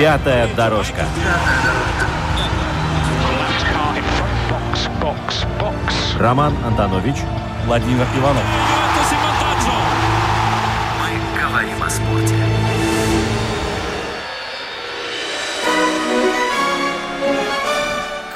Пятая 0.00 0.48
дорожка. 0.54 1.04
Роман 6.18 6.56
Антонович, 6.64 7.16
Владимир 7.66 8.06
Иванов. 8.16 8.42
Мы 10.98 11.38
говорим 11.38 11.82
о 11.82 11.90
спорте. 11.90 12.34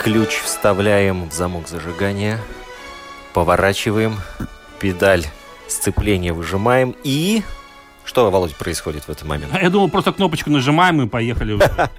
Ключ 0.02 0.42
вставляем 0.44 1.30
в 1.30 1.32
замок 1.32 1.66
зажигания, 1.66 2.40
поворачиваем, 3.32 4.20
педаль 4.80 5.24
сцепления 5.66 6.34
выжимаем 6.34 6.94
и... 7.04 7.42
Что, 8.04 8.30
Володь, 8.30 8.54
происходит 8.54 9.04
в 9.04 9.08
этот 9.08 9.24
момент? 9.24 9.52
Я 9.60 9.70
думал, 9.70 9.88
просто 9.88 10.12
кнопочку 10.12 10.50
нажимаем 10.50 11.02
и 11.02 11.08
поехали 11.08 11.52
уже. 11.52 11.70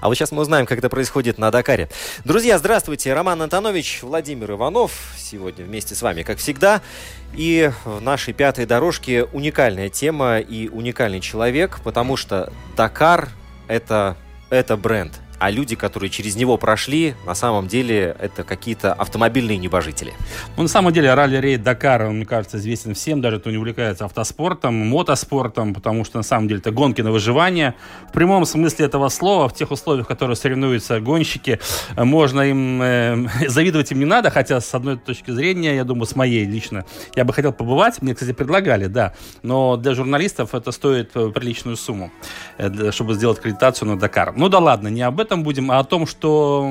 А 0.00 0.08
вот 0.08 0.14
сейчас 0.14 0.32
мы 0.32 0.40
узнаем, 0.40 0.64
как 0.64 0.78
это 0.78 0.88
происходит 0.88 1.36
на 1.36 1.50
Дакаре. 1.50 1.90
Друзья, 2.24 2.58
здравствуйте. 2.58 3.12
Роман 3.12 3.42
Антонович, 3.42 3.98
Владимир 4.00 4.52
Иванов. 4.52 4.92
Сегодня 5.18 5.66
вместе 5.66 5.94
с 5.94 6.00
вами, 6.00 6.22
как 6.22 6.38
всегда. 6.38 6.80
И 7.34 7.70
в 7.84 8.00
нашей 8.00 8.32
пятой 8.32 8.64
дорожке 8.64 9.24
уникальная 9.24 9.90
тема 9.90 10.38
и 10.38 10.68
уникальный 10.68 11.20
человек, 11.20 11.80
потому 11.84 12.16
что 12.16 12.50
Дакар 12.78 13.28
это, 13.68 14.16
это 14.48 14.78
бренд. 14.78 15.20
А 15.40 15.50
люди, 15.50 15.74
которые 15.74 16.10
через 16.10 16.36
него 16.36 16.58
прошли, 16.58 17.14
на 17.24 17.34
самом 17.34 17.66
деле 17.66 18.14
это 18.20 18.44
какие-то 18.44 18.92
автомобильные 18.92 19.56
небожители. 19.56 20.12
Ну, 20.58 20.64
на 20.64 20.68
самом 20.68 20.92
деле, 20.92 21.14
ралли-рейд 21.14 21.62
Дакар, 21.62 22.02
он, 22.02 22.16
мне 22.16 22.26
кажется, 22.26 22.58
известен 22.58 22.92
всем, 22.92 23.22
даже 23.22 23.40
кто 23.40 23.50
не 23.50 23.56
увлекается 23.56 24.04
автоспортом, 24.04 24.74
мотоспортом, 24.74 25.72
потому 25.72 26.04
что, 26.04 26.18
на 26.18 26.22
самом 26.22 26.46
деле, 26.46 26.60
это 26.60 26.72
гонки 26.72 27.00
на 27.00 27.10
выживание. 27.10 27.74
В 28.10 28.12
прямом 28.12 28.44
смысле 28.44 28.84
этого 28.84 29.08
слова, 29.08 29.48
в 29.48 29.54
тех 29.54 29.70
условиях, 29.70 30.04
в 30.04 30.08
которых 30.08 30.36
соревнуются 30.36 31.00
гонщики, 31.00 31.58
э, 31.96 32.04
можно 32.04 32.42
им, 32.42 32.82
э, 32.82 33.26
завидовать 33.48 33.90
им 33.92 33.98
не 33.98 34.04
надо, 34.04 34.28
хотя, 34.28 34.60
с 34.60 34.74
одной 34.74 34.98
точки 34.98 35.30
зрения, 35.30 35.74
я 35.74 35.84
думаю, 35.84 36.04
с 36.04 36.14
моей 36.14 36.44
лично, 36.44 36.84
я 37.16 37.24
бы 37.24 37.32
хотел 37.32 37.54
побывать, 37.54 38.02
мне, 38.02 38.14
кстати, 38.14 38.32
предлагали, 38.32 38.88
да, 38.88 39.14
но 39.42 39.78
для 39.78 39.94
журналистов 39.94 40.54
это 40.54 40.70
стоит 40.70 41.12
э, 41.14 41.30
приличную 41.30 41.76
сумму, 41.78 42.10
э, 42.58 42.90
чтобы 42.92 43.14
сделать 43.14 43.38
аккредитацию 43.38 43.88
на 43.88 43.98
Дакар. 43.98 44.34
Ну 44.36 44.50
да 44.50 44.58
ладно, 44.58 44.88
не 44.88 45.00
об 45.00 45.18
этом 45.18 45.29
будем, 45.36 45.70
а 45.70 45.78
о 45.78 45.84
том, 45.84 46.06
что 46.06 46.70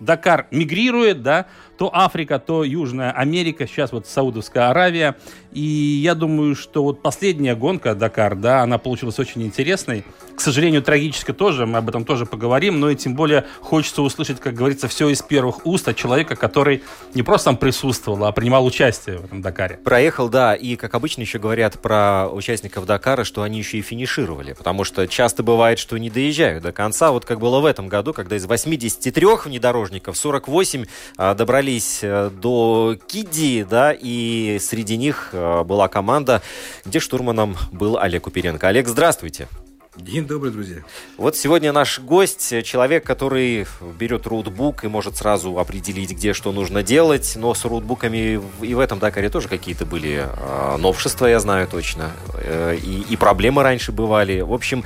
Дакар 0.00 0.46
мигрирует, 0.50 1.22
да, 1.22 1.46
то 1.78 1.90
Африка, 1.94 2.38
то 2.38 2.64
Южная 2.64 3.12
Америка, 3.12 3.66
сейчас 3.66 3.92
вот 3.92 4.06
Саудовская 4.06 4.70
Аравия. 4.70 5.16
И 5.56 6.00
я 6.02 6.14
думаю, 6.14 6.54
что 6.54 6.82
вот 6.84 7.00
последняя 7.00 7.54
гонка 7.54 7.94
Дакар, 7.94 8.36
да, 8.36 8.60
она 8.60 8.76
получилась 8.76 9.18
очень 9.18 9.42
интересной. 9.42 10.04
К 10.36 10.40
сожалению, 10.42 10.82
трагической 10.82 11.34
тоже, 11.34 11.64
мы 11.64 11.78
об 11.78 11.88
этом 11.88 12.04
тоже 12.04 12.26
поговорим, 12.26 12.78
но 12.78 12.90
и 12.90 12.94
тем 12.94 13.14
более 13.14 13.46
хочется 13.62 14.02
услышать, 14.02 14.38
как 14.38 14.52
говорится, 14.52 14.86
все 14.86 15.08
из 15.08 15.22
первых 15.22 15.64
уст 15.64 15.88
от 15.88 15.96
человека, 15.96 16.36
который 16.36 16.82
не 17.14 17.22
просто 17.22 17.46
там 17.46 17.56
присутствовал, 17.56 18.26
а 18.26 18.32
принимал 18.32 18.66
участие 18.66 19.16
в 19.16 19.24
этом 19.24 19.40
Дакаре. 19.40 19.78
Проехал, 19.82 20.28
да, 20.28 20.54
и, 20.54 20.76
как 20.76 20.94
обычно, 20.94 21.22
еще 21.22 21.38
говорят 21.38 21.80
про 21.80 22.28
участников 22.28 22.84
Дакара, 22.84 23.24
что 23.24 23.40
они 23.40 23.56
еще 23.56 23.78
и 23.78 23.80
финишировали, 23.80 24.52
потому 24.52 24.84
что 24.84 25.08
часто 25.08 25.42
бывает, 25.42 25.78
что 25.78 25.96
не 25.96 26.10
доезжают 26.10 26.64
до 26.64 26.72
конца, 26.72 27.12
вот 27.12 27.24
как 27.24 27.40
было 27.40 27.60
в 27.60 27.64
этом 27.64 27.88
году, 27.88 28.12
когда 28.12 28.36
из 28.36 28.44
83 28.44 29.26
внедорожников 29.46 30.18
48 30.18 30.84
а, 31.16 31.34
добрались 31.34 32.00
э, 32.02 32.28
до 32.30 32.98
Киди, 33.06 33.64
да, 33.64 33.96
и 33.98 34.58
среди 34.60 34.98
них 34.98 35.30
э, 35.32 35.45
была 35.64 35.88
команда, 35.88 36.42
где 36.84 37.00
штурманом 37.00 37.56
был 37.72 37.98
Олег 37.98 38.24
Куперенко. 38.24 38.68
Олег, 38.68 38.88
здравствуйте. 38.88 39.48
День 39.96 40.26
добрый, 40.26 40.52
друзья. 40.52 40.82
Вот 41.16 41.36
сегодня 41.36 41.72
наш 41.72 42.00
гость, 42.00 42.52
э, 42.52 42.62
человек, 42.62 43.04
который 43.04 43.66
берет 43.98 44.26
роутбук 44.26 44.84
и 44.84 44.88
может 44.88 45.16
сразу 45.16 45.58
определить, 45.58 46.10
где 46.10 46.34
что 46.34 46.52
нужно 46.52 46.82
делать, 46.82 47.32
но 47.36 47.54
с 47.54 47.64
роутбуками 47.64 48.38
и 48.60 48.74
в 48.74 48.78
этом 48.78 48.98
Дакаре 48.98 49.30
тоже 49.30 49.48
какие-то 49.48 49.86
были 49.86 50.26
э, 50.26 50.76
новшества, 50.76 51.26
я 51.26 51.40
знаю 51.40 51.66
точно, 51.66 52.12
Э, 52.46 52.76
и, 52.76 53.00
и 53.00 53.16
проблемы 53.16 53.62
раньше 53.62 53.92
бывали. 53.92 54.40
В 54.40 54.52
общем, 54.52 54.84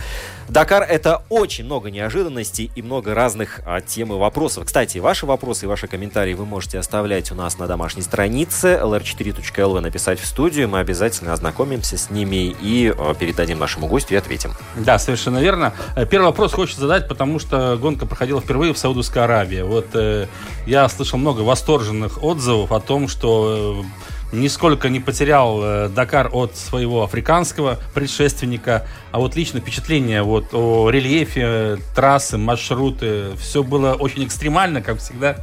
Дакар 0.51 0.83
это 0.83 1.23
очень 1.29 1.65
много 1.65 1.93
неожиданностей 1.93 2.73
и 2.75 2.83
много 2.83 3.15
разных 3.15 3.61
а, 3.65 3.81
тем 3.81 4.13
и 4.13 4.17
вопросов. 4.17 4.65
Кстати, 4.65 4.99
ваши 4.99 5.25
вопросы 5.25 5.67
и 5.67 5.69
ваши 5.69 5.87
комментарии 5.87 6.35
вы 6.35 6.45
можете 6.45 6.81
оставлять 6.81 7.31
у 7.31 7.37
нас 7.37 7.57
на 7.59 7.69
домашней 7.69 8.03
странице 8.03 8.81
lr4.lv 8.83 9.79
написать 9.79 10.19
в 10.19 10.27
студию, 10.27 10.69
мы 10.69 10.81
обязательно 10.81 11.33
ознакомимся 11.33 11.97
с 11.97 12.11
ними 12.11 12.57
и 12.61 12.93
э, 12.93 13.15
передадим 13.17 13.61
нашему 13.61 13.87
гостю 13.87 14.15
и 14.15 14.17
ответим. 14.17 14.53
Да, 14.75 14.99
совершенно 14.99 15.39
верно. 15.39 15.73
Э, 15.95 16.05
Первый 16.05 16.27
вопрос 16.27 16.53
хочется 16.53 16.81
задать, 16.81 17.07
потому 17.07 17.39
что 17.39 17.79
гонка 17.81 18.05
проходила 18.05 18.41
впервые 18.41 18.75
в 18.75 18.79
Саудовской 18.79 19.23
Аравии. 19.23 19.63
Вот 19.63 19.87
э, 19.95 20.27
я 20.67 20.89
слышал 20.89 21.21
много 21.21 21.43
восторженных 21.43 22.25
отзывов 22.25 22.73
о 22.73 22.81
том, 22.81 23.07
что 23.07 23.85
э, 23.85 24.11
нисколько 24.33 24.89
не 24.89 25.01
потерял 25.01 25.61
э, 25.63 25.89
Дакар 25.89 26.31
от 26.33 26.57
своего 26.57 27.03
африканского 27.03 27.79
предшественника, 27.95 28.87
а 29.13 29.19
вот 29.19 29.37
лично 29.37 29.61
впечатление 29.61 30.23
вот 30.23 30.53
о 30.53 30.91
рельефе, 30.91 31.79
трассы, 31.95 32.39
маршруты, 32.39 33.33
все 33.39 33.63
было 33.63 33.95
очень 33.95 34.25
экстремально, 34.25 34.83
как 34.83 34.99
всегда. 34.99 35.37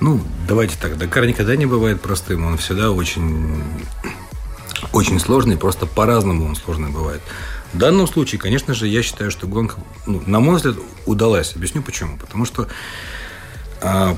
Ну, 0.00 0.20
давайте 0.48 0.76
так. 0.80 0.98
Дакар 0.98 1.26
никогда 1.26 1.54
не 1.54 1.66
бывает 1.66 2.00
простым. 2.00 2.44
Он 2.44 2.58
всегда 2.58 2.90
очень, 2.90 3.62
очень 4.92 5.20
сложный. 5.20 5.56
Просто 5.56 5.86
по-разному 5.86 6.46
он 6.46 6.56
сложный 6.56 6.90
бывает. 6.90 7.22
В 7.72 7.78
данном 7.78 8.08
случае, 8.08 8.40
конечно 8.40 8.74
же, 8.74 8.88
я 8.88 9.02
считаю, 9.02 9.30
что 9.30 9.46
гонка, 9.46 9.76
ну, 10.06 10.20
на 10.26 10.40
мой 10.40 10.56
взгляд, 10.56 10.74
удалась. 11.06 11.54
Объясню 11.54 11.82
почему. 11.82 12.18
Потому 12.18 12.44
что 12.44 12.66
а, 13.80 14.16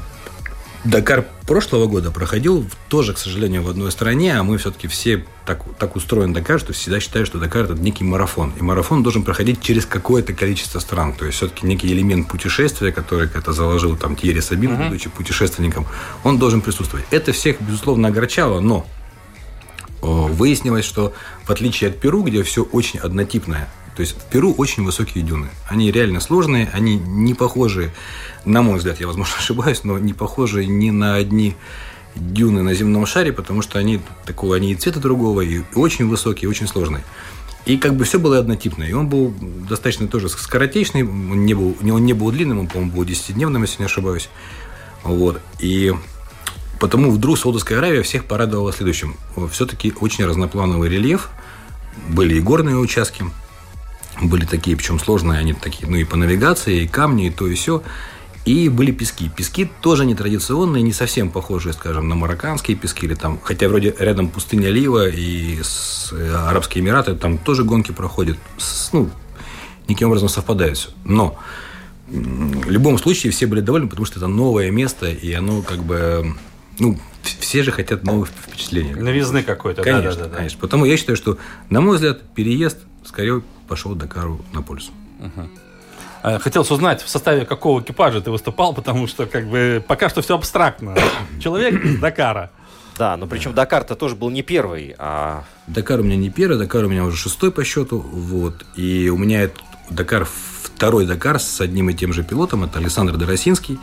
Дакар 0.85 1.25
прошлого 1.47 1.87
года 1.87 2.11
проходил 2.11 2.67
тоже, 2.89 3.15
к 3.15 3.19
сожалению, 3.19 3.63
в 3.63 3.71
одной 3.71 3.91
стране, 3.91 4.39
а 4.39 4.43
мы 4.43 4.59
все-таки 4.59 4.87
все 4.87 5.25
так, 5.47 5.63
так 5.79 5.97
устроен 5.97 6.35
Дакар, 6.35 6.61
что 6.61 6.75
всегда 6.75 7.01
считаю, 7.01 7.25
что 7.25 7.39
Дакар 7.39 7.65
это 7.65 7.75
некий 7.75 8.05
марафон. 8.05 8.53
И 8.59 8.63
марафон 8.63 9.03
должен 9.03 9.23
проходить 9.23 9.63
через 9.63 9.87
какое-то 9.87 10.35
количество 10.35 10.81
стран. 10.81 11.15
То 11.15 11.25
есть 11.25 11.39
все-таки 11.39 11.67
некий 11.67 11.89
элемент 11.89 12.29
путешествия, 12.29 12.93
который 12.93 13.31
это 13.33 13.53
заложил 13.53 13.97
там 13.97 14.15
Тьерри 14.15 14.43
Сабин, 14.43 14.77
будучи 14.77 15.09
путешественником, 15.09 15.87
он 16.23 16.39
должен 16.39 16.61
присутствовать. 16.61 17.07
Это 17.11 17.33
всех, 17.33 17.63
безусловно, 17.63 18.09
огорчало, 18.09 18.61
но 18.61 18.87
выяснилось, 20.03 20.85
что 20.85 21.15
в 21.45 21.51
отличие 21.51 21.89
от 21.89 21.99
Перу, 21.99 22.23
где 22.23 22.43
все 22.43 22.63
очень 22.63 22.99
однотипное, 22.99 23.71
то 23.97 24.01
есть 24.01 24.17
в 24.17 24.25
Перу 24.31 24.53
очень 24.53 24.85
высокие 24.85 25.25
дюны. 25.25 25.49
Они 25.69 25.91
реально 25.91 26.21
сложные, 26.21 26.69
они 26.73 26.97
не 26.97 27.35
похожи, 27.35 27.93
на 28.45 28.63
мой 28.63 28.79
взгляд, 28.79 29.01
я, 29.01 29.07
возможно, 29.07 29.35
ошибаюсь, 29.39 29.85
но 29.85 29.99
не 29.99 30.13
похожи 30.13 30.67
ни 30.67 30.91
на 30.91 31.15
одни 31.15 31.57
дюны 32.15 32.63
на 32.63 32.75
земном 32.75 33.07
шаре, 33.07 33.33
потому 33.33 33.63
что 33.63 33.79
они 33.79 34.01
такого, 34.25 34.57
они 34.57 34.73
и 34.73 34.75
цвета 34.77 35.01
другого, 35.01 35.41
и 35.41 35.63
очень 35.75 36.09
высокие, 36.09 36.45
и 36.45 36.51
очень 36.51 36.69
сложные. 36.69 37.03
И 37.67 37.79
как 37.79 37.97
бы 37.97 38.05
все 38.05 38.19
было 38.19 38.39
однотипно. 38.39 38.85
И 38.85 38.93
он 38.93 39.09
был 39.09 39.35
достаточно 39.69 40.07
тоже 40.07 40.29
скоротечный, 40.29 41.03
он 41.03 41.47
не 41.47 41.55
был, 41.55 41.77
он 41.81 42.05
не 42.05 42.13
был 42.13 42.31
длинным, 42.31 42.61
он, 42.61 42.67
по-моему, 42.69 42.93
был 42.93 43.05
10-дневным, 43.05 43.63
если 43.63 43.79
не 43.79 43.87
ошибаюсь. 43.87 44.29
Вот. 45.03 45.41
И 45.61 45.93
Потому 46.85 47.11
вдруг 47.11 47.39
Саудовская 47.39 47.79
Аравия 47.79 48.03
всех 48.03 48.25
порадовала 48.25 48.73
следующим. 48.73 49.17
Все-таки 49.51 49.95
очень 50.01 50.27
разноплановый 50.27 50.91
рельеф. 50.91 51.31
Были 52.09 52.35
и 52.35 52.41
горные 52.41 52.77
участки, 52.77 53.25
были 54.23 54.45
такие, 54.45 54.77
причем 54.77 54.99
сложные, 54.99 55.39
они 55.39 55.53
такие, 55.55 55.89
ну 55.89 55.97
и 55.97 56.05
по 56.05 56.17
навигации, 56.17 56.83
и 56.83 56.87
камни, 56.89 57.27
и 57.27 57.31
то, 57.31 57.47
и 57.47 57.55
все. 57.55 57.83
И 58.45 58.69
были 58.69 58.93
пески. 58.93 59.31
Пески 59.35 59.71
тоже 59.81 60.05
нетрадиционные, 60.05 60.83
не 60.83 60.93
совсем 60.93 61.31
похожие, 61.31 61.73
скажем, 61.73 62.09
на 62.11 62.15
марокканские 62.15 62.77
пески. 62.77 63.07
Или 63.07 63.15
там, 63.15 63.41
хотя 63.43 63.69
вроде 63.69 63.95
рядом 63.99 64.29
пустыня 64.29 64.69
Лива 64.69 65.09
и 65.09 65.61
с, 65.63 66.13
э, 66.13 66.35
Арабские 66.35 66.85
Эмираты, 66.85 67.15
там 67.15 67.39
тоже 67.39 67.65
гонки 67.65 67.93
проходят. 67.93 68.37
С- 68.59 68.93
ну, 68.93 69.09
неким 69.89 70.09
образом 70.09 70.29
совпадают 70.29 70.77
все. 70.77 70.91
Но 71.05 71.39
в 72.07 72.69
любом 72.71 72.99
случае 72.99 73.33
все 73.33 73.47
были 73.47 73.61
довольны, 73.61 73.89
потому 73.89 74.05
что 74.05 74.19
это 74.19 74.27
новое 74.27 74.71
место, 74.71 75.09
и 75.11 75.33
оно 75.33 75.63
как 75.63 75.83
бы... 75.83 76.35
Ну, 76.79 76.99
все 77.23 77.63
же 77.63 77.73
хотят 77.73 78.05
новых 78.05 78.29
впечатлений. 78.29 78.95
Новизны 78.95 79.43
какой-то, 79.43 79.83
Конечно, 79.83 80.25
да-да-да. 80.25 80.37
конечно. 80.37 80.59
Потому 80.61 80.85
я 80.85 80.99
считаю, 80.99 81.17
что, 81.17 81.39
на 81.71 81.81
мой 81.81 81.95
взгляд, 81.97 82.21
переезд 82.35 82.77
скорее 83.07 83.43
пошел 83.69 83.95
Дакару 83.95 84.41
на 84.53 84.63
пользу. 84.63 84.91
Э, 86.23 86.39
Хотелось 86.39 86.71
узнать, 86.71 87.03
в 87.03 87.09
составе 87.09 87.45
какого 87.45 87.81
экипажа 87.81 88.21
ты 88.21 88.31
выступал, 88.31 88.73
потому 88.75 89.07
что 89.07 89.27
как 89.27 89.47
бы 89.47 89.85
пока 89.87 90.09
что 90.09 90.23
все 90.23 90.35
абстрактно. 90.35 90.97
Человек 91.41 91.85
из 91.85 91.99
Дакара. 91.99 92.51
Да, 92.97 93.17
но 93.17 93.27
причем 93.27 93.53
Дакар-то 93.55 93.97
тоже 93.97 94.15
был 94.15 94.31
не 94.31 94.43
первый, 94.43 94.95
а 94.99 95.45
Дакар 95.67 96.01
у 96.01 96.05
меня 96.05 96.17
не 96.17 96.31
первый, 96.31 96.59
Дакар 96.59 96.85
у 96.85 96.89
меня 96.89 97.05
уже 97.05 97.17
шестой 97.17 97.51
по 97.51 97.65
счету. 97.65 97.99
Вот. 97.99 98.65
И 98.77 99.09
у 99.09 99.17
меня 99.19 99.43
это 99.43 99.61
Дакар, 99.91 100.27
второй 100.63 101.05
Дакар 101.05 101.41
с 101.41 101.61
одним 101.61 101.91
и 101.91 101.95
тем 101.95 102.13
же 102.13 102.23
пилотом. 102.23 102.65
Это 102.65 102.79
Александр 102.79 103.17
Доросинский. 103.17 103.79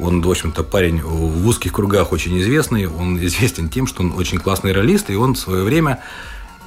Он, 0.00 0.22
в 0.22 0.30
общем-то, 0.30 0.62
парень 0.62 1.02
в 1.02 1.46
узких 1.46 1.72
кругах 1.72 2.12
очень 2.12 2.38
известный. 2.40 2.86
Он 2.86 3.18
известен 3.24 3.68
тем, 3.68 3.86
что 3.86 4.02
он 4.02 4.12
очень 4.16 4.38
классный 4.38 4.72
ролист. 4.72 5.10
И 5.10 5.16
он 5.16 5.34
в 5.34 5.38
свое 5.38 5.64
время, 5.64 6.00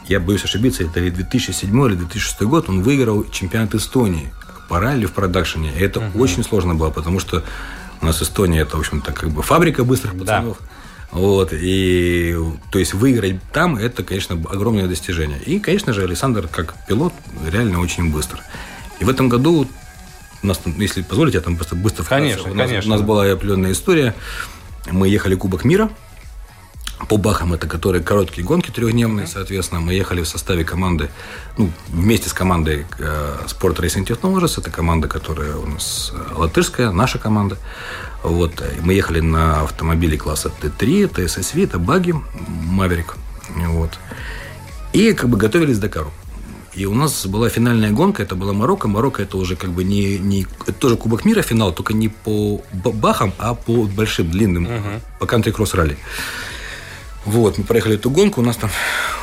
я 0.07 0.19
боюсь 0.19 0.44
ошибиться, 0.44 0.83
это 0.83 1.00
или 1.00 1.09
2007 1.09 1.69
или 1.88 1.95
2006 1.95 2.42
год, 2.44 2.69
он 2.69 2.81
выиграл 2.81 3.25
чемпионат 3.30 3.75
Эстонии 3.75 4.33
по 4.69 4.80
ралли 4.80 5.06
в 5.06 5.12
продакшене. 5.12 5.71
И 5.77 5.80
это 5.81 6.12
очень 6.15 6.44
сложно 6.44 6.75
было, 6.75 6.89
потому 6.89 7.19
что 7.19 7.44
у 8.01 8.06
нас 8.06 8.21
Эстония 8.21 8.62
это, 8.62 8.77
в 8.77 8.80
общем-то, 8.80 9.12
как 9.12 9.30
бы 9.30 9.44
фабрика 9.44 9.83
быстрых 9.83 10.13
Да. 10.13 10.19
пацанов. 10.19 10.57
Вот, 11.12 11.50
и, 11.51 12.38
то 12.71 12.80
есть, 12.80 12.94
выиграть 12.94 13.42
там, 13.51 13.75
это, 13.75 14.01
конечно, 14.01 14.36
огромное 14.50 14.88
достижение. 14.88 15.39
И, 15.45 15.59
конечно 15.59 15.92
же, 15.92 16.03
Александр, 16.03 16.48
как 16.48 16.74
пилот, 16.88 17.13
реально 17.45 17.81
очень 17.81 18.12
быстр. 18.12 18.39
И 19.01 19.03
в 19.03 19.09
этом 19.09 19.27
году, 19.27 19.68
у 20.42 20.48
нас, 20.48 20.62
если 20.77 21.01
позволите, 21.01 21.38
я 21.39 21.44
там 21.44 21.57
просто 21.57 21.75
быстро 21.75 22.03
вкратце. 22.03 22.21
Конечно, 22.21 22.51
у 22.51 22.56
нас, 22.56 22.68
конечно. 22.69 22.94
У 22.94 22.98
нас 22.98 23.06
была 23.06 23.30
определенная 23.30 23.74
история. 23.74 24.15
Мы 24.89 25.09
ехали 25.09 25.36
Кубок 25.36 25.65
мира, 25.65 25.89
по 27.07 27.18
Бахам, 27.18 27.53
это 27.53 27.68
которые 27.68 28.03
короткие 28.03 28.45
гонки 28.45 28.71
трехдневные, 28.71 29.27
соответственно, 29.27 29.81
мы 29.81 29.94
ехали 29.94 30.21
в 30.21 30.27
составе 30.27 30.63
команды, 30.63 31.09
ну, 31.57 31.71
вместе 31.89 32.30
с 32.30 32.33
командой 32.33 32.86
э, 33.00 33.38
Sport 33.48 33.77
Racing 33.77 34.06
Technologies, 34.06 34.59
это 34.59 34.69
команда, 34.69 35.07
которая 35.07 35.56
у 35.56 35.65
нас 35.65 36.12
э, 36.13 36.33
латышская, 36.36 36.92
наша 36.92 37.18
команда. 37.18 37.57
Вот, 38.24 38.62
э, 38.62 38.80
мы 38.81 38.94
ехали 38.94 39.19
на 39.19 39.62
автомобиле 39.62 40.18
класса 40.18 40.51
Т3, 40.62 41.06
это 41.06 41.21
SSV, 41.24 41.63
это 41.63 41.80
баги, 41.80 42.13
Maverick, 42.77 43.15
вот. 43.68 43.92
И 44.94 45.13
как 45.13 45.30
бы 45.30 45.38
готовились 45.38 45.77
к 45.77 45.81
Дакару. 45.81 46.12
И 46.74 46.86
у 46.86 46.94
нас 46.94 47.25
была 47.25 47.50
финальная 47.50 47.92
гонка, 47.92 48.24
это 48.24 48.36
была 48.36 48.53
Марокко. 48.53 48.88
Марокко 48.88 49.24
это 49.24 49.38
уже 49.38 49.57
как 49.57 49.71
бы 49.71 49.83
не, 49.83 50.18
не 50.18 50.48
это 50.62 50.71
тоже 50.71 50.95
Кубок 50.95 51.25
мира 51.25 51.42
финал, 51.42 51.74
только 51.74 51.94
не 51.94 52.07
по 52.07 52.62
бахам, 52.71 53.33
а 53.39 53.56
по 53.56 53.83
большим, 53.83 54.31
длинным, 54.31 54.69
по 55.19 55.25
кантри-кросс 55.25 55.74
ралли. 55.74 55.98
Вот, 57.26 57.58
мы 57.58 57.64
проехали 57.64 57.96
эту 57.96 58.10
гонку, 58.10 58.42
у 58.42 58.44
нас 58.44 58.58
там 58.58 58.70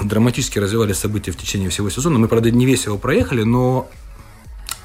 драматически 0.00 0.59
развивались 0.59 0.99
события 0.99 1.33
в 1.33 1.37
течение 1.37 1.69
всего 1.69 1.91
сезона. 1.91 2.19
Мы, 2.19 2.29
правда, 2.29 2.50
не 2.50 2.65
весь 2.65 2.87
его 2.87 2.97
проехали, 2.97 3.43
но 3.43 3.91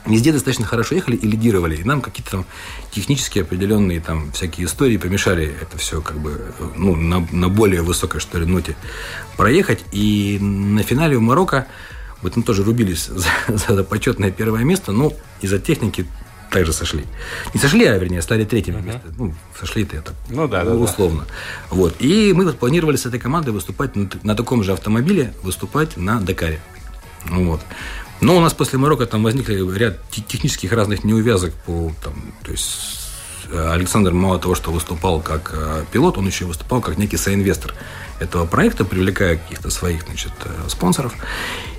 везде 0.06 0.31
достаточно 0.31 0.65
хорошо 0.65 0.95
ехали 0.95 1.15
и 1.15 1.27
лидировали. 1.27 1.75
И 1.75 1.83
нам 1.83 2.01
какие-то 2.01 2.31
там 2.31 2.45
технические 2.92 3.44
определенные 3.44 4.00
там 4.00 4.31
всякие 4.31 4.65
истории 4.65 4.98
помешали 4.98 5.56
это 5.62 5.77
все 5.77 6.01
как 6.01 6.18
бы 6.18 6.54
ну, 6.75 6.95
на, 6.95 7.25
на 7.31 7.50
более 7.50 7.83
высокой, 7.83 8.19
что 8.19 8.39
ли, 8.39 8.45
ноте 8.45 8.75
проехать. 9.38 9.83
И 9.92 10.39
на 10.42 10.81
финале 10.81 11.18
в 11.18 11.21
Марокко 11.21 11.68
вот 12.24 12.36
мы 12.36 12.44
тоже 12.44 12.63
рубились 12.63 13.06
за, 13.07 13.30
за 13.48 13.83
почетное 13.83 14.31
первое 14.31 14.63
место, 14.63 14.92
но 14.92 15.13
из-за 15.42 15.60
техники 15.60 16.07
также 16.53 16.71
сошли. 16.71 17.03
Не 17.53 17.59
сошли, 17.59 17.85
а 17.85 17.97
вернее, 17.97 18.21
стали 18.21 18.45
третьими 18.45 18.79
место. 18.79 19.01
Ну, 19.17 19.33
сошли-то 19.59 19.97
это 19.97 20.13
Ну 20.29 20.47
да, 20.47 20.63
да, 20.63 20.71
да. 20.71 20.77
условно. 20.77 21.25
Вот. 21.69 21.95
И 22.00 22.31
мы 22.33 22.45
вот 22.45 22.57
планировали 22.59 22.95
с 22.95 23.05
этой 23.05 23.19
командой 23.19 23.50
выступать 23.50 23.95
на, 23.95 24.09
на 24.23 24.35
таком 24.35 24.63
же 24.63 24.71
автомобиле, 24.71 25.33
выступать 25.44 25.97
на 25.97 26.21
Дакаре. 26.21 26.59
Ну 27.25 27.50
Вот. 27.51 27.61
Но 28.21 28.38
у 28.38 28.39
нас 28.39 28.53
после 28.53 28.79
Марокко 28.79 29.05
там 29.05 29.23
возникли 29.23 29.55
ряд 29.77 29.97
те- 30.11 30.21
технических 30.21 30.71
разных 30.71 31.03
неувязок 31.03 31.53
по 31.65 31.91
там, 32.01 32.13
то 32.44 32.51
есть 32.51 33.01
э, 33.51 33.71
Александр 33.73 34.13
мало 34.13 34.39
того, 34.39 34.55
что 34.55 34.71
выступал 34.71 35.19
как 35.21 35.51
э, 35.53 35.83
пилот, 35.91 36.17
он 36.17 36.27
еще 36.27 36.45
выступал 36.45 36.79
как 36.79 36.97
некий 36.97 37.17
соинвестор 37.17 37.73
этого 38.19 38.45
проекта, 38.45 38.85
привлекая 38.85 39.38
каких-то 39.38 39.69
своих 39.71 40.03
значит, 40.03 40.31
э, 40.45 40.69
спонсоров. 40.69 41.13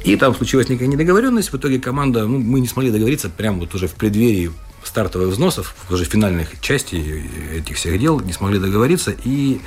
И 0.05 0.17
там 0.17 0.35
случилась 0.35 0.69
некая 0.69 0.87
недоговоренность. 0.87 1.51
В 1.51 1.57
итоге 1.57 1.81
команда, 1.81 2.27
ну, 2.27 2.39
мы 2.39 2.61
не 2.61 2.69
смогли 2.69 2.93
договориться 2.93 3.31
прямо 3.31 3.61
вот 3.61 3.75
уже 3.75 3.89
в 3.89 3.95
преддверии 3.95 4.53
стартовых 4.83 5.31
взносов, 5.31 5.75
уже 5.89 6.05
финальных 6.05 6.61
частей 6.61 7.25
этих 7.57 7.77
всех 7.77 7.99
дел, 7.99 8.21
не 8.21 8.35
смогли 8.35 8.59
договориться. 8.59 9.15
И 9.25 9.63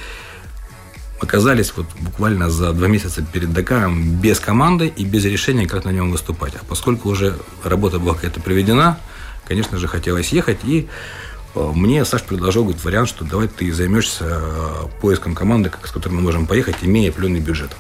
оказались 1.19 1.73
вот 1.75 1.87
буквально 1.99 2.51
за 2.51 2.71
два 2.73 2.87
месяца 2.87 3.23
перед 3.23 3.51
Дакаром 3.51 4.19
без 4.21 4.39
команды 4.39 4.93
и 4.95 5.05
без 5.05 5.25
решения, 5.25 5.67
как 5.67 5.85
на 5.85 5.89
нем 5.89 6.11
выступать. 6.11 6.53
А 6.55 6.59
поскольку 6.69 7.09
уже 7.09 7.35
работа 7.63 7.97
была 7.97 8.13
какая-то 8.13 8.39
приведена, 8.39 8.99
конечно 9.47 9.79
же, 9.79 9.87
хотелось 9.87 10.29
ехать. 10.29 10.59
И 10.65 10.87
э, 11.55 11.71
мне 11.73 12.05
Саш 12.05 12.21
предложил 12.21 12.63
говорит, 12.63 12.83
вариант, 12.83 13.09
что 13.09 13.25
давай 13.25 13.47
ты 13.47 13.73
займешься 13.73 14.39
э, 14.39 15.01
поиском 15.01 15.33
команды, 15.33 15.71
с 15.83 15.91
которой 15.91 16.13
мы 16.13 16.21
можем 16.21 16.45
поехать, 16.45 16.75
имея 16.83 17.09
определенный 17.09 17.39
бюджет. 17.39 17.71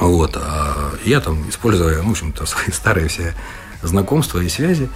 Вот. 0.00 0.36
А 0.36 0.92
я 1.04 1.20
там, 1.20 1.48
используя, 1.48 2.02
ну, 2.02 2.08
в 2.08 2.10
общем-то, 2.12 2.46
свои 2.46 2.70
старые 2.72 3.08
все 3.08 3.34
знакомства 3.82 4.40
и 4.40 4.48
связи, 4.48 4.88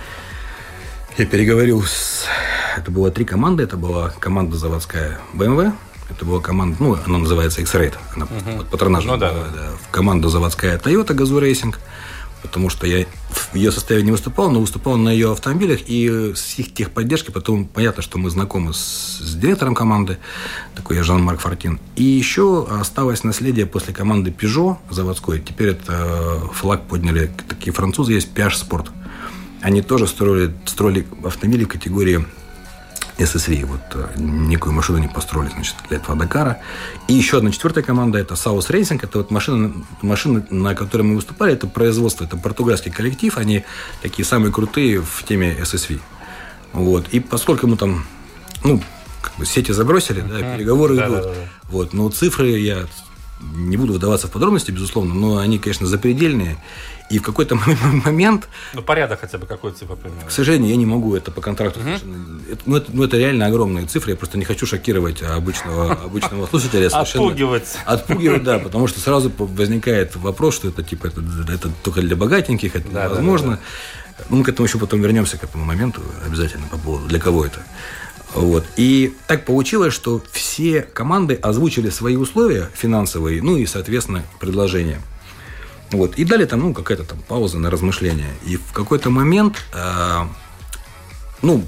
я 1.17 1.27
переговорил 1.27 1.83
с... 1.83 2.25
Это 2.77 2.91
было 2.91 3.11
три 3.11 3.25
команды. 3.25 3.63
Это 3.63 3.77
была 3.77 4.11
команда 4.19 4.57
заводская 4.57 5.21
BMW. 5.33 5.73
Это 6.11 6.25
была 6.25 6.41
команда, 6.41 6.77
ну, 6.81 6.99
она 7.07 7.19
называется 7.19 7.61
X-Rate. 7.61 7.95
Она 8.15 8.27
под 8.27 8.69
патронажем. 8.69 9.13
Ну 9.13 9.17
да. 9.17 9.33
Команда 9.91 10.29
заводская 10.29 10.79
Toyota 10.79 11.15
Gazoo 11.15 11.41
Racing. 11.41 11.75
Потому 12.45 12.69
что 12.69 12.87
я 12.87 13.07
в 13.31 13.57
ее 13.57 13.73
составе 13.73 14.03
не 14.03 14.13
выступал, 14.13 14.51
но 14.51 14.61
выступал 14.61 14.99
на 14.99 15.09
ее 15.09 15.33
автомобилях. 15.33 15.81
И 15.87 16.33
с 16.37 16.59
их 16.59 16.75
техподдержкой 16.75 17.33
потом 17.33 17.65
понятно, 17.65 18.03
что 18.03 18.19
мы 18.19 18.29
знакомы 18.29 18.75
с, 18.75 19.19
с 19.19 19.35
директором 19.35 19.75
команды. 19.75 20.19
Такой 20.77 21.03
Жан-Марк 21.03 21.41
Фортин. 21.41 21.81
И 21.97 22.05
еще 22.05 22.67
осталось 22.71 23.25
наследие 23.25 23.65
после 23.65 23.95
команды 23.95 24.31
Peugeot 24.31 24.77
заводской. 24.91 25.41
Теперь 25.41 25.71
это 25.71 25.93
э, 26.45 26.53
флаг 26.53 26.83
подняли 26.87 27.33
такие 27.49 27.73
французы, 27.73 28.13
есть 28.13 28.29
Piaget 28.35 28.69
Sport. 28.69 28.91
Они 29.63 29.81
тоже 29.81 30.07
строили, 30.07 30.55
строили 30.67 31.07
автомобили 31.25 31.65
в 31.65 31.69
категории 31.69 32.25
SSV. 33.19 33.65
Вот 33.67 33.81
э, 33.95 34.09
некую 34.17 34.73
машину 34.73 34.99
они 34.99 35.09
построили, 35.09 35.51
значит, 35.51 35.77
для 35.89 35.99
этого 35.99 36.17
Дакара. 36.19 36.61
И 37.09 37.15
еще 37.15 37.39
одна 37.39 37.51
четвертая 37.51 37.85
команда 37.85 38.19
это 38.19 38.35
South 38.35 38.69
Racing. 38.71 39.01
Это 39.03 39.19
вот 39.19 39.31
машина, 39.31 39.73
машины, 40.03 40.45
на 40.51 40.75
которой 40.75 41.03
мы 41.03 41.17
выступали. 41.17 41.53
Это 41.53 41.67
производство, 41.67 42.25
это 42.25 42.37
португальский 42.37 42.91
коллектив. 42.91 43.37
Они 43.39 43.65
такие 44.03 44.25
самые 44.27 44.53
крутые 44.53 45.01
в 45.01 45.25
теме 45.25 45.57
SSV. 45.61 46.01
Вот. 46.73 47.09
И 47.09 47.21
поскольку 47.21 47.67
мы 47.67 47.77
там, 47.77 48.05
ну, 48.65 48.83
как 49.23 49.37
бы 49.37 49.47
сети 49.47 49.73
забросили, 49.73 50.21
да, 50.21 50.57
переговоры 50.57 50.97
Да, 50.97 51.07
идут. 51.07 51.17
да, 51.17 51.23
да, 51.23 51.29
да. 51.29 51.49
Вот. 51.69 51.93
Но 51.93 52.09
цифры 52.11 52.51
я 52.59 52.87
не 53.41 53.77
буду 53.77 53.95
вдаваться 53.95 54.27
в 54.27 54.31
подробности, 54.31 54.71
безусловно, 54.71 55.15
но 55.15 55.39
они, 55.39 55.59
конечно, 55.59 55.87
запредельные. 55.87 56.57
И 57.11 57.19
в 57.19 57.23
какой-то 57.23 57.55
момент 58.05 58.49
Ну, 58.73 58.83
порядок 58.83 59.21
хотя 59.21 59.37
бы 59.39 59.47
какой 59.47 59.73
цифры 59.73 59.95
примерно. 59.97 60.27
к 60.27 60.31
сожалению, 60.31 60.71
я 60.71 60.77
не 60.77 60.87
могу 60.87 61.15
это 61.15 61.31
по 61.31 61.41
контракту. 61.43 61.81
совершенно- 61.81 62.41
Это, 62.51 62.63
ну, 62.67 62.77
это, 62.77 62.91
ну, 62.93 63.05
это 63.05 63.19
реально 63.19 63.47
огромные 63.47 63.87
цифры. 63.87 64.13
Я 64.13 64.17
просто 64.17 64.39
не 64.39 64.45
хочу 64.45 64.67
шокировать 64.67 65.23
обычного, 65.23 65.93
обычного 66.05 66.47
слушателя. 66.47 66.89
совершенно. 66.89 67.27
Отпугивать. 67.27 67.77
Отпугивать, 67.85 68.43
да, 68.43 68.59
потому 68.59 68.87
что 68.89 69.01
сразу 69.01 69.31
возникает 69.39 70.17
вопрос, 70.17 70.55
что 70.57 70.69
это 70.69 70.83
типа 70.83 71.09
это, 71.09 71.23
это 71.53 71.71
только 71.83 72.01
для 72.01 72.17
богатеньких, 72.17 72.75
это 72.75 72.89
Да, 72.89 72.93
да, 73.03 73.05
невозможно. 73.15 73.59
Ну, 74.31 74.37
мы 74.39 74.45
к 74.45 74.49
этому 74.49 74.67
еще 74.67 74.79
потом 74.79 75.03
вернемся, 75.03 75.37
к 75.37 75.45
этому 75.45 75.65
моменту 75.65 76.01
обязательно 76.27 76.67
по 76.69 76.79
поводу, 76.79 77.07
для 77.07 77.19
кого 77.19 77.45
это. 77.45 77.61
Вот. 78.35 78.65
И 78.77 79.15
так 79.27 79.45
получилось, 79.45 79.93
что 79.95 80.23
все 80.33 80.81
команды 80.83 81.35
озвучили 81.35 81.91
свои 81.91 82.17
условия 82.17 82.69
финансовые, 82.75 83.43
ну 83.43 83.57
и, 83.57 83.67
соответственно, 83.67 84.25
предложения. 84.41 85.01
Вот. 85.95 86.17
И 86.17 86.25
дали 86.25 86.45
там, 86.45 86.61
ну, 86.61 86.75
какая-то 86.75 87.05
там 87.05 87.19
пауза 87.29 87.59
на 87.59 87.71
размышления. 87.71 88.31
И 88.45 88.57
в 88.57 88.73
какой-то 88.73 89.11
момент, 89.11 89.57
э, 89.73 90.23
ну, 91.43 91.65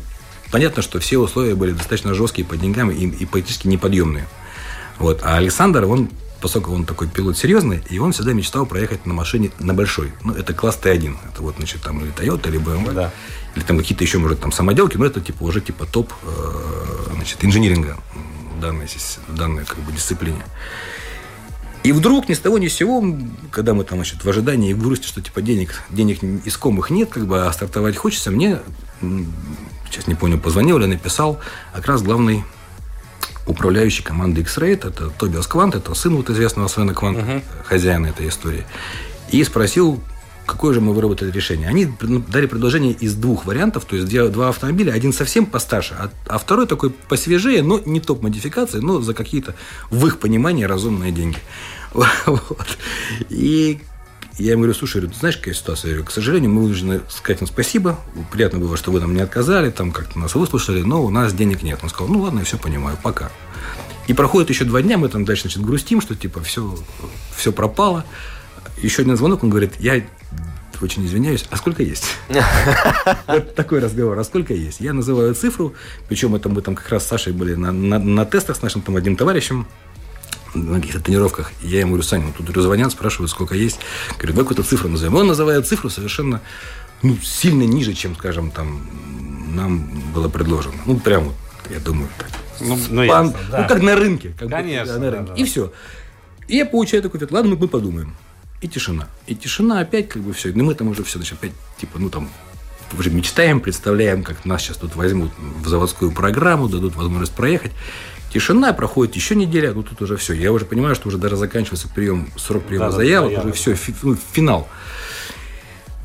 понятно, 0.50 0.82
что 0.82 0.98
все 0.98 1.18
условия 1.18 1.54
были 1.54 1.72
достаточно 1.72 2.14
жесткие 2.14 2.46
по 2.46 2.56
деньгам 2.56 2.90
и, 2.90 3.06
и 3.06 3.26
политически 3.26 3.68
неподъемные. 3.68 4.26
Вот. 4.98 5.20
А 5.22 5.36
Александр, 5.36 5.84
он, 5.84 6.10
поскольку 6.40 6.72
он 6.72 6.84
такой 6.84 7.08
пилот 7.08 7.38
серьезный, 7.38 7.82
и 7.88 7.98
он 7.98 8.12
всегда 8.12 8.32
мечтал 8.32 8.66
проехать 8.66 9.06
на 9.06 9.14
машине 9.14 9.50
на 9.58 9.74
большой. 9.74 10.12
Ну, 10.24 10.34
это 10.34 10.54
класс 10.54 10.78
Т1. 10.82 11.16
Это 11.32 11.42
вот, 11.42 11.56
значит, 11.56 11.82
там 11.82 12.00
или 12.00 12.12
Toyota, 12.12 12.48
или 12.48 12.58
BMW. 12.58 12.92
Да. 12.92 13.12
Или 13.54 13.64
там 13.64 13.78
какие-то 13.78 14.04
еще, 14.04 14.18
может, 14.18 14.40
там 14.40 14.52
самоделки, 14.52 14.96
но 14.96 15.06
это 15.06 15.20
типа 15.20 15.44
уже 15.44 15.60
типа 15.60 15.86
топ 15.86 16.12
э, 16.24 17.14
значит, 17.14 17.44
инжиниринга 17.44 17.96
данной, 18.60 18.88
данной 19.28 19.64
как 19.64 19.78
бы, 19.78 19.92
дисциплине. 19.92 20.44
И 21.86 21.92
вдруг 21.92 22.28
ни 22.28 22.34
с 22.34 22.40
того 22.40 22.58
ни 22.58 22.66
с 22.66 22.74
сего, 22.74 23.00
когда 23.52 23.72
мы 23.72 23.84
там, 23.84 23.98
значит, 23.98 24.24
в 24.24 24.28
ожидании 24.28 24.70
и 24.70 24.74
в 24.74 24.82
грусти, 24.82 25.06
что 25.06 25.22
типа 25.22 25.40
денег, 25.40 25.84
денег 25.88 26.18
искомых 26.44 26.90
нет, 26.90 27.10
как 27.10 27.28
бы, 27.28 27.46
а 27.46 27.52
стартовать 27.52 27.96
хочется, 27.96 28.32
мне, 28.32 28.58
сейчас 29.88 30.08
не 30.08 30.16
помню, 30.16 30.36
позвонил 30.36 30.78
или 30.78 30.86
написал, 30.86 31.38
как 31.72 31.86
раз 31.86 32.02
главный 32.02 32.42
управляющий 33.46 34.02
команды 34.02 34.40
X-Rate, 34.40 34.88
это 34.88 35.10
Тобиас 35.10 35.46
Квант, 35.46 35.76
это 35.76 35.94
сын 35.94 36.16
вот 36.16 36.28
известного 36.28 36.66
Свена 36.66 36.92
Кванта, 36.92 37.40
хозяина 37.62 38.08
этой 38.08 38.30
истории. 38.30 38.66
И 39.30 39.44
спросил, 39.44 40.02
какое 40.46 40.72
же 40.72 40.80
мы 40.80 40.94
выработали 40.94 41.30
решение? 41.30 41.68
Они 41.68 41.86
пред- 41.86 42.30
дали 42.30 42.46
предложение 42.46 42.92
из 42.92 43.14
двух 43.14 43.44
вариантов, 43.44 43.84
то 43.84 43.96
есть 43.96 44.08
два 44.32 44.48
автомобиля, 44.48 44.92
один 44.92 45.12
совсем 45.12 45.46
постарше, 45.46 45.94
а, 45.98 46.10
а 46.26 46.38
второй 46.38 46.66
такой 46.66 46.90
посвежее, 46.90 47.62
но 47.62 47.80
не 47.84 48.00
топ-модификации, 48.00 48.78
но 48.78 49.00
за 49.00 49.14
какие-то, 49.14 49.54
в 49.90 50.06
их 50.06 50.18
понимании, 50.18 50.64
разумные 50.64 51.12
деньги. 51.12 51.38
Вот. 52.26 52.78
И 53.30 53.80
я 54.38 54.52
им 54.52 54.58
говорю, 54.58 54.74
слушай, 54.74 55.00
говорю, 55.00 55.16
знаешь, 55.18 55.38
какая 55.38 55.54
ситуация? 55.54 55.88
Я 55.88 55.94
говорю, 55.94 56.08
к 56.08 56.12
сожалению, 56.12 56.50
мы 56.50 56.62
вынуждены 56.62 57.00
сказать 57.08 57.40
вам 57.40 57.48
спасибо. 57.48 57.98
Приятно 58.30 58.58
было, 58.58 58.76
что 58.76 58.90
вы 58.90 59.00
нам 59.00 59.14
не 59.14 59.20
отказали, 59.20 59.70
там 59.70 59.92
как-то 59.92 60.18
нас 60.18 60.34
выслушали, 60.34 60.82
но 60.82 61.02
у 61.02 61.08
нас 61.08 61.32
денег 61.32 61.62
нет. 61.62 61.80
Он 61.82 61.88
сказал, 61.88 62.08
ну 62.12 62.20
ладно, 62.20 62.40
я 62.40 62.44
все 62.44 62.58
понимаю, 62.58 62.98
пока. 63.02 63.30
И 64.08 64.12
проходит 64.12 64.50
еще 64.50 64.64
два 64.64 64.82
дня, 64.82 64.98
мы 64.98 65.08
там 65.08 65.24
дальше, 65.24 65.42
значит, 65.42 65.62
грустим, 65.62 66.02
что 66.02 66.14
типа 66.14 66.42
все, 66.42 66.76
все 67.34 67.50
пропало. 67.50 68.04
Еще 68.82 69.02
один 69.02 69.16
звонок, 69.16 69.42
он 69.42 69.50
говорит, 69.50 69.74
я 69.78 70.02
очень 70.82 71.06
извиняюсь, 71.06 71.46
а 71.50 71.56
сколько 71.56 71.82
есть? 71.82 72.04
Вот 73.26 73.54
такой 73.54 73.80
разговор, 73.80 74.18
а 74.18 74.24
сколько 74.24 74.52
есть? 74.54 74.80
Я 74.80 74.92
называю 74.92 75.34
цифру, 75.34 75.74
причем 76.08 76.34
это 76.34 76.48
мы 76.48 76.60
там 76.62 76.74
как 76.74 76.88
раз 76.90 77.04
с 77.04 77.08
Сашей 77.08 77.32
были 77.32 77.54
на, 77.54 77.72
на- 77.72 77.98
на 77.98 78.24
тестах 78.26 78.56
с 78.56 78.62
нашим 78.62 78.82
там 78.82 78.96
одним 78.96 79.16
товарищем, 79.16 79.66
на 80.54 80.80
каких-то 80.80 81.00
тренировках. 81.00 81.50
Я 81.62 81.80
ему 81.80 81.90
говорю, 81.92 82.02
Саня, 82.02 82.32
ну, 82.38 82.44
тут 82.44 82.62
звонят, 82.62 82.92
спрашивают, 82.92 83.30
сколько 83.30 83.54
есть. 83.54 83.78
Говорю, 84.16 84.28
давай 84.34 84.44
какую-то 84.44 84.62
цифру 84.68 84.88
назовем. 84.88 85.14
Он 85.14 85.26
называет 85.26 85.66
цифру 85.66 85.90
совершенно 85.90 86.40
ну, 87.02 87.16
сильно 87.22 87.62
ниже, 87.64 87.92
чем, 87.92 88.16
скажем, 88.16 88.50
там 88.50 88.86
нам 89.54 89.88
было 90.14 90.28
предложено. 90.28 90.76
Ну, 90.86 90.96
прям 90.98 91.24
вот, 91.24 91.34
я 91.70 91.78
думаю, 91.80 92.08
так. 92.18 92.28
Ну, 92.60 92.78
ну, 92.88 93.02
ясно, 93.02 93.34
да. 93.50 93.62
ну, 93.62 93.68
как 93.68 93.82
на 93.82 93.96
рынке. 93.96 94.34
Как 94.38 94.48
бы, 94.48 94.54
Конечно, 94.54 94.94
да, 94.94 94.98
на 94.98 95.10
да, 95.10 95.16
рынке. 95.18 95.32
да. 95.34 95.40
И 95.40 95.44
все. 95.44 95.72
И 96.48 96.56
я 96.56 96.64
получаю 96.66 97.02
такой 97.02 97.18
ответ, 97.18 97.32
ладно, 97.32 97.56
мы 97.56 97.68
подумаем. 97.68 98.14
И 98.60 98.68
тишина. 98.68 99.08
И 99.26 99.34
тишина 99.34 99.80
опять, 99.80 100.08
как 100.08 100.22
бы 100.22 100.32
все. 100.32 100.52
Ну, 100.54 100.64
мы 100.64 100.74
там 100.74 100.88
уже 100.88 101.04
все, 101.04 101.18
значит, 101.18 101.34
опять, 101.38 101.52
типа, 101.78 101.98
ну, 101.98 102.08
там, 102.08 102.30
уже 102.98 103.10
мечтаем, 103.10 103.60
представляем, 103.60 104.22
как 104.22 104.44
нас 104.44 104.62
сейчас 104.62 104.76
тут 104.78 104.96
возьмут 104.96 105.30
в 105.38 105.68
заводскую 105.68 106.12
программу, 106.12 106.68
дадут 106.68 106.94
возможность 106.96 107.32
проехать. 107.32 107.72
Тишина, 108.32 108.72
проходит 108.72 109.14
еще 109.16 109.34
неделя, 109.34 109.72
ну 109.72 109.82
тут 109.82 110.02
уже 110.02 110.16
все. 110.16 110.32
Я 110.32 110.52
уже 110.52 110.64
понимаю, 110.64 110.94
что 110.94 111.08
уже 111.08 111.16
даже 111.18 111.36
заканчивается 111.36 111.88
прием, 111.88 112.28
срок 112.36 112.64
приема 112.64 112.86
Да-да, 112.86 112.96
заявок, 112.96 113.30
заявок, 113.30 113.54
уже 113.54 113.54
все, 113.54 113.74
финал. 114.32 114.68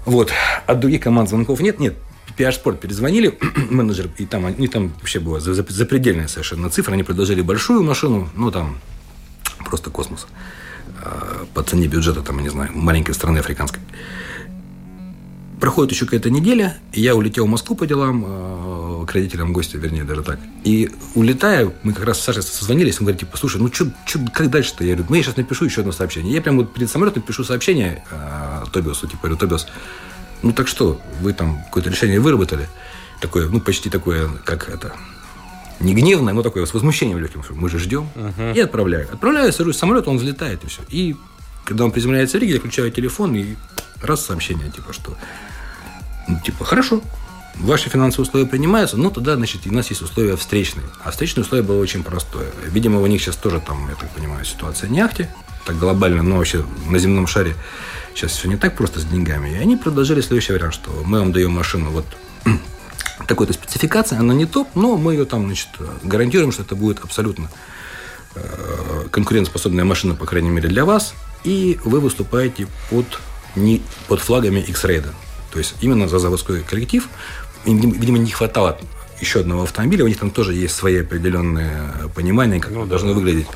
Вот. 0.05 0.31
От 0.65 0.79
других 0.79 1.01
команд 1.01 1.29
звонков 1.29 1.59
нет. 1.61 1.79
Нет, 1.79 1.95
PR 2.37 2.51
Sport 2.51 2.77
перезвонили, 2.77 3.37
менеджер, 3.69 4.09
и 4.17 4.25
там, 4.25 4.45
они 4.45 4.67
там 4.67 4.89
вообще 4.99 5.19
была 5.19 5.39
за- 5.39 5.53
за- 5.53 5.65
запредельная 5.69 6.27
совершенно 6.27 6.69
цифра. 6.69 6.93
Они 6.93 7.03
предложили 7.03 7.41
большую 7.41 7.83
машину, 7.83 8.29
ну, 8.35 8.51
там 8.51 8.79
просто 9.65 9.89
космос. 9.89 10.27
А, 10.29 10.60
По 11.53 11.63
цене 11.63 11.87
бюджета, 11.87 12.21
там, 12.21 12.37
я 12.37 12.43
не 12.43 12.49
знаю, 12.49 12.71
маленькой 12.73 13.13
страны 13.13 13.39
африканской. 13.39 13.81
Проходит 15.59 15.91
еще 15.91 16.05
какая-то 16.05 16.31
неделя, 16.31 16.77
и 16.91 17.01
я 17.01 17.15
улетел 17.15 17.45
в 17.45 17.49
Москву 17.49 17.75
по 17.75 17.85
делам, 17.85 18.25
э, 18.25 19.05
к 19.05 19.11
родителям 19.13 19.53
гостя, 19.53 19.77
вернее, 19.77 20.03
даже 20.03 20.23
так. 20.23 20.39
И 20.63 20.89
улетая, 21.13 21.71
мы 21.83 21.93
как 21.93 22.03
раз 22.03 22.19
с 22.19 22.23
Сашей 22.23 22.41
созвонились, 22.41 22.95
он 22.99 23.05
говорит, 23.05 23.19
типа, 23.19 23.37
слушай, 23.37 23.57
ну 23.57 23.71
что, 23.71 23.91
как 24.33 24.49
дальше-то? 24.49 24.83
Я 24.83 24.95
говорю, 24.95 25.09
ну 25.09 25.15
я 25.17 25.21
сейчас 25.21 25.37
напишу 25.37 25.65
еще 25.65 25.81
одно 25.81 25.91
сообщение. 25.91 26.33
Я 26.33 26.41
прямо 26.41 26.59
вот 26.59 26.73
перед 26.73 26.89
самолетом 26.89 27.21
пишу 27.21 27.43
сообщение 27.43 28.03
э, 28.09 28.63
Тобиасу, 28.73 29.05
типа, 29.05 29.19
говорю, 29.21 29.37
Тобиас, 29.37 29.67
ну 30.41 30.51
так 30.51 30.67
что, 30.67 30.99
вы 31.21 31.31
там 31.33 31.63
какое-то 31.65 31.91
решение 31.91 32.19
выработали? 32.19 32.67
Такое, 33.19 33.47
ну 33.47 33.59
почти 33.59 33.91
такое, 33.91 34.29
как 34.43 34.67
это, 34.67 34.93
не 35.81 35.93
гневное, 35.93 36.33
но 36.33 36.43
такое 36.43 36.65
с 36.65 36.73
возмущением 36.73 37.19
легким. 37.19 37.43
что 37.43 37.53
Мы 37.53 37.69
же 37.69 37.79
ждем. 37.79 38.07
И 38.55 38.59
отправляю. 38.59 39.07
Отправляю, 39.11 39.51
сажусь 39.53 39.75
в 39.75 39.79
самолет, 39.79 40.07
он 40.07 40.17
взлетает, 40.17 40.63
и 40.63 40.67
все. 40.67 40.81
И 40.89 41.15
когда 41.65 41.85
он 41.85 41.91
приземляется 41.91 42.37
в 42.37 42.41
Риге, 42.41 42.53
я 42.53 42.59
включаю 42.59 42.91
телефон, 42.91 43.35
и 43.35 43.55
раз 44.01 44.25
сообщение, 44.25 44.69
типа, 44.71 44.93
что 44.93 45.15
ну, 46.27 46.39
типа, 46.39 46.65
хорошо, 46.65 47.01
ваши 47.55 47.89
финансовые 47.89 48.27
условия 48.27 48.47
принимаются, 48.47 48.97
но 48.97 49.09
тогда, 49.09 49.35
значит, 49.35 49.65
у 49.65 49.73
нас 49.73 49.89
есть 49.89 50.01
условия 50.01 50.35
встречные. 50.35 50.85
А 51.03 51.11
встречное 51.11 51.43
условие 51.43 51.65
было 51.65 51.79
очень 51.79 52.03
простое. 52.03 52.51
Видимо, 52.67 52.99
у 52.99 53.07
них 53.07 53.21
сейчас 53.21 53.35
тоже 53.35 53.59
там, 53.59 53.87
я 53.89 53.95
так 53.95 54.09
понимаю, 54.11 54.45
ситуация 54.45 54.89
не 54.89 55.01
ахти, 55.01 55.27
так 55.65 55.77
глобально, 55.77 56.23
но 56.23 56.37
вообще 56.37 56.65
на 56.87 56.97
земном 56.99 57.27
шаре 57.27 57.55
сейчас 58.15 58.31
все 58.31 58.47
не 58.47 58.57
так 58.57 58.75
просто 58.75 58.99
с 58.99 59.05
деньгами. 59.05 59.49
И 59.49 59.55
они 59.55 59.77
предложили 59.77 60.21
следующий 60.21 60.53
вариант, 60.53 60.73
что 60.73 60.91
мы 61.05 61.19
вам 61.19 61.31
даем 61.31 61.51
машину 61.51 61.89
вот 61.91 62.05
такой-то 63.27 63.53
спецификации, 63.53 64.17
она 64.17 64.33
не 64.33 64.45
топ, 64.45 64.69
но 64.75 64.97
мы 64.97 65.13
ее 65.13 65.25
там, 65.25 65.45
значит, 65.45 65.69
гарантируем, 66.03 66.51
что 66.51 66.63
это 66.63 66.75
будет 66.75 66.99
абсолютно 67.03 67.49
э, 68.35 69.07
конкурентоспособная 69.11 69.85
машина, 69.85 70.15
по 70.15 70.25
крайней 70.25 70.49
мере, 70.49 70.69
для 70.69 70.85
вас, 70.85 71.13
и 71.43 71.79
вы 71.83 71.99
выступаете 71.99 72.67
под, 72.89 73.05
не, 73.55 73.81
под 74.07 74.19
флагами 74.19 74.59
X-Raid. 74.59 75.07
То 75.51 75.59
есть 75.59 75.75
именно 75.81 76.07
за 76.07 76.19
заводской 76.19 76.61
коллектив. 76.61 77.07
Им, 77.65 77.77
видимо, 77.91 78.17
не 78.17 78.31
хватало 78.31 78.79
еще 79.19 79.41
одного 79.41 79.63
автомобиля, 79.63 80.05
у 80.05 80.07
них 80.07 80.17
там 80.17 80.31
тоже 80.31 80.53
есть 80.53 80.73
свои 80.73 81.01
определенные 81.01 82.09
понимания, 82.15 82.59
как 82.59 82.71
Ну 82.71 82.79
это 82.79 82.85
да. 82.85 82.89
должно 82.91 83.13
выглядеть. 83.13 83.47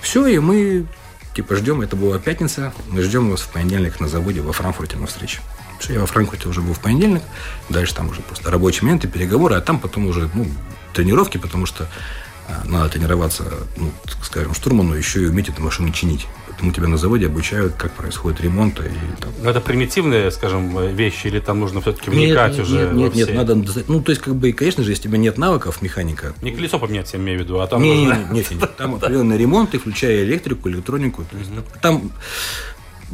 Все, 0.00 0.26
и 0.26 0.38
мы 0.38 0.86
типа 1.34 1.56
ждем, 1.56 1.80
это 1.80 1.96
была 1.96 2.18
пятница, 2.18 2.72
мы 2.90 3.02
ждем 3.02 3.30
вас 3.30 3.40
в 3.40 3.48
понедельник 3.48 3.98
на 3.98 4.08
заводе 4.08 4.40
во 4.40 4.52
Франкфурте 4.52 4.96
на 4.96 5.06
встрече. 5.06 5.40
Я 5.92 6.00
во 6.00 6.06
Франкфурте 6.06 6.48
уже 6.48 6.60
был 6.60 6.74
в 6.74 6.80
понедельник, 6.80 7.22
дальше 7.68 7.94
там 7.94 8.08
уже 8.08 8.20
просто 8.22 8.50
рабочие 8.50 8.82
моменты, 8.84 9.08
переговоры, 9.08 9.56
а 9.56 9.60
там 9.60 9.78
потом 9.78 10.06
уже 10.06 10.28
ну, 10.34 10.46
тренировки, 10.92 11.38
потому 11.38 11.66
что 11.66 11.88
а, 12.48 12.62
надо 12.66 12.90
тренироваться, 12.90 13.44
ну, 13.76 13.90
скажем, 14.22 14.54
штурману, 14.54 14.94
еще 14.94 15.22
и 15.22 15.26
уметь 15.26 15.48
эту 15.48 15.62
машину 15.62 15.90
чинить. 15.92 16.26
Поэтому 16.46 16.72
тебя 16.72 16.88
на 16.88 16.98
заводе 16.98 17.26
обучают, 17.26 17.74
как 17.74 17.92
происходит 17.92 18.40
ремонт. 18.40 18.78
И, 18.78 18.82
там, 19.20 19.32
Ну, 19.42 19.50
это 19.50 19.60
примитивные, 19.60 20.30
скажем, 20.30 20.94
вещи, 20.94 21.26
или 21.26 21.40
там 21.40 21.58
нужно 21.58 21.80
все-таки 21.80 22.10
нет, 22.10 22.30
вникать 22.30 22.52
нет, 22.52 22.60
уже 22.60 22.74
нет, 22.78 22.88
во 22.88 22.94
нет, 22.94 23.14
нет, 23.14 23.28
все? 23.28 23.36
надо, 23.36 23.54
ну, 23.88 24.00
то 24.02 24.10
есть, 24.10 24.22
как 24.22 24.36
бы, 24.36 24.52
конечно 24.52 24.84
же, 24.84 24.90
если 24.90 25.08
у 25.08 25.10
тебя 25.10 25.18
нет 25.18 25.38
навыков 25.38 25.82
механика, 25.82 26.34
Не 26.42 26.52
колесо 26.52 26.78
поменять, 26.78 27.12
я 27.12 27.18
имею 27.18 27.40
в 27.40 27.42
виду, 27.42 27.58
а 27.60 27.66
там 27.66 27.82
не, 27.82 27.94
нужно- 28.06 28.28
не, 28.30 28.40
не, 28.40 28.46
не, 28.50 28.66
там 28.78 28.94
определенный 28.96 29.38
ремонт, 29.38 29.74
включая 29.74 30.22
электрику, 30.22 30.68
электронику. 30.68 31.24
То 31.24 31.36
есть, 31.38 31.50
Там 31.80 32.12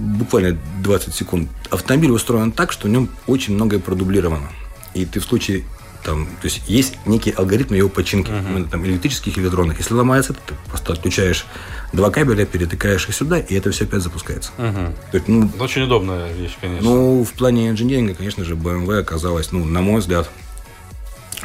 буквально 0.00 0.58
20 0.82 1.14
секунд. 1.14 1.50
Автомобиль 1.70 2.10
устроен 2.10 2.52
так, 2.52 2.72
что 2.72 2.88
в 2.88 2.90
нем 2.90 3.08
очень 3.26 3.54
многое 3.54 3.80
продублировано. 3.80 4.50
И 4.94 5.04
ты 5.04 5.20
в 5.20 5.24
случае 5.24 5.64
там, 6.02 6.26
то 6.26 6.46
есть 6.46 6.62
есть 6.66 6.94
некий 7.06 7.30
алгоритм 7.30 7.74
его 7.74 7.88
починки, 7.88 8.30
именно 8.30 8.66
там 8.66 8.84
электрических 8.86 9.36
и 9.36 9.40
электронных. 9.40 9.78
Если 9.78 9.92
ломается, 9.92 10.32
ты 10.32 10.54
просто 10.68 10.94
отключаешь 10.94 11.44
два 11.92 12.10
кабеля, 12.10 12.46
перетыкаешь 12.46 13.06
их 13.08 13.14
сюда, 13.14 13.38
и 13.38 13.54
это 13.54 13.70
все 13.70 13.84
опять 13.84 14.02
запускается. 14.02 14.52
Мгм. 14.56 14.94
То 15.10 15.16
есть, 15.16 15.28
ну, 15.28 15.50
Очень 15.58 15.82
удобная 15.82 16.32
вещь, 16.32 16.56
конечно. 16.60 16.88
ну, 16.88 17.24
в 17.24 17.32
плане 17.32 17.68
инженеринга, 17.68 18.14
конечно 18.14 18.44
же, 18.44 18.54
BMW 18.54 19.00
оказалась, 19.00 19.52
ну, 19.52 19.64
на 19.64 19.82
мой 19.82 20.00
взгляд, 20.00 20.30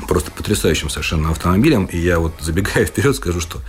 просто 0.08 0.32
потрясающим 0.32 0.90
совершенно 0.90 1.32
автомобилем. 1.32 1.86
И 1.86 1.98
я 1.98 2.20
вот, 2.20 2.34
забегая 2.40 2.86
вперед, 2.86 3.16
скажу, 3.16 3.42
что 3.42 3.60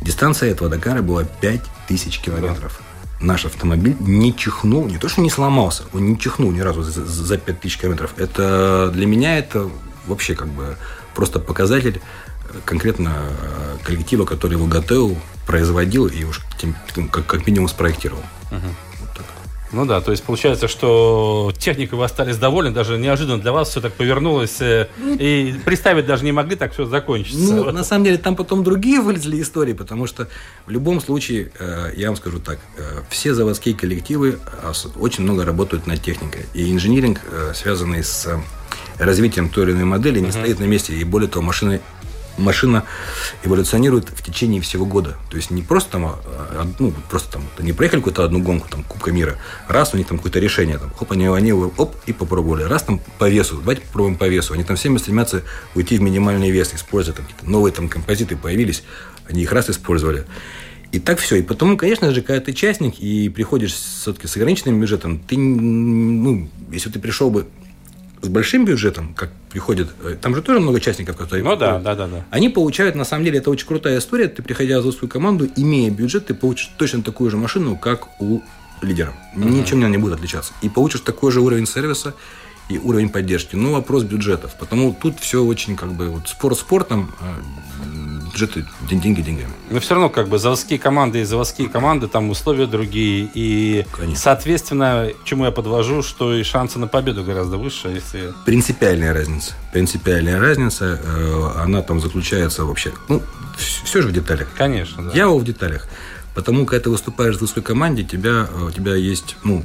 дистанция 0.00 0.50
этого 0.50 0.70
Дакара 0.70 1.02
была 1.02 1.24
5000 1.24 2.18
километров. 2.18 2.80
Наш 3.22 3.44
автомобиль 3.44 3.96
не 4.00 4.34
чихнул, 4.36 4.86
не 4.86 4.98
то, 4.98 5.08
что 5.08 5.20
не 5.20 5.30
сломался, 5.30 5.84
он 5.92 6.06
не 6.08 6.18
чихнул 6.18 6.50
ни 6.50 6.60
разу 6.60 6.82
за, 6.82 7.04
за 7.06 7.38
5000 7.38 7.78
километров. 7.78 8.14
Это 8.18 8.90
для 8.92 9.06
меня 9.06 9.38
это 9.38 9.70
вообще 10.06 10.34
как 10.34 10.48
бы 10.48 10.76
просто 11.14 11.38
показатель 11.38 12.00
э, 12.50 12.58
конкретно 12.64 13.12
э, 13.40 13.76
коллектива, 13.84 14.24
который 14.24 14.54
его 14.54 14.66
готовил, 14.66 15.16
производил 15.46 16.06
и 16.06 16.24
уж 16.24 16.40
тем- 16.58 16.74
как, 17.10 17.26
как 17.26 17.46
минимум 17.46 17.68
спроектировал. 17.68 18.22
Так. 18.50 18.60
Ну 19.72 19.86
да, 19.86 20.00
то 20.00 20.10
есть 20.10 20.22
получается, 20.22 20.68
что 20.68 21.52
техникой 21.58 21.98
вы 21.98 22.04
остались 22.04 22.36
довольны, 22.36 22.70
даже 22.72 22.98
неожиданно 22.98 23.38
для 23.40 23.52
вас 23.52 23.70
все 23.70 23.80
так 23.80 23.94
повернулось, 23.94 24.60
э, 24.60 24.88
и 25.18 25.54
представить 25.64 26.06
даже 26.06 26.24
не 26.24 26.32
могли, 26.32 26.56
так 26.56 26.72
все 26.74 26.84
закончится. 26.84 27.38
Ну, 27.40 27.64
Вот. 27.64 27.72
на 27.74 27.82
самом 27.84 28.04
деле, 28.04 28.18
там 28.18 28.36
потом 28.36 28.62
другие 28.64 29.00
вылезли 29.00 29.40
истории, 29.40 29.72
потому 29.72 30.06
что 30.06 30.28
в 30.66 30.70
любом 30.70 31.00
случае, 31.00 31.52
э, 31.58 31.92
я 31.96 32.08
вам 32.08 32.16
скажу 32.16 32.38
так, 32.38 32.58
э, 32.76 32.82
все 33.10 33.34
заводские 33.34 33.74
коллективы 33.74 34.38
с- 34.74 34.86
очень 34.96 35.24
много 35.24 35.44
работают 35.44 35.86
над 35.86 36.02
техникой. 36.02 36.46
И 36.54 36.70
инжиниринг, 36.72 37.20
связанный 37.54 38.04
с 38.04 38.28
развитием 38.98 39.48
той 39.48 39.64
или 39.64 39.72
иной 39.72 39.84
модели, 39.84 40.20
не 40.20 40.32
стоит 40.32 40.60
на 40.60 40.64
месте. 40.64 40.94
И 40.94 41.04
более 41.04 41.28
того, 41.28 41.44
машины 41.44 41.80
машина 42.38 42.84
эволюционирует 43.44 44.08
в 44.08 44.22
течение 44.22 44.60
всего 44.60 44.86
года. 44.86 45.16
То 45.30 45.36
есть 45.36 45.50
не 45.50 45.62
просто 45.62 45.92
там, 45.92 46.06
а, 46.06 46.20
а, 46.26 46.68
ну, 46.78 46.92
просто 47.10 47.32
там, 47.32 47.42
не 47.58 47.72
проехали 47.72 48.00
какую-то 48.00 48.24
одну 48.24 48.40
гонку, 48.40 48.68
там, 48.68 48.82
Кубка 48.84 49.12
мира, 49.12 49.36
раз 49.68 49.94
у 49.94 49.96
них 49.96 50.06
там 50.06 50.18
какое-то 50.18 50.38
решение, 50.38 50.78
там, 50.78 50.92
хоп, 50.94 51.12
они, 51.12 51.26
они 51.26 51.52
оп, 51.52 51.96
и 52.06 52.12
попробовали. 52.12 52.64
Раз 52.64 52.82
там 52.82 53.00
по 53.18 53.28
весу, 53.28 53.56
давайте 53.56 53.82
попробуем 53.82 54.16
по 54.16 54.28
весу. 54.28 54.54
Они 54.54 54.64
там 54.64 54.76
всеми 54.76 54.98
стремятся 54.98 55.42
уйти 55.74 55.98
в 55.98 56.00
минимальный 56.00 56.50
вес, 56.50 56.72
используя 56.74 57.14
там 57.14 57.24
какие-то 57.24 57.50
новые 57.50 57.72
там 57.72 57.88
композиты 57.88 58.36
появились, 58.36 58.82
они 59.28 59.42
их 59.42 59.52
раз 59.52 59.70
использовали. 59.70 60.26
И 60.92 60.98
так 60.98 61.18
все. 61.18 61.36
И 61.36 61.42
потом, 61.42 61.78
конечно 61.78 62.12
же, 62.12 62.20
когда 62.20 62.40
ты 62.44 62.52
частник 62.52 63.00
и 63.00 63.30
приходишь 63.30 63.72
все-таки 63.72 64.26
с 64.26 64.36
ограниченным 64.36 64.78
бюджетом, 64.78 65.18
ты, 65.18 65.38
ну, 65.38 66.50
если 66.70 66.90
ты 66.90 66.98
пришел 66.98 67.30
бы 67.30 67.46
с 68.22 68.28
большим 68.28 68.64
бюджетом, 68.64 69.14
как 69.14 69.30
приходит, 69.50 69.88
э, 70.04 70.16
там 70.20 70.34
же 70.34 70.42
тоже 70.42 70.60
много 70.60 70.80
частников, 70.80 71.16
которые... 71.16 71.44
Ну 71.44 71.56
да, 71.56 71.78
приходят. 71.78 71.82
да, 71.82 71.94
да, 71.94 72.06
да. 72.06 72.24
Они 72.30 72.48
получают, 72.48 72.94
на 72.94 73.04
самом 73.04 73.24
деле, 73.24 73.38
это 73.38 73.50
очень 73.50 73.66
крутая 73.66 73.98
история. 73.98 74.28
Ты, 74.28 74.42
приходя 74.42 74.80
в 74.80 74.92
свою 74.92 75.08
команду, 75.08 75.48
имея 75.56 75.90
бюджет, 75.90 76.26
ты 76.26 76.34
получишь 76.34 76.70
точно 76.78 77.02
такую 77.02 77.30
же 77.30 77.36
машину, 77.36 77.76
как 77.76 78.08
у 78.20 78.40
лидером. 78.80 79.14
Ничем 79.34 79.80
не 79.90 79.98
будет 79.98 80.14
отличаться. 80.14 80.52
И 80.62 80.68
получишь 80.68 81.00
такой 81.00 81.32
же 81.32 81.40
уровень 81.40 81.66
сервиса 81.66 82.14
и 82.68 82.78
уровень 82.78 83.08
поддержки. 83.08 83.56
Но 83.56 83.72
вопрос 83.72 84.04
бюджетов. 84.04 84.54
Потому 84.58 84.96
тут 85.00 85.18
все 85.20 85.42
очень 85.42 85.76
как 85.76 85.92
бы 85.92 86.08
вот 86.08 86.28
спорт 86.28 86.58
спортом, 86.58 87.12
а 87.20 87.34
бюджеты 88.32 88.64
деньги 88.90 89.20
деньгами. 89.20 89.52
Но 89.70 89.80
все 89.80 89.94
равно 89.94 90.08
как 90.08 90.28
бы 90.28 90.38
заводские 90.38 90.78
команды 90.78 91.20
и 91.20 91.24
заводские 91.24 91.68
команды, 91.68 92.08
там 92.08 92.30
условия 92.30 92.66
другие. 92.66 93.28
И, 93.34 93.84
Конечно. 93.92 94.16
соответственно, 94.16 95.08
чему 95.24 95.44
я 95.44 95.50
подвожу, 95.50 96.02
что 96.02 96.34
и 96.34 96.42
шансы 96.42 96.78
на 96.78 96.88
победу 96.88 97.24
гораздо 97.24 97.58
выше, 97.58 97.88
если... 97.88 98.32
Принципиальная 98.44 99.12
разница. 99.12 99.52
Принципиальная 99.72 100.40
разница, 100.40 101.00
э, 101.02 101.50
она 101.62 101.82
там 101.82 102.00
заключается 102.00 102.64
вообще... 102.64 102.92
Ну, 103.08 103.22
все 103.56 104.02
же 104.02 104.08
в 104.08 104.12
деталях. 104.12 104.48
Конечно, 104.56 105.04
да. 105.04 105.10
Дьявол 105.12 105.38
в 105.38 105.44
деталях. 105.44 105.86
Потому 106.34 106.64
когда 106.64 106.84
ты 106.84 106.90
выступаешь 106.90 107.36
в 107.36 107.40
высокой 107.42 107.62
команде, 107.62 108.02
тебя, 108.02 108.48
э, 108.50 108.64
у 108.64 108.70
тебя 108.70 108.94
есть, 108.94 109.36
ну, 109.44 109.64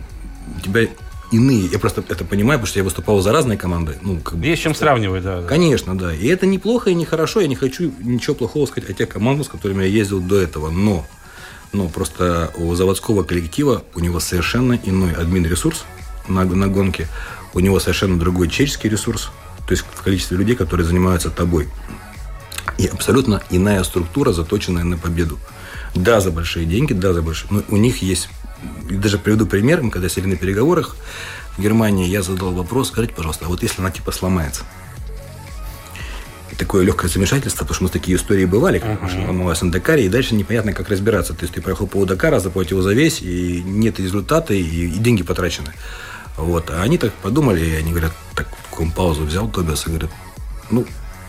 у 0.56 0.60
тебя 0.60 0.88
иные. 1.32 1.66
Я 1.66 1.80
просто 1.80 2.04
это 2.08 2.24
понимаю, 2.24 2.60
потому 2.60 2.68
что 2.68 2.80
я 2.80 2.84
выступал 2.84 3.20
за 3.22 3.32
разные 3.32 3.58
команды. 3.58 3.98
Ну, 4.02 4.20
как 4.20 4.38
бы, 4.38 4.46
Есть 4.46 4.62
чем 4.62 4.76
сравнивать, 4.76 5.24
да. 5.24 5.42
да. 5.42 5.48
Конечно, 5.48 5.98
да. 5.98 6.14
И 6.14 6.28
это 6.28 6.46
неплохо 6.46 6.90
и 6.90 6.96
нехорошо. 6.96 7.42
Я 7.42 7.48
не 7.48 7.56
хочу 7.56 7.92
ничего 8.00 8.36
плохого 8.36 8.66
сказать 8.66 8.90
о 8.90 8.94
тех 8.94 9.10
командах, 9.10 9.48
с 9.48 9.50
которыми 9.50 9.84
я 9.84 9.90
ездил 9.90 10.20
до 10.20 10.40
этого. 10.40 10.70
Но, 10.70 11.06
но 11.74 11.88
просто 11.90 12.52
у 12.56 12.74
заводского 12.76 13.24
коллектива 13.24 13.84
у 13.96 14.00
него 14.00 14.20
совершенно 14.20 14.80
иной 14.84 15.14
админ-ресурс 15.14 15.86
на, 16.28 16.44
на 16.46 16.68
гонке. 16.68 17.08
У 17.54 17.60
него 17.60 17.80
совершенно 17.80 18.20
другой 18.20 18.50
чеческий 18.50 18.90
ресурс. 18.90 19.30
То 19.68 19.74
есть 19.74 19.86
в 19.94 20.02
количестве 20.02 20.38
людей, 20.38 20.56
которые 20.56 20.86
занимаются 20.86 21.30
тобой. 21.30 21.68
И 22.78 22.86
абсолютно 22.86 23.42
иная 23.50 23.84
структура, 23.84 24.32
заточенная 24.32 24.84
на 24.84 24.98
победу. 24.98 25.38
Да, 25.96 26.22
за 26.22 26.32
большие 26.32 26.66
деньги, 26.66 26.94
да, 26.94 27.14
за 27.14 27.22
большие. 27.22 27.52
Но 27.52 27.64
у 27.70 27.78
них 27.78 28.02
есть 28.02 28.30
и 28.90 28.96
даже 28.96 29.18
приведу 29.18 29.46
пример, 29.46 29.82
мы 29.82 29.92
когда 29.92 30.10
сели 30.10 30.26
на 30.26 30.36
переговорах 30.36 30.96
в 31.58 31.62
Германии, 31.62 32.08
я 32.08 32.22
задал 32.22 32.54
вопрос, 32.54 32.90
скажите, 32.90 33.14
пожалуйста, 33.14 33.46
а 33.46 33.48
вот 33.50 33.64
если 33.64 33.82
она 33.82 33.92
типа 33.92 34.12
сломается? 34.12 34.64
И 36.52 36.56
такое 36.56 36.86
легкое 36.86 37.10
замешательство, 37.10 37.60
потому 37.60 37.76
что 37.76 37.84
у 37.84 37.88
нас 37.88 37.92
такие 37.92 38.18
истории 38.18 38.46
бывали, 38.46 38.80
как 38.80 39.02
машина 39.02 39.28
ломалась 39.28 39.62
на 39.62 39.72
Дакаре, 39.72 40.06
и 40.06 40.10
дальше 40.10 40.36
непонятно, 40.36 40.74
как 40.74 40.90
разбираться. 40.90 41.34
То 41.34 41.44
есть 41.44 41.54
ты 41.54 41.62
проехал 41.62 41.88
по 41.88 42.06
Дакара, 42.06 42.40
заплатил 42.40 42.82
за 42.82 42.94
весь, 42.94 43.22
и 43.22 43.62
нет 43.66 44.00
результата, 44.00 44.54
и, 44.54 44.62
и 44.62 44.98
деньги 44.98 45.24
потрачены. 45.24 45.74
Вот. 46.38 46.70
А 46.70 46.82
они 46.82 46.98
так 46.98 47.14
подумали, 47.14 47.66
и 47.66 47.74
они 47.76 47.92
говорят, 47.92 48.14
так, 48.36 48.48
такую 48.70 48.92
паузу 48.92 49.24
взял 49.24 49.50
Тобиас 49.50 49.88
и 49.88 49.90
говорит, 49.90 50.10
ну, 50.70 50.86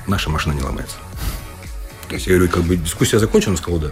наша 0.06 0.28
машина 0.28 0.52
не 0.52 0.62
ломается. 0.62 0.97
То 2.08 2.14
есть 2.14 2.26
я 2.26 2.35
говорю, 2.35 2.50
как 2.50 2.62
бы 2.64 2.76
дискуссия 2.76 3.18
закончена, 3.18 3.52
он 3.52 3.58
сказал, 3.58 3.80
да. 3.80 3.90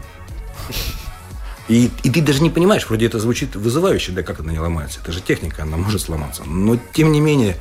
И, 1.69 1.91
и 2.05 2.11
ты 2.11 2.21
даже 2.23 2.43
не 2.43 2.51
понимаешь, 2.51 2.87
вроде 2.89 3.07
это 3.07 3.19
звучит 3.19 3.57
вызывающе, 3.57 4.13
да 4.13 4.23
как 4.23 4.41
она 4.41 4.53
не 4.53 4.59
ломается. 4.61 5.01
Это 5.03 5.11
же 5.13 5.21
техника, 5.21 5.63
она 5.63 5.77
может 5.77 6.01
сломаться. 6.01 6.45
Но 6.45 6.79
тем 6.93 7.11
не 7.13 7.21
менее, 7.21 7.57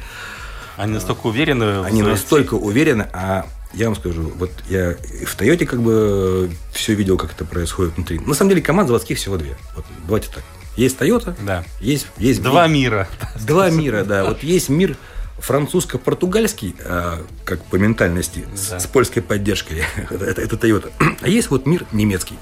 Они 0.78 0.94
настолько 0.94 1.26
уверены. 1.28 1.82
в 1.82 1.84
они 1.86 2.02
своей 2.02 2.14
настолько 2.16 2.54
уверены, 2.56 3.08
а 3.14 3.48
я 3.74 3.88
вам 3.88 3.96
скажу, 3.96 4.32
вот 4.38 4.52
я 4.70 4.96
в 5.26 5.36
Тойоте 5.36 5.66
как 5.66 5.82
бы 5.82 6.50
все 6.72 6.94
видел, 6.94 7.18
как 7.18 7.34
это 7.34 7.46
происходит 7.46 7.96
внутри. 7.96 8.20
На 8.20 8.34
самом 8.36 8.50
деле 8.50 8.62
команд 8.62 8.88
заводских 8.88 9.18
всего 9.18 9.38
две. 9.38 9.58
Вот, 9.76 9.86
давайте 10.06 10.30
так. 10.34 10.44
Есть 10.78 10.98
Тойота, 10.98 11.36
Да. 11.42 11.64
есть, 11.80 12.06
есть 12.18 12.42
Два 12.44 12.68
мира. 12.68 13.08
Два 13.48 13.70
мира, 13.70 14.04
да. 14.04 14.26
Вот 14.26 14.44
есть 14.44 14.70
мир 14.70 14.98
французско-португальский, 15.40 16.76
а, 16.86 17.22
как 17.44 17.64
по 17.66 17.76
ментальности, 17.78 18.46
с- 18.56 18.70
Да. 18.70 18.80
с, 18.80 18.86
польской 18.86 19.22
поддержкой. 19.22 19.84
это, 20.10 20.42
это 20.42 20.56
Toyota. 20.56 20.92
А 21.22 21.28
есть 21.28 21.50
вот 21.50 21.66
мир 21.66 21.86
немецкий. 21.92 22.38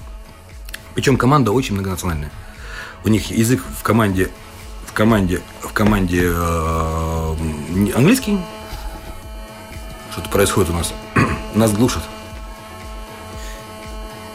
Причем 0.96 1.18
команда 1.18 1.52
очень 1.52 1.74
многонациональная. 1.74 2.32
У 3.04 3.10
них 3.10 3.32
язык 3.32 3.62
в 3.80 3.84
команде 3.84 4.30
в 4.88 4.94
команде 4.94 5.42
в 5.62 5.74
команде 5.74 6.22
э, 6.32 7.36
английский. 7.96 8.40
Что-то 10.12 10.30
происходит 10.30 10.70
у 10.70 10.74
нас. 10.74 10.94
нас 11.56 11.72
глушат. 11.72 12.04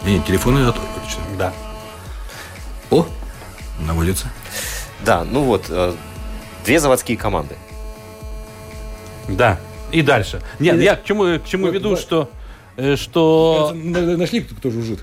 Нет, 0.05 0.25
телефоны 0.27 0.67
от- 0.67 0.77
отлично. 0.77 1.23
Да. 1.39 1.53
О, 2.91 3.07
наводится. 3.81 4.27
Да, 5.05 5.25
ну 5.25 5.43
вот, 5.43 5.67
э, 5.69 5.95
две 6.65 6.81
заводские 6.81 7.17
команды. 7.17 7.55
Да. 9.29 9.61
И 9.93 10.03
дальше. 10.03 10.43
Нет, 10.59 10.81
я 10.81 10.97
к 10.97 11.05
чему, 11.05 11.39
к 11.39 11.45
чему 11.47 11.67
Вот, 11.67 11.75
веду, 11.75 11.97
что, 11.97 12.31
э, 12.77 12.97
что 12.97 13.73
Нашли, 13.75 14.41
кто 14.41 14.71
жужжит. 14.71 15.01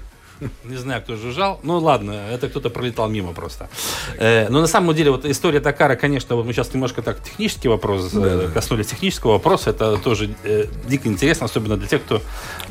Не 0.64 0.76
знаю, 0.76 1.02
кто 1.02 1.16
жужжал. 1.16 1.60
Ну, 1.64 1.80
ладно, 1.80 2.12
это 2.12 2.50
кто-то 2.50 2.70
пролетал 2.70 3.10
мимо 3.10 3.34
просто. 3.34 3.70
Э, 4.18 4.50
но 4.50 4.62
на 4.62 4.68
самом 4.68 4.96
деле, 4.96 5.12
вот 5.12 5.26
история 5.26 5.60
Дакара, 5.60 5.96
конечно, 5.96 6.36
вот 6.36 6.46
мы 6.46 6.54
сейчас 6.54 6.74
немножко 6.74 7.02
так 7.02 7.24
технический 7.24 7.70
вопрос, 7.70 8.14
э, 8.14 8.48
Да, 8.48 8.52
коснулись 8.54 8.88
технического 8.88 9.34
вопроса. 9.34 9.70
Это 9.70 9.98
тоже 9.98 10.36
э, 10.44 10.66
дико 10.88 11.08
интересно, 11.08 11.46
особенно 11.46 11.78
для 11.78 11.88
тех, 11.88 12.04
кто, 12.04 12.22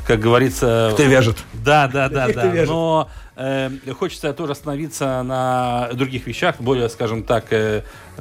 как 0.07 0.21
говорится... 0.21 0.91
Кто 0.93 1.05
вяжет. 1.05 1.39
Да, 1.53 1.89
да, 1.89 2.09
да, 2.09 2.29
да. 2.29 2.65
Но 2.67 3.09
хочется 3.99 4.33
тоже 4.33 4.53
остановиться 4.53 5.23
на 5.25 5.91
других 5.95 6.27
вещах, 6.27 6.61
более, 6.61 6.89
скажем 6.89 7.25
так, 7.25 7.47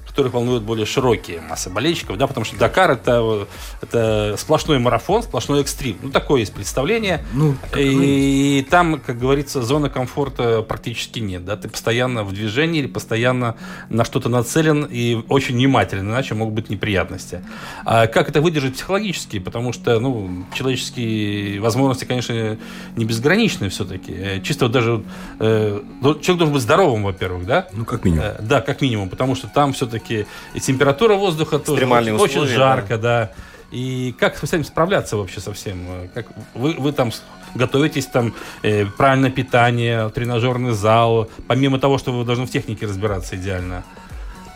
которых 0.02 0.34
волнуют 0.34 0.64
более 0.64 0.86
широкие 0.86 1.42
массы 1.42 1.70
болельщиков, 1.70 2.18
да, 2.18 2.28
потому 2.28 2.46
что 2.46 2.58
Дакар 2.58 2.92
это, 2.92 3.48
это 3.82 4.36
сплошной 4.38 4.80
марафон, 4.80 5.24
сплошной 5.24 5.62
экстрим. 5.62 5.98
Ну, 6.02 6.10
такое 6.12 6.42
есть 6.42 6.54
представление. 6.54 7.26
Ну, 7.34 7.56
как 7.62 7.74
оно 7.74 7.82
и, 7.82 8.66
там, 8.70 9.00
как 9.00 9.18
говорится, 9.18 9.62
зоны 9.62 9.90
комфорта 9.90 10.62
практически 10.62 11.20
нет. 11.20 11.46
Да? 11.46 11.56
Ты 11.58 11.70
постоянно 11.70 12.24
в 12.24 12.34
движении 12.34 12.80
или 12.80 12.88
постоянно 12.88 13.56
на 13.90 14.06
что-то 14.06 14.30
нацелен 14.30 14.88
и 14.90 15.24
очень 15.30 15.56
внимателен, 15.56 16.10
иначе 16.10 16.36
могут 16.36 16.54
быть 16.54 16.70
неприятности. 16.70 17.44
А 17.86 18.08
как 18.08 18.30
это 18.30 18.42
выдержать 18.42 18.74
психологически? 18.76 19.40
Потому 19.40 19.74
что 19.74 20.00
ну, 20.00 20.46
человеческие 20.54 21.60
возможности, 21.60 22.06
конечно, 22.06 22.58
не 22.96 23.06
безграничны 23.06 23.70
все-таки. 23.70 24.14
Э, 24.14 24.42
Чисто 24.42 24.66
вот 24.66 24.72
даже 24.72 25.04
э, 25.40 25.82
ну, 26.02 26.16
человек 26.16 26.40
должен 26.40 26.54
быть 26.54 26.64
здоровым, 26.64 27.04
во-первых, 27.04 27.46
да? 27.46 27.68
Ну, 27.74 27.86
как 27.86 28.06
минимум. 28.06 28.26
Э, 28.26 28.36
Да, 28.42 28.62
как 28.62 28.82
минимум, 28.82 29.10
потому 29.10 29.36
что 29.36 29.48
там 29.48 29.74
все-таки 29.84 30.26
и 30.54 30.60
температура 30.60 31.16
воздуха 31.16 31.60
тоже 31.60 31.82
очень, 31.86 32.14
очень 32.24 32.48
жарко, 32.56 32.98
да. 32.98 33.32
И 33.72 34.16
как 34.20 34.38
с 34.38 34.44
этим 34.44 34.64
справляться 34.64 35.18
вообще 35.18 35.40
со 35.42 35.52
всем? 35.54 36.10
Как 36.14 36.28
вы, 36.54 36.74
вы 36.78 36.92
там 36.92 37.12
готовитесь, 37.56 38.06
там 38.06 38.34
э, 38.62 38.86
правильное 38.86 39.32
питание, 39.32 40.10
тренажерный 40.10 40.74
зал, 40.74 41.30
помимо 41.48 41.80
того, 41.80 41.98
что 41.98 42.12
вы 42.12 42.24
должны 42.24 42.46
в 42.46 42.52
технике 42.52 42.86
разбираться 42.86 43.36
идеально? 43.36 43.84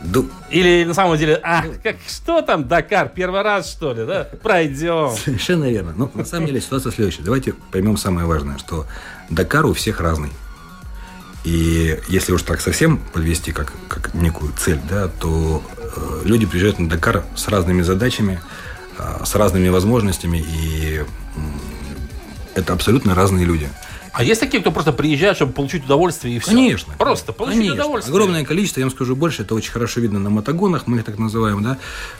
Ду- 0.03 0.29
Или 0.51 0.83
на 0.83 0.93
самом 0.93 1.17
деле, 1.17 1.39
а, 1.43 1.63
как, 1.81 1.95
что 2.07 2.43
там, 2.43 2.67
Дакар, 2.67 3.09
первый 3.09 3.41
раз, 3.41 3.71
что 3.71 3.93
ли, 3.93 4.05
да? 4.05 4.27
Пройдем. 4.43 5.09
Совершенно 5.15 5.65
верно. 5.65 5.93
Ну, 5.97 6.11
на 6.13 6.23
самом 6.23 6.45
деле 6.45 6.61
ситуация 6.61 6.91
следующая. 6.91 7.23
Давайте 7.23 7.53
поймем 7.71 7.97
самое 7.97 8.27
важное, 8.27 8.59
что 8.59 8.85
Дакар 9.31 9.65
у 9.65 9.73
всех 9.73 9.99
разный. 9.99 10.29
И 11.47 11.97
если 12.09 12.33
уж 12.33 12.41
так 12.41 12.59
совсем 12.59 12.97
подвести 12.97 13.53
как, 13.53 13.71
как 13.87 14.13
некую 14.13 14.51
цель, 14.59 14.79
да, 14.89 15.07
то 15.07 15.63
э, 15.77 16.21
люди 16.25 16.45
приезжают 16.45 16.77
на 16.77 16.89
Дакар 16.89 17.23
с 17.37 17.47
разными 17.47 17.83
задачами, 17.83 18.41
э, 18.97 19.23
с 19.23 19.33
разными 19.33 19.69
возможностями, 19.69 20.39
и 20.45 20.97
м, 20.97 21.05
это 22.53 22.73
абсолютно 22.73 23.15
разные 23.15 23.45
люди. 23.45 23.69
А 24.11 24.23
есть 24.25 24.41
такие, 24.41 24.59
кто 24.59 24.71
просто 24.73 24.91
приезжает, 24.91 25.37
чтобы 25.37 25.53
получить 25.53 25.85
удовольствие 25.85 26.35
и 26.35 26.39
все? 26.39 26.51
Конечно. 26.51 26.93
Просто 26.97 27.31
получить 27.31 27.59
Конечно. 27.59 27.75
удовольствие. 27.75 28.13
Огромное 28.13 28.43
количество, 28.43 28.81
я 28.81 28.87
вам 28.87 28.93
скажу 28.93 29.15
больше, 29.15 29.43
это 29.43 29.55
очень 29.55 29.71
хорошо 29.71 30.01
видно 30.01 30.19
на 30.19 30.29
мотогонах, 30.29 30.85
мы 30.85 30.97
их 30.97 31.05
так 31.05 31.17
называем, 31.17 31.63
да. 31.63 31.77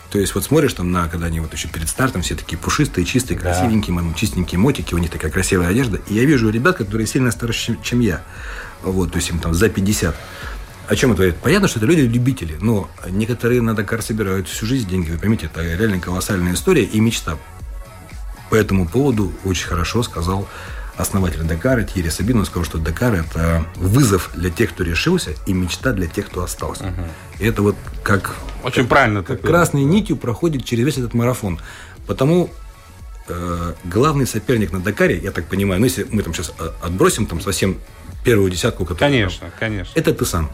То 0.10 0.20
есть 0.20 0.36
вот 0.36 0.44
смотришь 0.46 0.72
там 0.74 0.90
на, 0.90 1.10
когда 1.10 1.26
они 1.26 1.42
вот 1.42 1.52
еще 1.52 1.68
перед 1.68 1.90
стартом 1.90 2.22
все 2.22 2.36
такие 2.36 2.58
пушистые, 2.58 3.04
чистые, 3.04 3.38
Да. 3.38 3.44
красивенькие, 3.52 3.98
м, 3.98 4.14
чистенькие 4.14 4.58
мотики, 4.60 4.94
у 4.94 5.00
них 5.00 5.10
такая 5.12 5.32
красивая 5.32 5.68
одежда. 5.68 6.00
И 6.08 6.14
я 6.14 6.24
вижу 6.24 6.50
ребят, 6.50 6.78
которые 6.78 7.08
сильно 7.08 7.30
старше, 7.32 7.78
чем 7.84 8.00
я. 8.00 8.22
Вот, 8.84 9.12
то 9.12 9.18
есть 9.18 9.30
им 9.30 9.40
там 9.40 9.54
за 9.54 9.70
50. 9.70 10.16
О 10.88 10.96
чем 10.96 11.12
это 11.12 11.18
говорит? 11.18 11.38
Понятно, 11.38 11.68
что 11.68 11.80
это 11.80 11.88
люди-любители, 11.88 12.58
но 12.62 12.90
некоторые 13.10 13.62
на 13.62 13.76
Дакар 13.76 14.02
собирают 14.02 14.48
всю 14.48 14.66
жизнь 14.66 14.88
деньги. 14.88 15.12
Вы 15.12 15.18
поймите, 15.18 15.48
это 15.48 15.62
реально 15.62 16.00
колоссальная 16.00 16.54
история 16.54 16.84
и 16.84 17.00
мечта. 17.02 17.38
По 18.50 18.56
этому 18.56 18.88
поводу 18.88 19.34
очень 19.44 19.68
хорошо 19.68 20.02
сказал 20.04 20.48
основатель 20.96 21.44
Дакара 21.44 21.84
Тьерри 21.84 22.10
Сабин. 22.10 22.40
Он 22.40 22.46
сказал, 22.46 22.64
что 22.64 22.78
Дакар– 22.78 23.14
это 23.16 23.66
вызов 23.76 24.32
для 24.34 24.50
тех, 24.50 24.72
кто 24.72 24.84
решился, 24.84 25.32
и 25.46 25.54
мечта 25.54 25.92
для 25.92 26.08
тех, 26.08 26.28
кто 26.28 26.44
остался. 26.44 26.94
И 27.40 27.46
это 27.46 27.62
вот 27.62 27.76
как, 28.04 28.36
Очень 28.64 28.88
правильно. 28.88 29.24
как 29.24 29.38
такое. 29.38 29.52
красной 29.52 29.84
нитью 29.84 30.18
проходит 30.18 30.66
через 30.66 30.86
весь 30.86 30.98
этот 30.98 31.14
марафон. 31.14 31.60
Потому 32.08 32.50
э, 33.28 33.74
главный 33.84 34.26
соперник 34.26 34.72
на 34.72 34.80
Дакаре, 34.80 35.18
я 35.18 35.32
так 35.32 35.46
понимаю, 35.46 35.80
ну 35.80 35.86
если 35.86 36.08
мы 36.10 36.24
там 36.24 36.34
сейчас 36.34 36.54
э, 36.58 36.70
отбросим 36.82 37.26
там 37.26 37.42
совсем 37.42 37.78
первую 38.28 38.52
десятку, 38.52 38.86
которая 38.86 39.12
Конечно, 39.12 39.52
конечно. 39.58 39.92
это 39.96 40.14
ты 40.14 40.26
сам. 40.26 40.52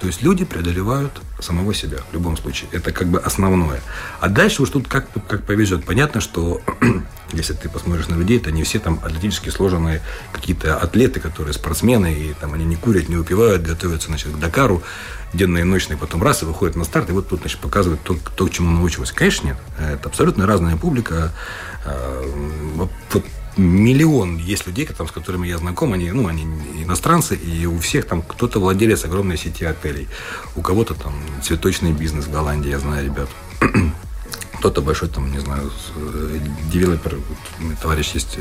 То 0.00 0.06
есть 0.06 0.22
люди 0.22 0.44
преодолевают 0.44 1.12
самого 1.40 1.74
себя 1.74 1.98
в 2.10 2.14
любом 2.14 2.36
случае. 2.36 2.68
Это 2.72 2.92
как 2.92 3.08
бы 3.08 3.18
основное. 3.18 3.80
А 4.20 4.28
дальше 4.28 4.62
уж 4.62 4.70
тут 4.70 4.86
как, 4.86 5.06
как 5.26 5.44
повезет. 5.44 5.84
Понятно, 5.84 6.20
что 6.20 6.60
Если 7.32 7.54
ты 7.54 7.68
посмотришь 7.68 8.06
на 8.06 8.14
людей, 8.14 8.38
то 8.38 8.50
они 8.50 8.62
все 8.62 8.78
там 8.78 9.00
атлетически 9.02 9.48
сложенные 9.48 10.00
какие-то 10.32 10.76
атлеты, 10.76 11.18
которые 11.18 11.54
спортсмены, 11.54 12.14
и 12.14 12.34
там 12.34 12.54
они 12.54 12.64
не 12.64 12.76
курят, 12.76 13.08
не 13.08 13.16
выпивают, 13.16 13.62
готовятся, 13.62 14.08
значит, 14.08 14.32
к 14.32 14.38
Дакару, 14.38 14.84
денно 15.34 15.58
и 15.58 15.64
ночно, 15.64 15.94
и 15.94 15.96
потом 15.96 16.22
раз 16.22 16.42
и 16.42 16.46
выходят 16.46 16.76
на 16.76 16.84
старт, 16.84 17.10
и 17.10 17.12
вот 17.12 17.28
тут, 17.28 17.40
значит, 17.40 17.58
показывают 17.58 18.00
то, 18.02 18.16
то 18.36 18.46
к 18.46 18.50
чему 18.52 18.70
научился. 18.70 19.12
Конечно, 19.12 19.48
нет. 19.48 19.56
Это 19.76 20.08
абсолютно 20.08 20.46
разная 20.46 20.76
публика. 20.76 21.32
А, 21.84 22.22
вот 22.76 22.90
миллион 23.56 24.38
есть 24.38 24.66
людей, 24.66 24.86
там, 24.86 25.08
с 25.08 25.12
которыми 25.12 25.48
я 25.48 25.58
знаком, 25.58 25.92
они, 25.92 26.10
ну, 26.12 26.28
они 26.28 26.44
иностранцы, 26.82 27.36
и 27.36 27.66
у 27.66 27.78
всех 27.78 28.06
там 28.06 28.22
кто-то 28.22 28.60
владелец 28.60 29.04
огромной 29.04 29.38
сети 29.38 29.64
отелей, 29.64 30.08
у 30.54 30.62
кого-то 30.62 30.94
там 30.94 31.12
цветочный 31.42 31.92
бизнес 31.92 32.26
в 32.26 32.32
Голландии, 32.32 32.70
я 32.70 32.78
знаю 32.78 33.06
ребят. 33.06 33.28
кто-то 34.58 34.80
большой, 34.82 35.08
там, 35.08 35.30
не 35.30 35.38
знаю, 35.38 35.70
э, 35.96 36.38
девелопер, 36.72 37.18
товарищ 37.80 38.12
есть 38.14 38.38
э, 38.38 38.40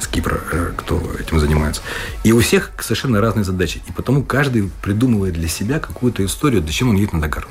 с 0.00 0.06
Кипра, 0.06 0.40
э, 0.50 0.72
кто 0.76 1.00
этим 1.18 1.40
занимается. 1.40 1.82
И 2.24 2.32
у 2.32 2.40
всех 2.40 2.72
совершенно 2.80 3.20
разные 3.20 3.44
задачи. 3.44 3.82
И 3.86 3.92
потому 3.92 4.22
каждый 4.22 4.70
придумывает 4.82 5.34
для 5.34 5.48
себя 5.48 5.78
какую-то 5.78 6.24
историю, 6.24 6.62
зачем 6.64 6.88
он 6.88 6.96
едет 6.96 7.12
на 7.12 7.20
Дакар. 7.20 7.46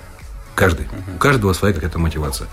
Каждый. 0.55 0.87
У 1.15 1.17
каждого 1.17 1.53
своя 1.53 1.73
какая-то 1.73 1.99
мотивация. 1.99 2.47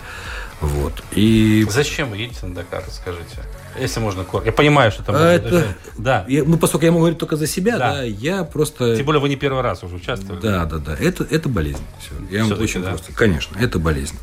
Вот. 0.61 1.03
И... 1.11 1.65
Зачем 1.69 2.09
вы 2.09 2.17
едете 2.17 2.45
на 2.45 2.55
Дакар, 2.55 2.83
скажите? 2.91 3.39
Если 3.79 3.99
можно 3.99 4.23
коротко. 4.23 4.49
Я 4.49 4.53
понимаю, 4.53 4.91
что 4.91 5.03
там... 5.03 5.15
А 5.15 5.31
это... 5.31 5.49
даже... 5.49 5.75
Да. 5.97 6.25
Я, 6.27 6.43
ну, 6.43 6.57
поскольку 6.57 6.85
я 6.85 6.91
могу 6.91 7.01
говорить 7.01 7.19
только 7.19 7.35
за 7.35 7.47
себя, 7.47 7.77
да. 7.77 7.93
да, 7.95 8.03
я 8.03 8.43
просто... 8.43 8.95
Тем 8.95 9.05
более 9.05 9.21
вы 9.21 9.29
не 9.29 9.35
первый 9.35 9.61
раз 9.61 9.83
уже 9.83 9.95
участвовали. 9.95 10.41
Да, 10.41 10.65
да, 10.65 10.77
да. 10.77 10.95
Это, 10.99 11.25
это 11.29 11.49
болезнь. 11.49 11.83
Все. 11.99 12.35
Я 12.35 12.45
вам 12.45 12.59
очень 12.59 12.81
да? 12.81 12.89
просто... 12.89 13.13
Конечно, 13.13 13.57
это 13.59 13.79
болезнь. 13.79 14.17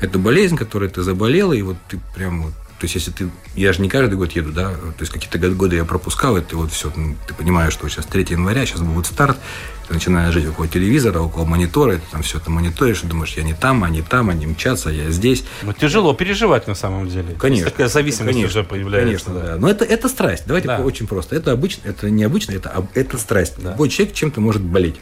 Это 0.00 0.18
болезнь, 0.18 0.56
которой 0.56 0.88
ты 0.88 1.02
заболела, 1.02 1.52
и 1.52 1.62
вот 1.62 1.76
ты 1.88 1.98
прям 2.14 2.42
вот 2.42 2.52
то 2.78 2.86
есть, 2.86 2.96
если 2.96 3.12
ты... 3.12 3.30
Я 3.54 3.72
же 3.72 3.80
не 3.80 3.88
каждый 3.88 4.16
год 4.16 4.32
еду, 4.32 4.52
да? 4.52 4.70
То 4.72 5.00
есть, 5.00 5.10
какие-то 5.10 5.38
годы 5.54 5.76
я 5.76 5.84
пропускал, 5.84 6.36
это 6.36 6.56
вот 6.56 6.72
все... 6.72 6.92
Ну, 6.94 7.16
ты 7.26 7.32
понимаешь, 7.32 7.72
что 7.72 7.88
сейчас 7.88 8.04
3 8.04 8.26
января, 8.30 8.66
сейчас 8.66 8.82
будет 8.82 9.06
старт, 9.06 9.38
ты 9.86 9.94
начинаешь 9.94 10.32
жить 10.32 10.46
около 10.46 10.68
телевизора, 10.68 11.20
около 11.20 11.44
монитора, 11.44 11.94
и 11.94 11.96
ты 11.96 12.04
там 12.10 12.22
все 12.22 12.38
это 12.38 12.50
мониторишь, 12.50 13.02
и 13.02 13.06
думаешь, 13.06 13.34
я 13.36 13.42
не 13.42 13.54
там, 13.54 13.84
они 13.84 14.02
там, 14.02 14.30
они 14.30 14.46
мчатся, 14.46 14.90
я 14.90 15.10
здесь. 15.10 15.44
Ну, 15.62 15.72
тяжело 15.72 16.14
переживать 16.14 16.66
на 16.66 16.74
самом 16.74 17.08
деле. 17.08 17.34
Конечно. 17.38 17.70
Такая 17.70 17.88
зависимость 17.88 18.32
конечно, 18.32 18.60
уже 18.60 18.68
появляется. 18.68 19.26
Конечно, 19.26 19.34
да. 19.34 19.54
да. 19.54 19.60
Но 19.60 19.68
это, 19.68 19.84
это 19.84 20.08
страсть. 20.08 20.44
Давайте 20.46 20.68
да. 20.68 20.78
очень 20.78 21.06
просто. 21.06 21.36
Это 21.36 21.52
обычно, 21.52 21.88
это 21.88 22.10
необычно, 22.10 22.52
это, 22.52 22.86
это 22.94 23.18
страсть. 23.18 23.54
Да. 23.58 23.72
Любой 23.72 23.88
человек 23.88 24.14
чем-то 24.14 24.40
может 24.40 24.62
болеть. 24.62 24.96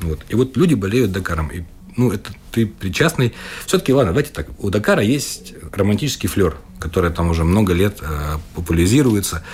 Вот. 0.00 0.20
И 0.28 0.34
вот 0.34 0.56
люди 0.56 0.74
болеют 0.74 1.12
Дакаром. 1.12 1.48
И 1.48 1.62
ну, 1.96 2.10
это 2.10 2.32
ты 2.52 2.66
причастный. 2.66 3.34
Все-таки, 3.66 3.92
ладно, 3.92 4.12
давайте 4.12 4.32
так. 4.32 4.48
У 4.58 4.70
Дакара 4.70 5.02
есть 5.02 5.54
романтический 5.72 6.28
флер, 6.28 6.56
который 6.78 7.10
там 7.10 7.30
уже 7.30 7.44
много 7.44 7.72
лет 7.72 7.98
э, 8.00 8.38
популяризируется. 8.54 9.44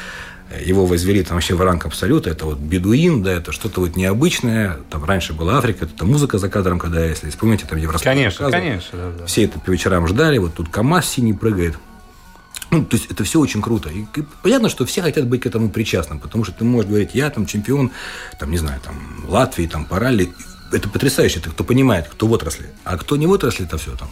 Его 0.64 0.87
возвели 0.87 1.22
там 1.22 1.37
вообще 1.37 1.54
в 1.54 1.61
ранг 1.61 1.87
абсолюта. 1.87 2.30
Это 2.30 2.44
вот 2.46 2.59
бедуин, 2.59 3.22
да, 3.22 3.32
это 3.32 3.52
что-то 3.52 3.80
вот 3.80 3.96
необычное. 3.96 4.78
Там 4.90 5.04
раньше 5.04 5.32
была 5.32 5.59
Африка, 5.59 5.87
это 5.87 6.04
музыка 6.04 6.38
за 6.38 6.48
кадром, 6.48 6.78
когда, 6.78 7.04
если 7.04 7.30
вспомните, 7.30 7.66
там 7.66 7.78
Евроспорт 7.78 8.04
Конечно, 8.04 8.50
конечно. 8.50 8.98
Да, 8.98 9.12
да. 9.18 9.26
Все 9.26 9.44
это 9.44 9.59
по 9.59 9.70
вечерам 9.70 10.06
ждали. 10.06 10.38
Вот 10.38 10.54
тут 10.54 10.68
КАМАЗ 10.68 11.09
синий 11.09 11.32
прыгает. 11.32 11.76
Ну, 12.70 12.85
то 12.85 12.96
есть 12.96 13.11
это 13.11 13.24
все 13.24 13.40
очень 13.40 13.62
круто. 13.62 13.88
И, 13.90 14.02
и 14.02 14.24
понятно, 14.42 14.68
что 14.68 14.85
все 14.87 15.02
хотят 15.02 15.26
быть 15.26 15.42
к 15.42 15.46
этому 15.46 15.68
причастным, 15.68 16.18
потому 16.18 16.44
что 16.44 16.52
ты 16.52 16.64
можешь 16.64 16.88
говорить, 16.88 17.11
я 17.14 17.30
там 17.30 17.46
чемпион, 17.46 17.90
там, 18.38 18.50
не 18.50 18.59
знаю, 18.59 18.80
там, 18.80 19.24
Латвии, 19.28 19.66
там, 19.66 19.85
по 19.85 19.98
ралли 19.98 20.32
это 20.72 20.88
потрясающе, 20.88 21.38
это 21.38 21.50
кто 21.50 21.64
понимает, 21.64 22.09
кто 22.09 22.26
в 22.26 22.32
отрасли. 22.32 22.66
А 22.85 22.96
кто 22.96 23.16
не 23.16 23.26
в 23.26 23.30
отрасли, 23.30 23.66
это 23.66 23.78
все 23.78 23.96
там. 23.96 24.09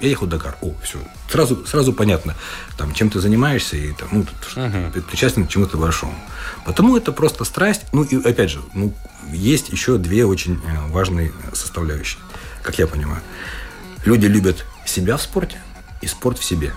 Я 0.00 0.10
ехал 0.10 0.26
в 0.26 0.28
Дакар. 0.28 0.56
О, 0.60 0.74
все. 0.82 0.98
Сразу, 1.30 1.64
сразу 1.64 1.92
понятно, 1.92 2.34
там, 2.76 2.92
чем 2.92 3.08
ты 3.08 3.18
занимаешься, 3.20 3.76
и 3.76 3.92
там, 3.92 4.08
ну, 4.12 4.26
uh-huh. 4.54 5.02
причастен 5.02 5.46
к 5.46 5.48
чему-то 5.48 5.78
большому. 5.78 6.14
Потому 6.66 6.96
это 6.96 7.12
просто 7.12 7.44
страсть. 7.44 7.82
Ну, 7.92 8.02
и 8.02 8.16
опять 8.16 8.50
же, 8.50 8.60
ну, 8.74 8.92
есть 9.32 9.70
еще 9.70 9.96
две 9.96 10.26
очень 10.26 10.56
э, 10.56 10.90
важные 10.90 11.32
составляющие, 11.54 12.20
как 12.62 12.78
я 12.78 12.86
понимаю. 12.86 13.22
Люди 14.04 14.26
любят 14.26 14.66
себя 14.84 15.16
в 15.16 15.22
спорте 15.22 15.58
и 16.02 16.06
спорт 16.06 16.38
в 16.38 16.44
себе. 16.44 16.72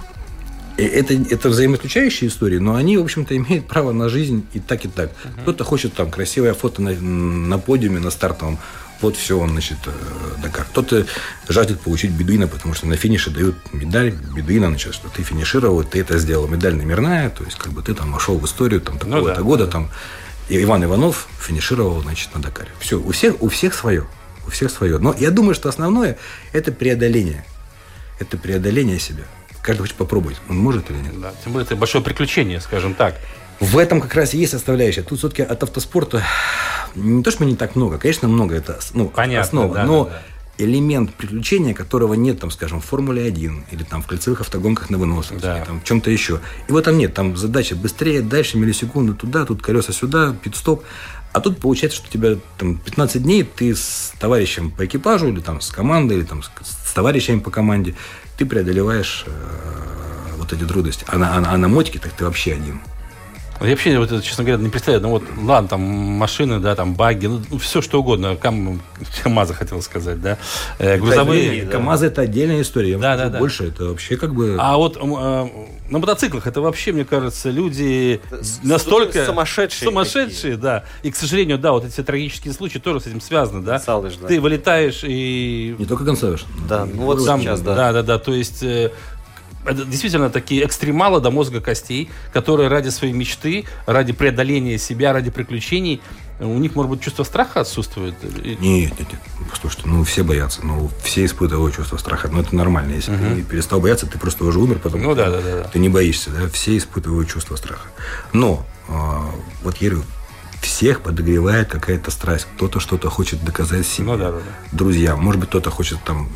И 0.77 0.83
это, 0.83 1.13
это 1.13 1.49
взаимоисключающие 1.49 2.29
истории, 2.29 2.57
но 2.57 2.75
они, 2.75 2.97
в 2.97 3.03
общем-то, 3.03 3.35
имеют 3.37 3.67
право 3.67 3.91
на 3.91 4.07
жизнь 4.07 4.47
и 4.53 4.61
так, 4.61 4.85
и 4.85 4.87
так. 4.87 5.09
Uh-huh. 5.09 5.41
Кто-то 5.41 5.65
хочет 5.65 5.93
там 5.93 6.09
красивое 6.09 6.53
фото 6.53 6.81
на, 6.81 6.91
на 6.93 7.59
подиуме, 7.59 7.99
на 7.99 8.11
стартовом 8.11 8.59
вот 9.01 9.15
все 9.15 9.39
он, 9.39 9.51
значит, 9.51 9.77
э, 9.85 9.91
Дакар. 10.41 10.65
Кто-то 10.65 11.05
жаждет 11.47 11.79
получить 11.81 12.11
бедуина, 12.11 12.47
потому 12.47 12.73
что 12.73 12.87
на 12.87 12.97
финише 12.97 13.29
дают 13.29 13.55
медаль 13.73 14.11
бедуина, 14.11 14.67
значит, 14.67 14.93
что 14.93 15.09
ты 15.09 15.23
финишировал, 15.23 15.83
ты 15.83 16.01
это 16.01 16.17
сделал. 16.17 16.47
Медаль 16.47 16.75
номерная, 16.75 17.29
то 17.29 17.43
есть, 17.43 17.57
как 17.57 17.71
бы 17.71 17.81
ты 17.81 17.93
там 17.93 18.11
вошел 18.11 18.37
в 18.37 18.45
историю 18.45 18.81
там 18.81 18.97
такого-то 18.97 19.29
ну, 19.29 19.35
да, 19.35 19.41
года, 19.41 19.65
да. 19.65 19.71
там 19.71 19.91
и 20.49 20.63
Иван 20.63 20.83
Иванов 20.83 21.27
финишировал, 21.39 22.01
значит, 22.01 22.33
на 22.33 22.41
Дакаре. 22.41 22.71
Все, 22.79 22.99
у 22.99 23.11
всех, 23.11 23.41
у 23.41 23.49
всех 23.49 23.73
свое. 23.73 24.07
У 24.47 24.49
всех 24.49 24.71
свое. 24.71 24.97
Но 24.97 25.15
я 25.17 25.29
думаю, 25.29 25.53
что 25.53 25.69
основное– 25.69 26.17
это 26.53 26.71
преодоление. 26.71 27.45
Это 28.19 28.35
преодоление 28.35 28.99
себя. 28.99 29.25
Каждый 29.61 29.81
хочет 29.81 29.95
попробовать. 29.95 30.37
Он 30.49 30.57
может 30.57 30.89
или 30.89 30.97
нет? 30.97 31.21
Да, 31.21 31.33
тем 31.43 31.53
более 31.53 31.67
это 31.67 31.75
большое 31.75 32.03
приключение, 32.03 32.59
скажем 32.61 32.95
так. 32.95 33.15
В 33.59 33.77
этом 33.77 33.99
как 33.99 34.13
раз 34.15 34.33
и 34.33 34.37
есть 34.37 34.51
составляющая. 34.51 35.01
Тут 35.01 35.19
все-таки 35.19 35.41
от 35.41 35.61
автоспорта 35.61 36.23
не 36.95 37.23
то, 37.23 37.31
что 37.31 37.45
не 37.45 37.55
так 37.55 37.75
много, 37.75 37.97
конечно, 37.97 38.27
много 38.27 38.55
это 38.55 38.79
ну, 38.93 39.09
Понятно, 39.09 39.41
основа, 39.41 39.75
да, 39.75 39.85
но 39.85 40.05
да, 40.05 40.11
да. 40.11 40.65
элемент 40.65 41.13
приключения, 41.13 41.73
которого 41.73 42.13
нет, 42.13 42.39
там, 42.39 42.51
скажем, 42.51 42.81
в 42.81 42.85
Формуле 42.85 43.23
1 43.25 43.65
или 43.71 43.83
там 43.83 44.01
в 44.01 44.07
кольцевых 44.07 44.41
автогонках 44.41 44.89
на 44.89 44.97
выносливости, 44.97 45.45
да. 45.45 45.65
там 45.65 45.81
в 45.81 45.83
чем-то 45.83 46.09
еще. 46.09 46.39
И 46.67 46.71
в 46.71 46.77
этом 46.77 46.97
нет, 46.97 47.13
там 47.13 47.35
задача 47.37 47.75
быстрее, 47.75 48.21
дальше, 48.21 48.57
миллисекунды 48.57 49.13
туда, 49.13 49.45
тут 49.45 49.61
колеса 49.61 49.93
сюда, 49.93 50.35
пит-стоп. 50.41 50.83
А 51.31 51.41
тут 51.41 51.59
получается, 51.59 51.97
что 51.97 52.07
у 52.07 52.11
тебя 52.11 52.37
там 52.57 52.77
15 52.77 53.21
дней 53.21 53.43
ты 53.43 53.75
с 53.75 54.13
товарищем 54.19 54.71
по 54.71 54.85
экипажу 54.85 55.27
или 55.27 55.41
там 55.41 55.61
с 55.61 55.69
командой, 55.69 56.17
или 56.17 56.23
там 56.23 56.41
с 56.41 56.93
товарищами 56.93 57.39
по 57.39 57.51
команде, 57.51 57.93
ты 58.35 58.47
преодолеваешь 58.47 59.25
э, 59.27 59.31
вот 60.37 60.53
эти 60.53 60.63
трудности. 60.63 61.05
А 61.07 61.19
на, 61.19 61.37
а, 61.37 61.53
а 61.53 61.57
на 61.57 61.67
мотике 61.67 61.99
так 61.99 62.13
ты 62.13 62.25
вообще 62.25 62.53
один. 62.53 62.81
Я 63.61 63.71
вообще, 63.71 63.97
вот, 63.99 64.23
честно 64.23 64.45
говоря, 64.45 64.63
не 64.63 64.69
представляю. 64.69 65.01
Ну 65.03 65.09
вот, 65.09 65.23
ладно, 65.37 65.67
там 65.67 65.81
машины, 65.81 66.59
да, 66.59 66.75
там 66.75 66.95
баги, 66.95 67.25
ну, 67.25 67.41
ну 67.49 67.57
все 67.57 67.81
что 67.81 67.99
угодно. 67.99 68.37
Кам... 68.37 68.81
КАМАЗы 69.23 69.53
хотел 69.53 69.81
сказать, 69.81 70.21
да. 70.21 70.37
Э, 70.77 70.97
грузовые. 70.97 71.59
Это, 71.59 71.65
да. 71.65 71.71
КАМАЗы 71.73 72.05
это 72.07 72.21
отдельная 72.21 72.61
история. 72.61 72.97
Да, 72.97 73.17
да, 73.17 73.29
да. 73.29 73.39
Больше 73.39 73.65
это 73.65 73.85
вообще 73.85 74.15
как 74.15 74.33
бы. 74.33 74.55
А 74.57 74.77
вот 74.77 74.97
э, 74.97 75.47
на 75.89 75.99
мотоциклах 75.99 76.47
это 76.47 76.61
вообще, 76.61 76.93
мне 76.93 77.03
кажется, 77.03 77.49
люди 77.49 78.21
С, 78.31 78.61
настолько 78.63 79.25
сумасшедшие. 79.25 79.89
Сумасшедшие, 79.89 80.53
такие. 80.53 80.57
да. 80.57 80.83
И, 81.03 81.11
к 81.11 81.17
сожалению, 81.17 81.57
да, 81.57 81.73
вот 81.73 81.83
эти 81.83 82.01
трагические 82.01 82.53
случаи 82.53 82.79
тоже 82.79 83.01
с 83.01 83.07
этим 83.07 83.19
связаны, 83.19 83.61
да. 83.61 83.79
Салыш, 83.79 84.15
да. 84.15 84.27
Ты 84.27 84.39
вылетаешь 84.39 85.01
и. 85.03 85.75
Не 85.77 85.85
только 85.85 86.05
Гонсалыш. 86.05 86.45
Да, 86.69 86.85
ну 86.85 87.03
вот 87.03 87.25
там, 87.25 87.41
сейчас, 87.41 87.59
да. 87.59 87.75
Да, 87.75 87.91
да, 87.91 88.03
да. 88.03 88.19
То 88.19 88.33
есть 88.33 88.63
э, 88.63 88.91
это 89.65 89.85
действительно 89.85 90.29
такие 90.29 90.65
экстремалы 90.65 91.21
до 91.21 91.31
мозга 91.31 91.61
костей, 91.61 92.09
которые 92.33 92.69
ради 92.69 92.89
своей 92.89 93.13
мечты, 93.13 93.65
ради 93.85 94.13
преодоления 94.13 94.77
себя, 94.77 95.13
ради 95.13 95.31
приключений, 95.31 96.01
у 96.39 96.57
них, 96.57 96.75
может 96.75 96.89
быть, 96.89 97.01
чувство 97.01 97.23
страха 97.23 97.61
отсутствует? 97.61 98.15
Нет, 98.23 98.61
нет, 98.61 98.99
нет. 98.99 99.21
Послушайте, 99.51 99.89
ну, 99.89 100.03
все 100.05 100.23
боятся. 100.23 100.65
Ну, 100.65 100.89
все 101.03 101.25
испытывают 101.25 101.75
чувство 101.75 101.97
страха. 101.97 102.29
Ну, 102.31 102.39
это 102.39 102.55
нормально. 102.55 102.93
Если 102.93 103.13
угу. 103.13 103.35
ты 103.35 103.43
перестал 103.43 103.81
бояться, 103.81 104.07
ты 104.07 104.17
просто 104.17 104.45
уже 104.45 104.57
умер, 104.59 104.79
потому 104.79 105.03
ну, 105.03 105.13
что 105.13 105.25
да, 105.25 105.31
да, 105.31 105.41
да. 105.41 105.63
ты 105.67 105.79
не 105.79 105.89
боишься. 105.89 106.29
Да? 106.29 106.47
Все 106.47 106.77
испытывают 106.77 107.27
чувство 107.27 107.57
страха. 107.57 107.89
Но, 108.31 108.65
э, 108.87 108.93
вот 109.63 109.77
я 109.77 109.89
говорю, 109.89 110.05
всех 110.61 111.01
подогревает 111.01 111.69
какая-то 111.69 112.09
страсть. 112.09 112.47
Кто-то 112.55 112.79
что-то 112.79 113.09
хочет 113.09 113.43
доказать 113.43 113.85
себе, 113.85 114.07
ну, 114.07 114.17
да, 114.17 114.31
да, 114.31 114.37
да. 114.37 114.43
друзьям. 114.71 115.19
Может 115.21 115.41
быть, 115.41 115.49
кто-то 115.49 115.71
хочет 115.71 116.01
там 116.05 116.29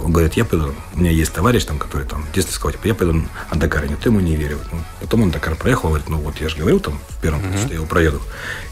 он 0.00 0.12
говорит, 0.12 0.34
я 0.34 0.44
пойду, 0.44 0.74
у 0.94 0.98
меня 0.98 1.10
есть 1.10 1.32
товарищ 1.32 1.64
там, 1.64 1.78
который 1.78 2.06
там 2.06 2.24
сказал, 2.32 2.72
типа, 2.72 2.86
я 2.86 2.94
пойду 2.94 3.24
на 3.50 3.58
Дакар. 3.58 3.88
Никто 3.88 4.10
ему 4.10 4.20
не 4.20 4.36
верил. 4.36 4.58
Ну, 4.72 4.78
потом 5.00 5.22
он 5.22 5.30
Дакар 5.30 5.56
проехал, 5.56 5.88
говорит, 5.88 6.08
ну 6.08 6.18
вот 6.18 6.40
я 6.40 6.48
же 6.48 6.56
говорил 6.56 6.80
там 6.80 7.00
в 7.08 7.20
первом, 7.20 7.40
uh-huh. 7.40 7.58
что 7.58 7.68
я 7.68 7.74
его 7.74 7.86
проеду. 7.86 8.20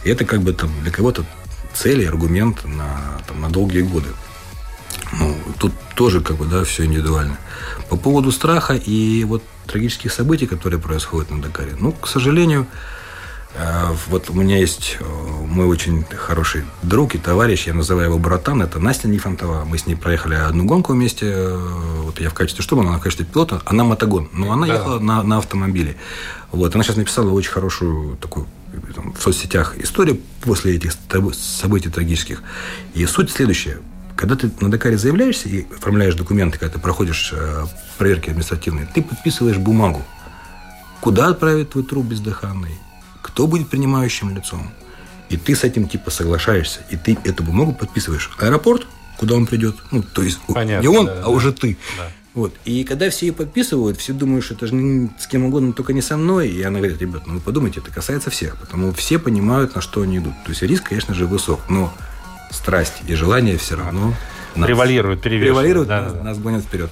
И 0.04 0.10
это 0.10 0.24
как 0.24 0.42
бы 0.42 0.52
там 0.52 0.70
для 0.82 0.90
кого-то 0.90 1.24
цель 1.74 2.02
и 2.02 2.06
аргумент 2.06 2.64
на, 2.64 3.20
там, 3.26 3.40
на 3.40 3.50
долгие 3.50 3.82
годы. 3.82 4.08
Ну, 5.12 5.36
тут 5.58 5.72
тоже 5.94 6.20
как 6.20 6.36
бы, 6.36 6.46
да, 6.46 6.64
все 6.64 6.84
индивидуально. 6.84 7.38
По 7.88 7.96
поводу 7.96 8.32
страха 8.32 8.74
и 8.74 9.24
вот 9.24 9.42
трагических 9.66 10.12
событий, 10.12 10.46
которые 10.46 10.80
происходят 10.80 11.30
на 11.30 11.40
Дакаре, 11.40 11.76
ну, 11.78 11.92
к 11.92 12.06
сожалению, 12.06 12.66
вот 14.09 14.31
у 14.31 14.35
меня 14.35 14.59
есть 14.59 14.99
э, 15.01 15.05
мой 15.05 15.66
очень 15.66 16.05
хороший 16.05 16.64
друг 16.83 17.14
и 17.14 17.19
товарищ, 17.19 17.66
я 17.66 17.75
называю 17.75 18.09
его 18.09 18.19
братан, 18.19 18.61
это 18.62 18.79
Настя 18.79 19.09
Нифонтова. 19.09 19.64
Мы 19.64 19.79
с 19.79 19.87
ней 19.87 19.95
проехали 19.95 20.35
одну 20.35 20.64
гонку 20.64 20.92
вместе, 20.92 21.27
э, 21.27 22.01
вот 22.03 22.21
я 22.21 22.29
в 22.29 22.35
качестве 22.35 22.62
штурмана, 22.62 22.90
она 22.90 22.99
в 22.99 23.03
качестве 23.03 23.25
пилота, 23.25 23.62
она 23.64 23.85
мотогон, 23.85 24.29
но 24.33 24.53
она 24.53 24.66
да. 24.66 24.75
ехала 24.75 24.99
на, 24.99 25.23
на 25.23 25.38
автомобиле. 25.38 25.97
Вот, 26.53 26.75
она 26.75 26.85
сейчас 26.85 26.97
написала 26.97 27.31
очень 27.31 27.51
хорошую 27.51 28.16
такую 28.19 28.47
там, 28.95 29.14
в 29.14 29.23
соцсетях 29.23 29.79
историю 29.79 30.21
после 30.42 30.77
этих 30.77 30.92
событий 31.33 31.88
трагических. 31.88 32.42
И 32.95 33.07
суть 33.07 33.31
следующая. 33.31 33.79
Когда 34.16 34.37
ты 34.37 34.51
на 34.61 34.71
Дакаре 34.71 34.97
заявляешься 34.97 35.49
и 35.49 35.66
оформляешь 35.75 36.14
документы, 36.14 36.59
когда 36.59 36.75
ты 36.75 36.79
проходишь 36.79 37.33
э, 37.35 37.64
проверки 37.99 38.31
административные, 38.31 38.88
ты 38.95 39.03
подписываешь 39.03 39.59
бумагу, 39.59 40.03
куда 41.01 41.29
отправить 41.29 41.71
твой 41.71 41.85
труп 41.85 42.07
бездыханный, 42.07 42.79
кто 43.37 43.46
будет 43.46 43.68
принимающим 43.68 44.35
лицом. 44.35 44.70
И 45.29 45.37
ты 45.37 45.55
с 45.55 45.62
этим 45.62 45.87
типа 45.88 46.11
соглашаешься, 46.11 46.81
и 46.88 46.96
ты 46.96 47.18
эту 47.22 47.42
бумагу 47.42 47.75
подписываешь. 47.75 48.31
Аэропорт, 48.38 48.87
куда 49.18 49.35
он 49.35 49.44
придет, 49.44 49.77
ну, 49.90 50.03
то 50.03 50.22
есть 50.22 50.38
Понятно, 50.49 50.81
не 50.81 50.88
он, 50.96 51.05
да, 51.05 51.12
а 51.18 51.22
да. 51.25 51.29
уже 51.29 51.53
ты. 51.53 51.77
Да. 51.99 52.09
Вот. 52.33 52.55
И 52.64 52.83
когда 52.85 53.11
все 53.11 53.27
ее 53.27 53.33
подписывают, 53.35 53.99
все 53.99 54.14
думают, 54.14 54.42
что 54.46 54.55
это 54.55 54.66
же 54.68 55.11
с 55.18 55.27
кем 55.27 55.44
угодно, 55.44 55.75
только 55.75 55.92
не 55.92 56.01
со 56.01 56.16
мной. 56.16 56.49
И 56.49 56.62
она 56.62 56.79
говорит, 56.79 56.99
ребят, 56.99 57.27
ну 57.27 57.35
вы 57.35 57.40
подумайте, 57.40 57.81
это 57.81 57.90
касается 57.90 58.31
всех. 58.31 58.57
Потому 58.57 58.94
все 58.94 59.18
понимают, 59.18 59.75
на 59.75 59.83
что 59.83 60.01
они 60.01 60.16
идут. 60.16 60.33
То 60.44 60.51
есть 60.53 60.62
риск, 60.62 60.85
конечно 60.88 61.12
же, 61.12 61.27
высок, 61.27 61.61
но 61.68 61.92
страсть 62.51 62.94
и 63.07 63.14
желание 63.14 63.59
все 63.59 63.77
равно 63.77 64.14
нас- 64.55 64.66
Превалирует, 64.66 65.20
перевешивает. 65.20 65.53
превалируют, 65.57 65.88
Да, 65.88 66.03
нас, 66.05 66.12
да. 66.14 66.22
нас 66.22 66.38
гонят 66.38 66.64
вперед. 66.64 66.90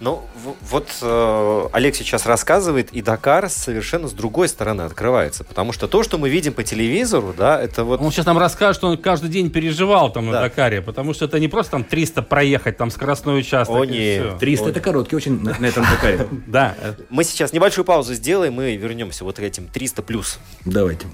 Ну, 0.00 0.22
вот 0.62 0.88
э, 1.00 1.68
Олег 1.72 1.94
сейчас 1.94 2.26
рассказывает, 2.26 2.90
и 2.92 3.02
Дакар 3.02 3.48
совершенно 3.48 4.08
с 4.08 4.12
другой 4.12 4.48
стороны 4.48 4.82
открывается. 4.82 5.44
Потому 5.44 5.72
что 5.72 5.88
то, 5.88 6.02
что 6.02 6.18
мы 6.18 6.28
видим 6.28 6.52
по 6.52 6.62
телевизору, 6.62 7.34
да, 7.36 7.60
это 7.60 7.84
вот... 7.84 8.00
Он 8.00 8.10
сейчас 8.10 8.26
нам 8.26 8.38
расскажет, 8.38 8.76
что 8.76 8.88
он 8.88 8.98
каждый 8.98 9.30
день 9.30 9.50
переживал 9.50 10.12
там 10.12 10.26
на 10.26 10.32
Да. 10.32 10.40
Дакаре, 10.42 10.82
потому 10.82 11.14
что 11.14 11.24
это 11.24 11.38
не 11.38 11.48
просто 11.48 11.72
там 11.72 11.84
300 11.84 12.22
проехать, 12.22 12.76
там 12.76 12.90
скоростной 12.90 13.38
участок. 13.38 13.76
О, 13.76 13.84
нет. 13.84 14.26
всё. 14.26 14.38
300 14.38 14.70
это 14.70 14.80
короткий 14.80 15.16
очень 15.16 15.40
на, 15.42 15.56
на 15.58 15.66
этом 15.66 15.84
Дакаре. 15.84 16.28
Да. 16.46 16.74
Мы 17.08 17.24
сейчас 17.24 17.52
небольшую 17.52 17.84
паузу 17.84 18.14
сделаем 18.14 18.60
и 18.60 18.76
вернемся 18.76 19.24
вот 19.24 19.36
к 19.36 19.40
этим 19.40 19.68
300 19.68 20.02
плюс. 20.02 20.38
Давайте. 20.64 21.06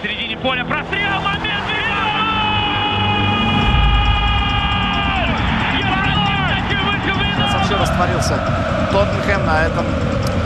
В 0.00 0.04
середине 0.04 0.36
поля 0.38 0.64
прострел, 0.64 1.20
момент! 1.20 1.51
Растворился 8.02 8.36
Тоттенхэм 8.90 9.46
на 9.46 9.64
этом 9.64 9.86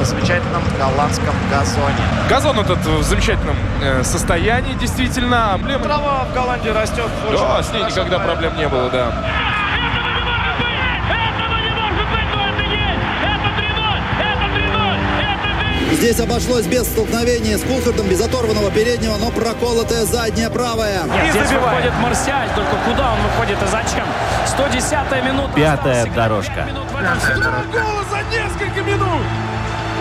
замечательном 0.03 0.63
голландском 0.79 1.35
газоне. 1.51 1.95
Газон 2.29 2.61
этот 2.61 2.85
в 2.85 3.03
замечательном 3.03 3.57
э, 3.81 4.05
состоянии, 4.05 4.75
действительно. 4.75 5.59
Трава 5.83 6.25
в 6.25 6.35
Голландии 6.35 6.69
растет. 6.69 7.09
Да, 7.33 7.63
с 7.63 7.73
ней 7.73 7.83
никогда 7.85 8.19
да. 8.19 8.25
проблем 8.25 8.59
не 8.59 8.69
было, 8.69 8.91
да. 8.91 9.11
Этого 11.09 11.57
не 11.63 11.71
может 11.71 12.07
быть, 12.11 12.29
но 12.35 12.47
это 12.47 12.63
есть! 12.63 13.01
Это 13.25 13.49
3-0! 13.57 14.01
Это 14.21 14.45
3-0! 14.55 14.99
Это 15.33 15.49
Здесь 15.97 16.21
обошлось 16.21 16.67
без 16.67 16.87
столкновения 16.87 17.57
с 17.57 17.63
Кулхардом, 17.63 18.07
без 18.07 18.21
оторванного 18.21 18.71
переднего, 18.71 19.17
но 19.17 19.31
проколотая 19.31 20.05
задняя 20.05 20.51
правая. 20.51 21.01
Здесь 21.31 21.51
выходит 21.51 21.93
Марсиаль, 22.01 22.51
только 22.55 22.77
куда 22.85 23.13
он 23.15 23.19
выходит 23.23 23.57
и 23.63 23.67
зачем? 23.67 24.05
110-я 24.47 25.21
минута. 25.23 25.53
Пятая 25.55 26.03
Осталось 26.03 26.03
играть 26.03 26.15
дорожка. 26.15 26.65
минут 26.65 26.87
за 28.11 28.23
несколько 28.37 28.83
минут! 28.83 29.23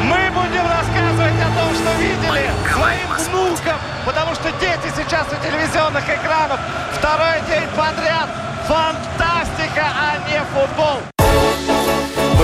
Мы 0.04 0.18
будем 0.36 0.68
рассказывать 0.68 1.40
о 1.40 1.50
том, 1.58 1.74
что 1.74 1.90
видели 1.98 2.52
своим 2.74 3.08
внукам, 3.30 3.78
потому 4.06 4.36
что 4.36 4.52
дети 4.60 4.92
сейчас 4.98 5.26
у 5.32 5.48
телевизионных 5.48 6.04
экранов. 6.04 6.60
Второй 6.92 7.40
день 7.48 7.68
подряд. 7.76 8.30
Фантастика, 8.68 9.86
а 9.96 10.18
не 10.30 10.40
футбол. 10.54 11.15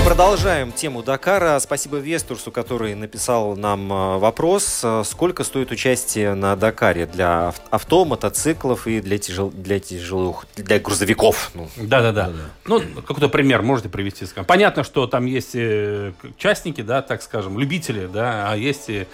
Мы 0.02 0.08
продолжаем 0.08 0.72
тему 0.72 1.04
Дакара. 1.04 1.60
Спасибо 1.60 1.98
Вестурсу, 1.98 2.52
который 2.52 2.96
написал 2.96 3.56
нам 3.56 3.94
э, 3.94 4.18
вопрос. 4.18 4.82
Э, 4.84 5.04
Сколько 5.06 5.44
стоит 5.44 5.70
участие 5.70 6.34
на 6.34 6.56
Дакаре 6.56 7.06
для 7.06 7.50
ав- 7.50 7.62
авто, 7.70 8.04
мотоциклов 8.04 8.88
и 8.88 9.00
для, 9.00 9.20
тяжел... 9.20 9.52
для 9.52 9.80
тяжелых, 9.80 10.48
для 10.56 10.80
грузовиков? 10.80 11.52
Ну, 11.54 11.70
Да, 11.78 12.02
да, 12.02 12.12
да. 12.12 12.32
Ну, 12.66 12.82
какой-то 13.06 13.30
пример 13.30 13.62
можете 13.62 13.90
привести? 13.90 14.26
Понятно, 14.48 14.84
что 14.84 15.06
там 15.06 15.26
есть 15.28 15.52
э, 15.54 16.14
частники, 16.36 16.82
да, 16.82 17.04
так 17.04 17.22
скажем, 17.22 17.60
любители, 17.60 18.10
да, 18.12 18.52
а 18.52 18.58
есть 18.58 18.86
и 18.90 19.06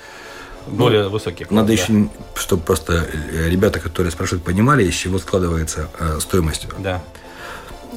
более 0.67 1.10
высокие. 1.10 1.47
Надо 1.52 1.76
классы, 1.76 1.91
еще, 1.91 2.10
чтобы 2.36 2.63
просто 2.63 3.06
ребята, 3.34 3.82
которые 3.82 4.12
спрашивают, 4.12 4.45
понимали, 4.45 4.86
из 4.86 4.95
чего 4.95 5.19
складывается 5.19 5.89
э, 6.00 6.19
стоимость. 6.21 6.65
Да. 6.80 7.04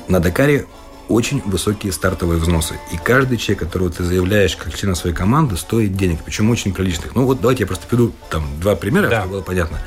На 0.08 0.18
Дакаре 0.18 0.66
очень 1.10 1.42
высокие 1.44 1.92
стартовые 1.92 2.38
взносы. 2.40 2.74
И 2.92 2.96
каждый 2.96 3.36
чек, 3.36 3.58
которого 3.58 3.90
ты 3.90 4.04
заявляешь 4.04 4.56
как 4.56 4.74
член 4.74 4.94
своей 4.94 5.14
команды, 5.14 5.56
стоит 5.56 5.96
денег. 5.96 6.20
Причем 6.24 6.50
очень 6.50 6.72
приличных. 6.72 7.14
Ну 7.14 7.24
вот 7.26 7.40
давайте 7.40 7.64
я 7.64 7.66
просто 7.66 7.86
приведу 7.86 8.12
там 8.30 8.44
два 8.60 8.76
примера, 8.76 9.08
Да. 9.08 9.20
чтобы 9.20 9.32
было 9.34 9.42
понятно. 9.42 9.78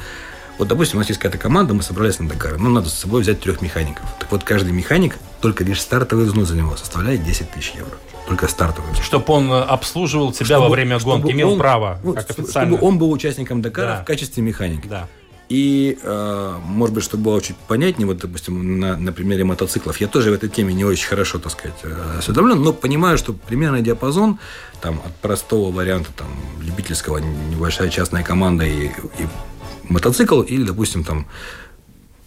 Вот, 0.59 0.67
допустим, 0.67 0.97
у 0.97 0.99
нас 0.99 1.07
есть 1.09 1.19
какая-то 1.19 1.39
команда, 1.39 1.73
мы 1.73 1.81
собрались 1.81 2.19
на 2.19 2.27
Дакар. 2.29 2.59
Ну, 2.59 2.69
надо 2.69 2.87
с 2.87 2.93
собой 2.93 3.21
взять 3.21 3.39
трех 3.39 3.61
механиков. 3.61 4.05
Так 4.19 4.31
вот, 4.31 4.43
каждый 4.43 4.71
механик, 4.71 5.17
только 5.41 5.63
лишь 5.63 5.81
стартовый 5.81 6.25
взнос 6.25 6.49
за 6.49 6.55
него 6.55 6.75
составляет 6.75 7.23
10 7.23 7.49
тысяч 7.51 7.71
евро. 7.75 7.97
Только 8.27 8.47
стартовый 8.47 8.91
взнос. 8.91 9.03
Чтобы 9.05 9.25
он 9.33 9.51
э, 9.51 9.61
обслуживал 9.63 10.31
тебя 10.31 10.45
Чтобы- 10.45 10.61
во 10.65 10.69
время 10.69 10.99
чтобы 10.99 11.21
гонки, 11.21 11.31
имел 11.33 11.53
он- 11.53 11.57
право, 11.59 11.99
ну, 12.03 12.13
как 12.13 12.25
чтобы 12.29 12.43
официально. 12.43 12.77
он 12.77 12.99
был 12.99 13.11
участником 13.11 13.63
Дакара 13.63 13.87
Да. 13.97 14.01
в 14.03 14.05
качестве 14.05 14.43
механика. 14.43 14.87
Да. 14.87 15.07
И, 15.53 15.99
э, 16.01 16.59
может 16.65 16.95
быть, 16.95 17.03
чтобы 17.03 17.25
было 17.25 17.39
чуть 17.39 17.55
понятнее, 17.67 18.07
вот, 18.07 18.17
допустим, 18.17 18.79
на, 18.79 18.97
на 18.97 19.13
примере 19.13 19.43
мотоциклов, 19.43 20.01
я 20.01 20.07
тоже 20.07 20.31
в 20.31 20.33
этой 20.33 20.49
теме 20.49 20.73
не 20.73 20.83
очень 20.83 21.07
хорошо, 21.07 21.37
так 21.37 21.51
сказать, 21.51 21.77
э, 21.83 22.17
осведомлен, 22.17 22.59
но 22.63 22.73
понимаю, 22.73 23.19
что 23.19 23.33
примерный 23.33 23.83
диапазон 23.83 24.39
там, 24.81 24.99
от 25.05 25.15
простого 25.17 25.71
варианта 25.71 26.09
там, 26.15 26.27
любительского, 26.59 27.19
небольшая 27.19 27.89
частная 27.89 28.23
команда 28.23 28.65
и, 28.65 28.87
и 28.87 29.27
мотоцикл, 29.83 30.41
или, 30.41 30.63
допустим, 30.63 31.03
там 31.03 31.27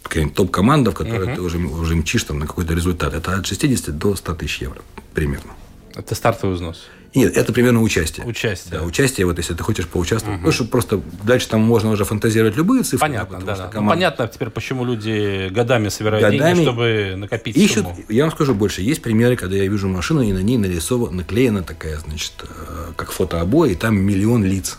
какая-нибудь 0.03 0.35
топ-команда, 0.35 0.91
в 0.91 0.95
которой 0.95 1.35
ты 1.35 1.41
уже, 1.41 1.57
уже 1.57 1.95
мчишь 1.97 2.23
там, 2.23 2.39
на 2.39 2.47
какой-то 2.47 2.73
результат. 2.73 3.13
Это 3.13 3.33
от 3.33 3.45
60 3.45 3.97
до 3.97 4.15
100 4.15 4.35
тысяч 4.35 4.61
евро 4.61 4.81
примерно. 5.13 5.51
Это 5.97 6.13
стартовый 6.15 6.55
взнос. 6.55 6.87
Нет, 7.15 7.35
это 7.35 7.51
примерно 7.51 7.81
участие. 7.81 8.25
Участие. 8.25 8.79
Да, 8.79 8.85
участие, 8.85 9.25
вот 9.25 9.37
если 9.37 9.55
ты 9.55 9.63
хочешь 9.63 9.87
поучаствовать. 9.87 10.41
Ну, 10.41 10.51
чтобы 10.51 10.69
просто 10.69 11.01
дальше 11.23 11.47
там 11.47 11.61
можно 11.61 11.89
уже 11.89 12.05
фантазировать 12.05 12.55
любые 12.55 12.83
цифры. 12.83 12.99
Понятно, 12.99 13.39
да. 13.39 13.55
что 13.55 13.63
да. 13.63 13.65
Ну, 13.67 13.71
команда- 13.73 13.95
понятно 13.95 14.27
теперь, 14.27 14.49
почему 14.49 14.85
люди 14.85 15.49
годами 15.49 15.89
собирают 15.89 16.23
Годами 16.23 16.55
деньги, 16.55 16.61
чтобы 16.61 17.13
накопить 17.17 17.57
Ищут, 17.57 17.85
сумму. 17.85 17.97
я 18.09 18.23
вам 18.23 18.31
скажу 18.31 18.53
больше, 18.53 18.81
есть 18.81 19.01
примеры, 19.01 19.35
когда 19.35 19.55
я 19.55 19.67
вижу 19.67 19.87
машину, 19.87 20.21
и 20.21 20.31
на 20.31 20.43
ней 20.43 20.57
нарисована, 20.57 21.17
наклеена 21.17 21.63
такая, 21.63 21.97
значит, 21.97 22.33
э, 22.43 22.91
как 22.95 23.11
фотообои, 23.11 23.71
и 23.71 23.75
там 23.75 23.97
миллион 23.97 24.43
лиц. 24.43 24.77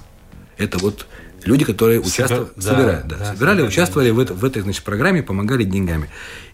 Это 0.59 0.79
вот 0.79 1.07
люди, 1.45 1.65
которые 1.65 2.01
участвовали, 2.01 2.49
да, 2.57 2.63
собирают, 2.63 3.07
да, 3.09 3.17
да, 3.17 3.25
собирали, 3.27 3.37
собирали 3.37 3.63
участвовали 3.63 4.11
в, 4.11 4.19
это- 4.19 4.35
в 4.35 4.45
этой, 4.45 4.63
значит, 4.63 4.83
программе, 4.85 5.23
помогали 5.23 5.65
деньгами. 5.65 6.09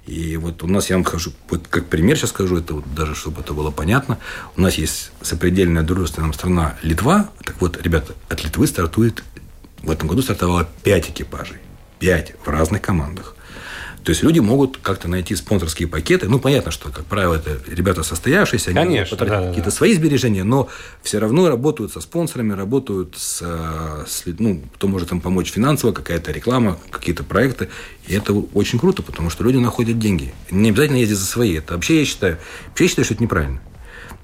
И 0.07 0.37
вот 0.37 0.63
у 0.63 0.67
нас, 0.67 0.91
я 0.91 0.97
вам 0.97 1.05
скажу, 1.07 1.33
вот 1.49 1.67
как 1.69 1.87
пример 1.87 2.17
сейчас 2.19 2.31
скажу, 2.31 2.59
это 2.59 2.75
вот 2.75 2.95
даже, 2.95 3.15
чтобы 3.15 3.41
это 3.41 3.55
было 3.55 3.71
понятно, 3.71 4.19
у 4.57 4.61
нас 4.61 4.75
есть 4.75 5.13
сопредельная 5.23 5.83
дружественная 5.83 6.27
нам 6.27 6.35
страна 6.35 6.75
Литва. 6.83 7.31
Так 7.45 7.57
вот, 7.61 7.81
ребята, 7.83 8.15
от 8.29 8.45
Литвы 8.45 8.67
стартует, 8.67 9.25
в 9.83 9.91
этом 9.91 10.09
году 10.09 10.23
стартовало 10.23 10.69
5 10.83 11.11
экипажей. 11.11 11.57
5 12.01 12.35
в 12.45 12.49
разных 12.49 12.83
командах. 12.83 13.34
То 14.05 14.11
есть 14.11 14.23
люди 14.23 14.39
могут 14.39 14.77
как-то 14.77 15.09
найти 15.09 15.35
спонсорские 15.35 15.89
пакеты. 15.89 16.29
Ну, 16.29 16.39
понятно, 16.39 16.71
что, 16.71 16.91
как 16.91 17.07
правило, 17.07 17.37
это 17.37 17.59
ребята 17.67 18.03
состоявшиеся, 18.03 18.71
они 18.71 18.79
Конечно, 18.79 19.17
да, 19.17 19.47
какие-то 19.47 19.71
да. 19.71 19.77
свои 19.77 19.95
сбережения, 19.95 20.45
но 20.45 20.69
все 21.03 21.19
равно 21.19 21.49
работают 21.49 21.93
со 21.93 22.03
спонсорами, 22.03 22.53
работают 22.53 23.15
с, 23.17 23.41
э, 23.43 24.05
с 24.07 24.25
ну, 24.39 24.63
кто 24.75 24.89
может 24.89 25.11
им 25.11 25.23
помочь 25.23 25.51
финансово, 25.51 25.93
какая-то 25.93 26.33
реклама, 26.33 26.79
какие-то 26.91 27.25
проекты. 27.25 27.71
И 28.07 28.15
это 28.15 28.35
очень 28.35 28.79
круто, 28.79 29.03
потому 29.03 29.31
что 29.31 29.43
люди 29.43 29.57
находят 29.57 29.99
деньги. 29.99 30.35
Не 30.51 30.69
обязательно 30.69 30.99
ездить 30.99 31.19
за 31.19 31.25
свои. 31.25 31.55
Это 31.55 31.73
вообще 31.73 32.01
я 32.01 32.05
считаю, 32.05 32.39
вообще 32.69 32.85
я 32.85 32.89
считаю, 32.89 33.05
что 33.07 33.15
это 33.15 33.23
неправильно. 33.23 33.61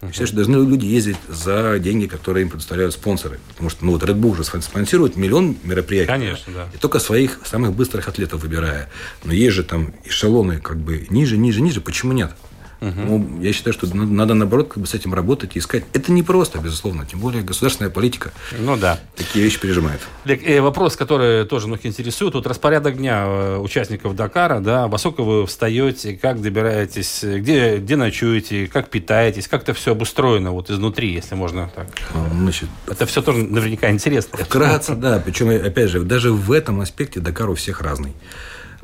Я 0.03 0.09
считаю, 0.09 0.27
что 0.29 0.37
должны 0.37 0.57
люди 0.57 0.87
ездить 0.87 1.19
за 1.29 1.79
деньги, 1.79 2.07
которые 2.07 2.45
им 2.45 2.51
предоставляют 2.51 2.95
спонсоры. 2.95 3.39
Потому 3.49 3.69
что 3.69 3.85
ну, 3.85 3.93
вот 3.93 4.03
Red 4.03 4.19
Bull 4.19 4.31
уже 4.31 4.45
спонсирует 4.45 5.17
миллион 5.17 5.57
мероприятий. 5.63 6.09
Конечно, 6.09 6.53
да. 6.55 6.69
И 6.75 6.79
только 6.79 6.99
своих 6.99 7.41
самых 7.45 7.75
быстрых 7.75 8.09
атлетов 8.09 8.43
выбирая. 8.43 8.89
Но 9.25 9.33
есть 9.33 9.55
же 9.55 9.63
там 9.63 9.93
эшелоны 10.05 10.59
как 10.59 10.79
бы 10.79 11.07
ниже, 11.11 11.37
ниже, 11.37 11.61
ниже. 11.61 11.81
Почему 11.81 12.13
нет? 12.13 12.33
Ну, 12.81 13.41
я 13.41 13.53
считаю, 13.53 13.75
что 13.75 13.87
надо, 13.95 14.11
надо, 14.11 14.35
наоборот 14.35 14.69
как 14.69 14.79
бы 14.79 14.87
с 14.87 14.95
этим 14.95 15.15
работать 15.15 15.57
и 15.57 15.59
искать. 15.59 15.85
Это 15.93 16.13
непросто, 16.13 16.59
безусловно. 16.59 17.07
Тем 17.07 17.21
более 17.21 17.43
государственная 17.43 17.91
политика 17.91 18.33
Ну 18.59 18.77
да. 18.77 18.99
такие 19.17 19.45
вещи 19.45 19.61
пережимает. 19.61 20.01
Олег, 20.25 20.43
э, 20.47 20.61
вопрос, 20.61 20.97
который 20.97 21.45
тоже 21.45 21.67
многих 21.67 21.87
интересует. 21.87 22.35
Вот 22.35 22.47
распорядок 22.47 22.97
дня 22.97 23.25
э, 23.27 23.59
участников 23.59 24.17
Дакара, 24.17 24.61
да, 24.61 24.89
во 24.89 24.99
сколько 24.99 25.23
вы 25.23 25.47
встаете, 25.47 26.15
как 26.17 26.41
добираетесь, 26.41 27.23
э, 27.23 27.39
где, 27.39 27.77
где 27.79 27.97
ночуете, 27.97 28.67
как 28.67 28.89
питаетесь, 28.89 29.49
как 29.49 29.63
это 29.63 29.75
все 29.75 29.93
обустроено 29.93 30.53
вот 30.53 30.71
изнутри, 30.71 31.13
если 31.13 31.35
можно 31.35 31.71
так. 31.75 31.89
Значит, 32.33 32.69
Это 32.87 33.07
все 33.07 33.23
тоже 33.23 33.45
наверняка 33.45 33.91
интересно. 33.91 34.39
Вкратце, 34.39 34.95
да. 34.95 35.23
Причем, 35.25 35.51
опять 35.51 35.91
же, 35.91 36.01
даже 36.01 36.33
в 36.33 36.53
этом 36.53 36.81
аспекте 36.81 37.21
Дакар 37.21 37.51
у 37.51 37.55
всех 37.55 37.81
разный. 37.81 38.15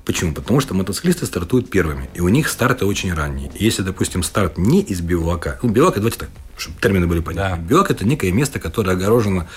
Почему? 0.06 0.32
Потому 0.32 0.60
что 0.60 0.72
мотоциклисты 0.72 1.26
стартуют 1.26 1.68
первыми, 1.68 2.08
и 2.14 2.20
у 2.20 2.28
них 2.28 2.48
старты 2.48 2.86
очень 2.86 3.12
ранние. 3.12 3.50
И 3.54 3.64
если, 3.64 3.82
допустим, 3.82 4.22
старт 4.22 4.56
не 4.56 4.80
из 4.80 5.00
бивака, 5.00 5.58
ну, 5.64 5.68
бивак, 5.68 5.96
давайте 5.96 6.18
так, 6.20 6.28
чтобы 6.56 6.80
термины 6.80 7.08
были 7.08 7.18
понятны. 7.18 7.56
Да. 7.56 7.68
Бивак– 7.68 7.90
это 7.90 8.06
некое 8.06 8.30
место, 8.30 8.60
которое 8.60 8.92
огорожено 8.92 9.48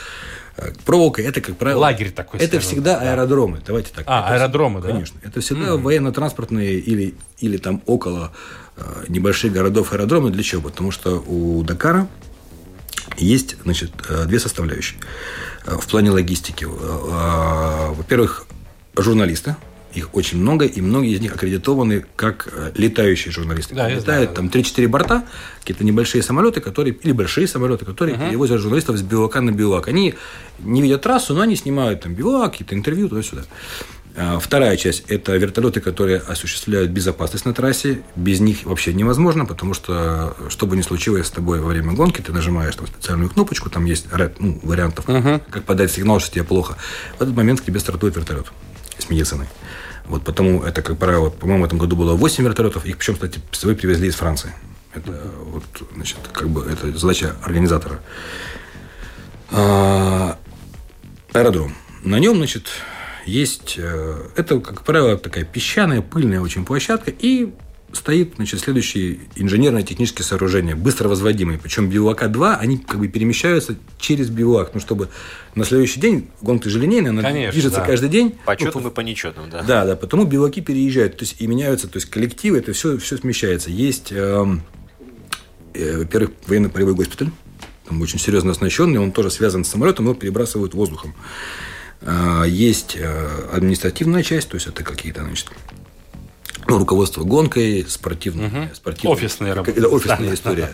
э, 0.58 0.72
проволокой. 0.86 1.26
Это, 1.26 1.40
как 1.42 1.56
правило... 1.56 1.82
Лагерь 1.82 2.10
такой, 2.10 2.40
Это 2.40 2.56
скажем, 2.56 2.68
всегда 2.68 3.00
да. 3.00 3.12
аэродромы. 3.12 3.62
Давайте 3.64 3.92
так. 3.94 4.06
А, 4.08 4.22
Это- 4.22 4.44
аэродромы, 4.44 4.82
да? 4.82 4.88
Конечно. 4.88 5.20
Это 5.22 5.40
всегда 5.40 5.78
военно-транспортные 5.78 6.80
или, 6.80 7.14
или 7.38 7.58
там 7.58 7.84
около 7.86 8.32
э, 8.76 9.04
небольших 9.08 9.54
городов 9.54 9.94
аэродромы. 9.94 10.32
Для 10.32 10.42
чего? 10.42 10.64
Потому 10.64 10.90
что 10.90 11.20
у 11.28 11.62
Дакара 11.62 12.08
есть, 13.18 13.56
значит, 13.66 13.92
э, 14.10 14.26
две 14.26 14.40
составляющие 14.40 15.00
э, 15.68 15.76
в 15.80 15.86
плане 15.86 16.10
логистики. 16.10 16.66
Во-первых, 16.66 18.48
журналисты, 18.98 19.56
их 19.94 20.14
очень 20.14 20.40
много, 20.40 20.66
и 20.66 20.82
многие 20.82 21.14
из 21.14 21.22
них 21.22 21.34
аккредитованы 21.36 22.06
как 22.16 22.48
э, 22.52 22.72
летающие 22.76 23.32
журналисты. 23.32 23.76
Да, 23.76 23.88
Летают 23.88 24.04
знаю, 24.04 24.28
там 24.30 24.48
3-4 24.48 24.88
борта, 24.88 25.24
какие-то 25.60 25.84
небольшие 25.84 26.22
самолеты, 26.22 26.62
которые, 26.62 26.96
или 26.96 27.12
большие 27.12 27.48
самолеты, 27.48 27.86
которые 27.86 28.18
перевозят 28.18 28.60
журналистов 28.60 28.98
с 28.98 29.02
бивака 29.02 29.42
на 29.42 29.52
бивак. 29.52 29.88
Они 29.88 30.16
не 30.60 30.82
видят 30.82 31.02
трассу, 31.02 31.34
но 31.34 31.42
они 31.42 31.56
снимают 31.56 32.02
там 32.02 32.14
бивак, 32.14 32.52
какие-то 32.52 32.76
интервью, 32.76 33.10
туда-сюда. 33.10 33.44
А, 34.16 34.40
Вторая 34.40 34.76
часть– 34.78 35.06
это 35.08 35.36
вертолеты, 35.38 35.80
которые 35.80 36.18
осуществляют 36.18 36.92
безопасность 36.92 37.46
на 37.46 37.54
трассе. 37.54 38.02
Без 38.16 38.40
них 38.40 38.64
вообще 38.66 38.94
невозможно, 38.94 39.46
потому 39.46 39.74
что, 39.74 40.36
что 40.50 40.68
бы 40.68 40.76
ни 40.76 40.82
случилось 40.82 41.28
с 41.28 41.32
тобой 41.32 41.62
во 41.62 41.68
время 41.68 41.94
гонки, 41.94 42.22
ты 42.22 42.34
нажимаешь 42.34 42.76
там 42.76 42.88
специальную 42.88 43.30
кнопочку, 43.30 43.70
там 43.70 43.86
есть 43.86 44.08
ряд 44.14 44.40
ну, 44.40 44.60
вариантов, 44.62 45.06
как 45.06 45.64
подать 45.64 45.92
сигнал, 45.92 46.20
что 46.20 46.32
тебе 46.32 46.44
плохо. 46.44 46.76
В 47.18 47.22
этот 47.22 47.36
момент 47.36 47.62
к 47.62 47.66
тебе 47.66 47.80
стартует 47.80 48.16
вертолет 48.16 48.48
с 49.00 49.10
медициной. 49.10 49.48
Вот 50.06 50.24
потому 50.24 50.64
это, 50.64 50.82
как 50.82 50.98
правило, 50.98 51.30
по-моему, 51.30 51.64
в 51.64 51.68
этом 51.68 51.78
году 51.78 51.96
было 51.96 52.16
8 52.16 52.44
вертолетов. 52.44 52.86
Их 52.86 52.98
причем, 52.98 53.14
кстати, 53.14 53.40
с 53.52 53.60
собой 53.60 53.76
привезли 53.76 54.08
из 54.08 54.16
Франции. 54.16 54.54
Это 54.94 55.12
вот, 55.46 55.64
значит, 55.96 56.18
как 56.34 56.50
бы 56.50 56.66
это 56.66 56.98
задача 56.98 57.36
организатора. 57.44 58.00
А, 59.52 60.38
аэродром. 61.34 61.76
На 62.04 62.18
нем, 62.20 62.38
значит, 62.38 62.68
есть... 63.26 63.76
э, 63.78 64.30
Это, 64.36 64.60
как 64.60 64.84
правило, 64.84 65.18
такая 65.18 65.44
песчаная, 65.44 66.02
пыльная 66.02 66.42
очень 66.42 66.66
площадка. 66.66 67.12
И 67.12 67.54
стоит, 67.94 68.34
значит, 68.36 68.60
следующее 68.60 69.20
инженерно-технические 69.36 70.26
сооружения, 70.26 70.76
быстро 70.76 71.08
возводимые. 71.08 71.60
Причем 71.60 71.90
бивака-2, 71.90 72.56
они 72.56 72.78
как 72.78 73.00
бы 73.00 73.08
перемещаются 73.08 73.76
через 73.98 74.30
бивак. 74.30 74.72
Ну, 74.74 74.80
чтобы 74.80 75.10
на 75.56 75.66
следующий 75.66 76.00
день 76.00 76.28
гонка 76.42 76.70
же 76.70 76.80
линейная, 76.80 77.12
она 77.12 77.22
Конечно, 77.22 77.52
движется 77.52 77.80
да. 77.80 77.86
каждый 77.86 78.10
день. 78.10 78.36
По 78.46 78.52
Ну, 78.52 78.58
четным 78.58 78.88
и 78.88 78.92
по 78.92 79.02
нечетным, 79.02 79.50
да. 79.50 79.64
да, 79.64 79.86
да, 79.86 79.96
потому 79.96 80.26
биваки 80.26 80.62
переезжают, 80.62 81.18
то 81.18 81.24
есть 81.24 81.36
и 81.40 81.48
меняются, 81.48 81.88
то 81.88 81.98
есть 81.98 82.10
коллективы, 82.10 82.60
это 82.60 82.74
все, 82.74 82.98
все 82.98 83.18
смещается. 83.18 83.70
Есть, 83.70 84.12
эм, 84.12 84.62
э, 85.74 85.98
во-первых, 85.98 86.32
военно-полевой 86.48 86.94
госпиталь, 86.94 87.30
там 87.88 88.02
очень 88.02 88.20
серьезно 88.20 88.52
оснащенный, 88.52 89.00
он 89.00 89.12
тоже 89.12 89.32
связан 89.32 89.66
с 89.66 89.70
самолетом, 89.70 90.06
его 90.06 90.14
перебрасывают 90.14 90.74
воздухом. 90.74 91.16
А, 92.02 92.44
Есть 92.46 92.96
э, 92.96 93.28
административная 93.52 94.24
часть, 94.24 94.50
то 94.50 94.56
есть 94.56 94.68
это 94.68 94.84
какие-то, 94.84 95.24
значит, 95.24 95.50
ну, 96.70 96.78
руководство 96.80 97.24
гонкой, 97.24 97.86
спортивная, 97.88 98.72
спортивная 98.74 99.16
Офисные 99.18 99.54
как- 99.54 99.68
работы. 99.68 99.82
да, 99.82 99.88
офисная 99.88 100.28
Да, 100.30 100.34
история. 100.34 100.70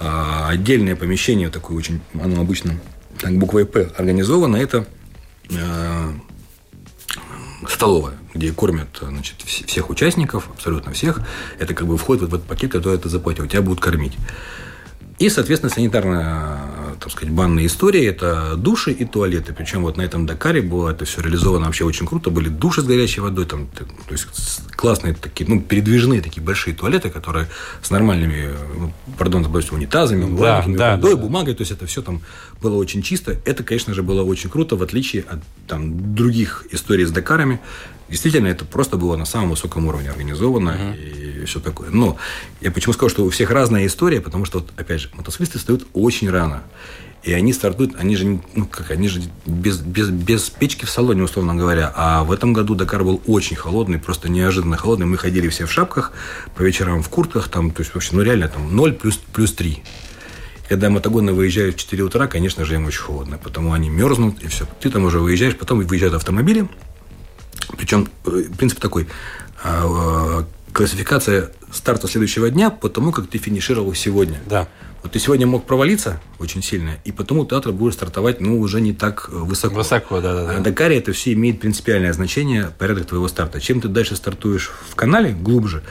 А, 0.00 0.48
Отдельное 0.48 0.96
помещение, 0.96 1.48
такое 1.50 1.76
очень, 1.76 2.00
оно 2.20 2.40
обычно 2.40 2.80
так, 3.18 3.36
буквой 3.38 3.66
П 3.66 3.90
организовано, 3.96 4.56
это 4.56 4.86
э, 5.50 6.12
столовая, 7.68 8.14
где 8.34 8.52
кормят 8.52 8.88
значит, 9.00 9.36
вс- 9.44 9.66
всех 9.66 9.90
участников, 9.90 10.48
абсолютно 10.52 10.92
всех. 10.92 11.20
Это 11.58 11.74
как 11.74 11.86
бы 11.86 11.96
входит 11.96 12.22
в 12.22 12.26
этот 12.34 12.44
пакет, 12.46 12.72
который 12.72 12.98
ты 12.98 13.08
заплатил. 13.08 13.46
Тебя 13.46 13.62
будут 13.62 13.80
кормить. 13.80 14.14
И, 15.22 15.28
соответственно, 15.28 15.72
санитарная, 15.72 16.58
так 16.98 17.12
сказать, 17.12 17.32
банная 17.32 17.66
история– 17.66 18.04
это 18.08 18.56
души 18.56 18.90
и 18.90 19.04
туалеты. 19.04 19.52
Причем 19.52 19.82
вот 19.82 19.96
на 19.96 20.02
этом 20.02 20.26
Дакаре 20.26 20.62
было 20.62 20.90
это 20.90 21.04
все 21.04 21.20
реализовано 21.20 21.66
вообще 21.66 21.84
очень 21.84 22.08
круто. 22.08 22.30
Были 22.30 22.48
души 22.48 22.80
с 22.80 22.84
горячей 22.84 23.20
водой, 23.20 23.46
там, 23.46 23.68
то 23.68 23.86
есть 24.10 24.26
классные 24.74 25.14
такие, 25.14 25.48
ну, 25.48 25.60
передвижные 25.60 26.22
такие 26.22 26.42
большие 26.42 26.74
туалеты, 26.74 27.08
которые 27.08 27.46
с 27.82 27.90
нормальными, 27.90 28.48
ну, 28.76 28.92
пардон, 29.16 29.44
забываюсь, 29.44 29.70
унитазами, 29.70 30.24
умывальниками, 30.24 30.76
да, 30.76 30.90
водой, 30.96 31.12
да, 31.12 31.16
да. 31.16 31.22
бумагой. 31.22 31.54
То 31.54 31.60
есть 31.60 31.70
это 31.70 31.86
все 31.86 32.02
там 32.02 32.20
было 32.60 32.74
очень 32.74 33.00
чисто. 33.00 33.36
Это, 33.44 33.62
конечно 33.62 33.94
же, 33.94 34.02
было 34.02 34.24
очень 34.24 34.50
круто, 34.50 34.74
в 34.74 34.82
отличие 34.82 35.22
от 35.22 35.38
там, 35.68 36.16
других 36.16 36.66
историй 36.72 37.04
с 37.04 37.12
Дакарами. 37.12 37.60
Действительно, 38.12 38.48
это 38.48 38.66
просто 38.66 38.98
было 38.98 39.16
на 39.16 39.24
самом 39.24 39.48
высоком 39.48 39.86
уровне 39.86 40.10
организовано 40.10 40.94
и 40.94 41.46
все 41.46 41.60
такое. 41.60 41.88
Но 41.88 42.18
я 42.60 42.70
почему 42.70 42.92
сказал, 42.92 43.08
что 43.08 43.24
у 43.24 43.30
всех 43.30 43.50
разная 43.50 43.86
история, 43.86 44.20
потому 44.20 44.44
что, 44.44 44.58
вот, 44.58 44.70
опять 44.76 45.00
же, 45.00 45.08
мотоциклисты 45.14 45.58
встают 45.58 45.86
очень 45.94 46.28
рано. 46.28 46.62
И 47.22 47.32
они 47.32 47.54
стартуют, 47.54 47.94
они 47.98 48.16
же, 48.16 48.38
ну 48.54 48.66
как, 48.66 48.90
они 48.90 49.08
же 49.08 49.22
без, 49.46 49.78
без, 49.78 50.10
без 50.10 50.50
печки 50.50 50.84
в 50.84 50.90
салоне, 50.90 51.22
условно 51.22 51.54
говоря. 51.54 51.90
А 51.96 52.22
в 52.24 52.32
этом 52.32 52.52
году 52.52 52.74
Дакар 52.74 53.02
был 53.02 53.22
очень 53.26 53.56
холодный, 53.56 53.98
просто 53.98 54.28
неожиданно 54.28 54.76
холодный. 54.76 55.06
Мы 55.06 55.16
ходили 55.16 55.48
все 55.48 55.64
в 55.64 55.72
шапках, 55.72 56.12
по 56.54 56.60
вечерам 56.60 57.02
в 57.02 57.08
куртках, 57.08 57.48
там, 57.48 57.70
то 57.70 57.80
есть 57.80 57.94
вообще, 57.94 58.10
ну 58.14 58.20
реально 58.20 58.48
там 58.48 58.76
0 58.76 58.92
плюс, 58.92 59.16
плюс 59.32 59.54
3. 59.54 59.82
Когда 60.68 60.90
мотогоны 60.90 61.32
выезжают 61.32 61.76
в 61.76 61.78
4 61.78 62.02
утра, 62.02 62.26
конечно 62.26 62.66
же, 62.66 62.74
им 62.74 62.84
очень 62.84 63.00
холодно, 63.00 63.38
потому 63.38 63.72
они 63.72 63.88
мерзнут, 63.88 64.42
и 64.42 64.48
все. 64.48 64.66
Ты 64.80 64.90
там 64.90 65.04
уже 65.04 65.18
выезжаешь, 65.18 65.56
потом 65.56 65.80
выезжают 65.80 66.14
автомобили. 66.14 66.68
Причем 67.76 68.08
э, 68.26 68.44
принцип 68.56 68.80
такой. 68.80 69.06
э, 69.64 70.44
Классификация 70.72 71.50
старта 71.70 72.08
следующего 72.08 72.48
дня 72.50 72.70
по 72.70 72.88
тому, 72.88 73.12
как 73.12 73.26
ты 73.26 73.36
финишировал 73.36 73.92
сегодня. 73.94 74.40
Да. 74.46 74.68
Вот 75.02 75.12
ты 75.12 75.18
сегодня 75.18 75.46
мог 75.46 75.66
провалиться 75.66 76.20
очень 76.38 76.62
сильно, 76.62 76.92
и 77.04 77.12
потому 77.12 77.44
ты 77.44 77.56
завтра 77.56 77.72
будешь 77.72 77.94
стартовать, 77.94 78.40
ну, 78.40 78.58
уже 78.60 78.80
не 78.80 78.92
так 78.94 79.28
э, 79.30 79.36
высоко. 79.36 79.74
Высоко, 79.74 80.20
да-да-да. 80.20 80.50
А 80.50 80.58
на 80.58 80.60
Дакаре 80.64 80.96
это 80.96 81.12
все 81.12 81.32
имеет 81.32 81.60
принципиальное 81.60 82.12
значение, 82.12 82.72
порядок 82.78 83.06
твоего 83.06 83.28
старта. 83.28 83.60
Чем 83.60 83.80
ты 83.80 83.88
дальше 83.88 84.16
стартуешь 84.16 84.70
в 84.88 84.94
канале, 84.94 85.32
глубже, 85.32 85.82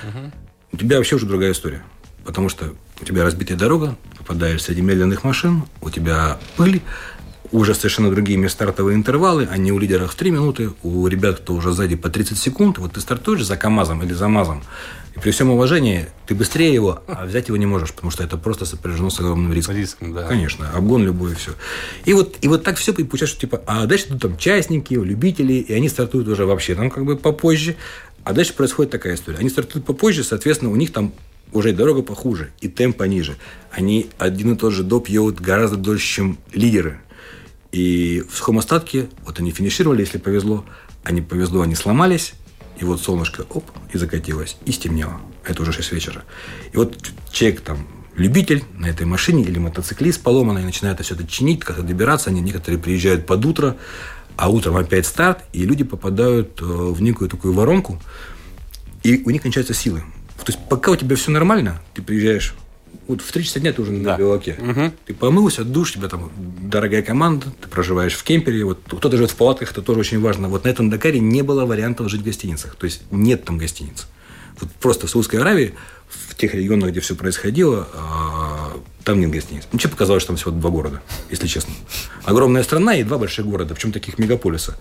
у 0.71 0.77
тебя 0.77 0.97
вообще 0.97 1.17
уже 1.17 1.25
другая 1.25 1.51
история. 1.51 1.83
Потому 2.23 2.49
что 2.49 2.73
у 3.01 3.05
тебя 3.05 3.23
разбитая 3.23 3.57
дорога, 3.57 3.97
попадаешь 4.17 4.63
среди 4.63 4.81
медленных 4.81 5.23
машин, 5.23 5.63
у 5.81 5.89
тебя 5.89 6.39
пыль, 6.55 6.81
уже 7.51 7.73
совершенно 7.75 8.09
другие 8.09 8.47
стартовые 8.49 8.95
интервалы, 8.95 9.47
они 9.49 9.71
у 9.71 9.79
лидеров 9.79 10.11
в 10.11 10.15
3 10.15 10.31
минуты, 10.31 10.71
у 10.83 11.07
ребят, 11.07 11.39
кто 11.39 11.53
уже 11.53 11.71
сзади 11.71 11.95
по 11.95 12.09
30 12.09 12.37
секунд. 12.37 12.77
Вот 12.77 12.93
ты 12.93 13.01
стартуешь 13.01 13.43
за 13.43 13.57
КАМАЗом 13.57 14.03
или 14.03 14.13
за 14.13 14.27
МАЗом, 14.27 14.63
и 15.15 15.19
при 15.19 15.31
всем 15.31 15.49
уважении 15.49 16.07
ты 16.25 16.35
быстрее 16.35 16.73
его, 16.73 17.03
а 17.07 17.25
взять 17.25 17.49
его 17.49 17.57
не 17.57 17.65
можешь, 17.65 17.91
потому 17.91 18.11
что 18.11 18.23
это 18.23 18.37
просто 18.37 18.65
сопряжено 18.65 19.09
с 19.09 19.19
огромным 19.19 19.51
риском. 19.51 19.75
Риском, 19.75 20.13
да. 20.13 20.27
Конечно, 20.27 20.69
обгон 20.71 21.03
любой 21.03 21.33
и 21.33 21.35
все. 21.35 21.51
И 22.05 22.13
вот, 22.13 22.37
и 22.41 22.47
вот 22.47 22.63
так 22.63 22.77
все 22.77 22.93
и 22.93 23.03
получается, 23.03 23.35
что 23.35 23.41
типа, 23.41 23.61
а 23.65 23.85
дальше 23.85 24.07
тут 24.07 24.21
там 24.21 24.37
частники, 24.37 24.93
любители, 24.93 25.53
и 25.53 25.73
они 25.73 25.89
стартуют 25.89 26.27
уже 26.27 26.45
вообще 26.45 26.75
там 26.75 26.89
как 26.89 27.05
бы 27.05 27.17
попозже. 27.17 27.75
А 28.23 28.33
дальше 28.33 28.53
происходит 28.53 28.91
такая 28.91 29.15
история. 29.15 29.39
Они 29.39 29.49
стартуют 29.49 29.85
попозже, 29.85 30.23
соответственно, 30.23 30.71
у 30.71 30.75
них 30.75 30.93
там 30.93 31.11
уже 31.53 31.71
и 31.71 31.73
дорога 31.73 32.01
похуже, 32.01 32.51
и 32.61 32.67
темп 32.67 32.97
пониже. 32.97 33.35
Они 33.71 34.09
один 34.17 34.53
и 34.53 34.57
тот 34.57 34.73
же 34.73 34.83
доп 34.83 35.09
едут 35.09 35.41
гораздо 35.41 35.75
дольше, 35.75 36.05
чем 36.05 36.37
лидеры. 36.53 36.99
И 37.71 38.23
в 38.29 38.35
сухом 38.35 38.59
остатке, 38.59 39.09
вот 39.25 39.39
они 39.39 39.51
финишировали, 39.51 40.01
если 40.01 40.17
повезло, 40.17 40.65
они 41.03 41.21
повезло, 41.21 41.61
они 41.61 41.75
сломались, 41.75 42.33
и 42.77 42.83
вот 42.83 43.01
солнышко, 43.01 43.45
оп, 43.49 43.65
и 43.93 43.97
закатилось, 43.97 44.57
и 44.65 44.71
стемнело. 44.71 45.21
Это 45.45 45.61
уже 45.61 45.71
6 45.71 45.91
вечера. 45.91 46.23
И 46.73 46.77
вот 46.77 46.97
человек 47.31 47.61
там, 47.61 47.87
любитель 48.15 48.63
на 48.75 48.87
этой 48.87 49.05
машине 49.05 49.43
или 49.43 49.59
мотоциклист 49.59 50.21
поломанный, 50.21 50.63
начинает 50.63 50.99
все 50.99 51.15
это 51.15 51.25
чинить, 51.25 51.61
как-то 51.61 51.83
добираться. 51.83 52.29
Они 52.29 52.41
некоторые 52.41 52.79
приезжают 52.79 53.25
под 53.25 53.45
утро, 53.45 53.77
а 54.35 54.49
утром 54.49 54.75
опять 54.75 55.05
старт, 55.05 55.43
и 55.53 55.63
люди 55.63 55.83
попадают 55.83 56.61
э, 56.61 56.65
в 56.65 57.01
некую 57.01 57.29
такую 57.29 57.53
воронку, 57.53 58.01
и 59.03 59.21
у 59.25 59.29
них 59.29 59.41
кончаются 59.41 59.73
силы. 59.73 60.03
То 60.37 60.51
есть 60.51 60.59
пока 60.67 60.91
у 60.91 60.95
тебя 60.95 61.15
все 61.15 61.31
нормально, 61.31 61.81
ты 61.93 62.01
приезжаешь 62.01 62.55
вот 63.07 63.21
в 63.21 63.31
3 63.31 63.43
часа 63.43 63.59
дня 63.59 63.73
ты 63.73 63.81
уже 63.81 63.91
на 63.91 64.17
биваке. 64.17 64.57
Ты 65.05 65.13
помылся, 65.13 65.63
душ, 65.63 65.91
у 65.91 65.93
тебя 65.95 66.07
там 66.07 66.31
дорогая 66.61 67.01
команда, 67.01 67.47
ты 67.61 67.67
проживаешь 67.67 68.13
в 68.13 68.23
кемпере. 68.23 68.63
Вот 68.63 68.79
кто-то 68.85 69.17
живет 69.17 69.31
в 69.31 69.35
палатках, 69.35 69.71
это 69.71 69.81
тоже 69.81 69.99
очень 69.99 70.21
важно. 70.21 70.47
Вот 70.47 70.63
на 70.63 70.69
этом 70.69 70.89
Дакаре 70.89 71.19
не 71.19 71.41
было 71.41 71.65
вариантов 71.65 72.09
жить 72.09 72.21
в 72.21 72.25
гостиницах. 72.25 72.75
То 72.75 72.85
есть 72.85 73.03
нет 73.11 73.43
там 73.43 73.57
гостиниц. 73.57 74.07
Вот 74.59 74.71
просто 74.73 75.07
в 75.07 75.09
Саудовской 75.09 75.39
Аравии, 75.39 75.73
в 76.07 76.35
тех 76.35 76.53
регионах, 76.53 76.91
где 76.91 76.99
все 76.99 77.15
происходило, 77.15 77.87
а, 77.93 78.77
там 79.03 79.19
нет 79.19 79.31
гостиниц. 79.31 79.63
Мне 79.71 79.81
показалось, 79.89 80.21
что 80.21 80.29
там 80.29 80.37
всего 80.37 80.51
два 80.51 80.69
города, 80.69 81.01
если 81.29 81.47
честно. 81.47 81.73
Огромная 82.23 82.63
страна 82.63 82.95
и 82.95 83.03
два 83.03 83.17
больших 83.17 83.45
города, 83.45 83.73
причем 83.73 83.91
таких 83.91 84.17
мегаполиса. 84.19 84.77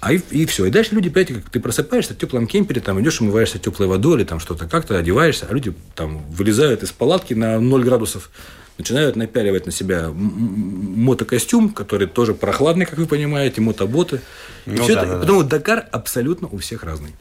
А 0.00 0.12
и, 0.12 0.20
и 0.30 0.46
все. 0.46 0.64
И 0.66 0.70
дальше 0.70 0.94
люди, 0.94 1.10
понимаете, 1.10 1.34
как 1.34 1.50
ты 1.50 1.60
просыпаешься 1.60 2.14
в 2.14 2.18
теплом 2.18 2.46
кемпере, 2.46 2.80
там 2.80 3.00
идешь, 3.00 3.20
умываешься 3.20 3.58
теплой 3.58 3.86
водой 3.86 4.18
или 4.18 4.24
там 4.24 4.40
что-то 4.40 4.66
как-то, 4.66 4.96
одеваешься, 4.96 5.46
а 5.48 5.52
люди 5.52 5.74
там 5.94 6.22
вылезают 6.30 6.82
из 6.82 6.90
палатки 6.90 7.34
на 7.34 7.60
0 7.60 7.84
градусов, 7.84 8.30
начинают 8.78 9.16
напяливать 9.16 9.66
на 9.66 9.72
себя 9.72 10.10
мотокостюм, 10.10 11.70
который 11.70 12.06
тоже 12.06 12.32
прохладный, 12.32 12.86
как 12.86 12.98
вы 12.98 13.06
понимаете, 13.06 13.60
мотоботы. 13.60 14.22
И 14.64 14.70
Ну 14.70 14.84
всё 14.84 14.94
да, 14.94 15.02
это, 15.02 15.06
да, 15.08 15.14
да. 15.14 15.20
потому 15.20 15.42
Дакар 15.42 15.86
абсолютно 15.92 16.48
у 16.48 16.56
всех 16.56 16.82
разный. 16.82 17.14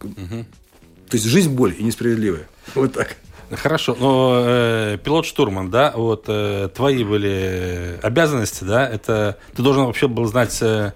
То 0.00 1.16
есть 1.16 1.24
жизнь 1.26 1.50
боль 1.54 1.74
и 1.78 1.82
несправедливая. 1.82 2.48
Вот 2.74 2.94
так. 2.94 3.16
Хорошо, 3.50 3.96
но 4.00 4.42
э, 4.44 4.98
пилот-штурман, 5.04 5.70
да, 5.70 5.92
вот 5.94 6.24
э, 6.28 6.68
твои 6.74 7.04
были 7.04 7.98
обязанности, 8.02 8.64
да, 8.64 8.88
это 8.88 9.36
ты 9.54 9.62
должен 9.62 9.84
вообще 9.84 10.08
был 10.08 10.24
знать, 10.24 10.58
э, 10.62 10.92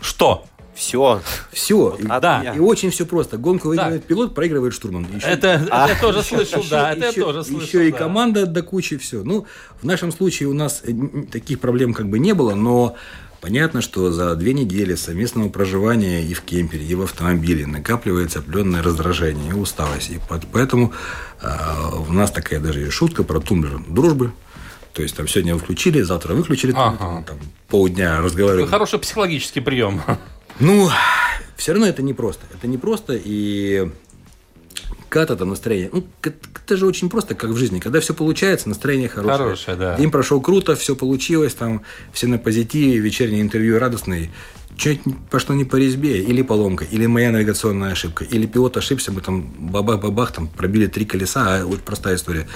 что 0.00 0.44
Все. 0.74 1.20
Все. 1.52 1.96
И, 1.98 2.04
да. 2.04 2.54
и 2.56 2.58
очень 2.58 2.90
все 2.90 3.04
просто. 3.04 3.36
Гонку 3.36 3.68
выигрывает 3.68 4.04
пилот, 4.04 4.34
проигрывает 4.34 4.72
штурман. 4.72 5.06
Еще- 5.14 5.26
Это, 5.26 5.48
это 5.48 5.86
я 5.88 5.98
тоже 6.00 6.22
слышал, 6.22 6.64
да, 6.70 6.92
это 6.92 7.00
я 7.02 7.08
еще, 7.08 7.20
тоже 7.22 7.44
слышал. 7.44 7.66
еще 7.66 7.88
и 7.88 7.92
да. 7.92 7.98
команда 7.98 8.46
до 8.46 8.62
кучи, 8.62 8.96
все. 8.96 9.22
Ну, 9.22 9.46
в 9.82 9.84
нашем 9.84 10.10
случае 10.10 10.48
у 10.48 10.54
нас 10.54 10.82
э, 10.84 10.92
таких 11.30 11.60
проблем 11.60 11.92
как 11.92 12.08
бы 12.08 12.18
не 12.18 12.32
было, 12.32 12.54
но 12.54 12.94
понятно, 13.42 13.82
что 13.82 14.10
за 14.10 14.34
две 14.36 14.54
недели 14.54 14.94
совместного 14.94 15.50
проживания 15.50 16.22
и 16.24 16.32
в 16.32 16.40
кемпере, 16.42 16.84
и 16.86 16.94
в 16.94 17.02
автомобиле 17.02 17.66
накапливается 17.66 18.38
определенное 18.38 18.82
раздражение 18.82 19.50
и 19.50 19.54
усталость. 19.54 20.10
И 20.10 20.18
под- 20.28 20.46
поэтому 20.50 20.92
э, 21.42 21.48
у 22.08 22.12
нас 22.12 22.30
такая 22.30 22.58
даже 22.60 22.90
шутка 22.90 23.22
про 23.22 23.40
тумблер 23.40 23.80
дружбы. 23.86 24.32
То 24.92 25.02
есть 25.02 25.16
там 25.16 25.28
сегодня 25.28 25.56
включили, 25.56 26.00
завтра 26.02 26.34
выключили, 26.34 26.72
там, 26.72 26.96
Ага. 27.00 27.24
там 27.26 27.38
полдня 27.68 28.20
разговаривали. 28.20 28.66
Хороший 28.66 28.98
психологический 28.98 29.60
прием. 29.60 30.02
Ну, 30.58 30.90
все 31.56 31.72
равно 31.72 31.86
это 31.86 32.02
непросто. 32.02 32.44
Это 32.52 32.66
непросто, 32.66 33.14
и 33.16 33.90
кат 35.08 35.30
это 35.30 35.44
настроение. 35.44 35.90
Ну, 35.92 36.04
это 36.22 36.76
же 36.76 36.86
очень 36.86 37.08
просто, 37.08 37.34
как 37.34 37.50
в 37.50 37.56
жизни. 37.56 37.78
Когда 37.80 38.00
все 38.00 38.14
получается, 38.14 38.68
настроение 38.68 39.08
хорошее. 39.08 39.38
Хорошее, 39.38 39.76
да. 39.76 39.96
День 39.96 40.10
прошел 40.10 40.40
круто, 40.40 40.74
все 40.76 40.94
получилось, 40.96 41.54
там 41.54 41.82
все 42.12 42.26
на 42.26 42.38
позитиве, 42.38 42.98
вечернее 42.98 43.40
интервью 43.42 43.78
радостное. 43.78 44.30
Чуть 44.80 45.02
пошло 45.30 45.54
не 45.54 45.66
по 45.66 45.76
резьбе, 45.76 46.22
или 46.22 46.40
поломка, 46.40 46.86
или 46.86 47.04
моя 47.04 47.30
навигационная 47.32 47.92
ошибка, 47.92 48.24
или 48.24 48.46
пилот 48.46 48.78
ошибся, 48.78 49.12
мы 49.12 49.20
там 49.20 49.42
бабах-бабах, 49.42 50.32
там 50.32 50.48
пробили 50.48 50.86
три 50.86 51.04
колеса, 51.04 51.56
а 51.58 51.66
вот 51.66 51.80
простая 51.80 52.16
история. 52.16 52.48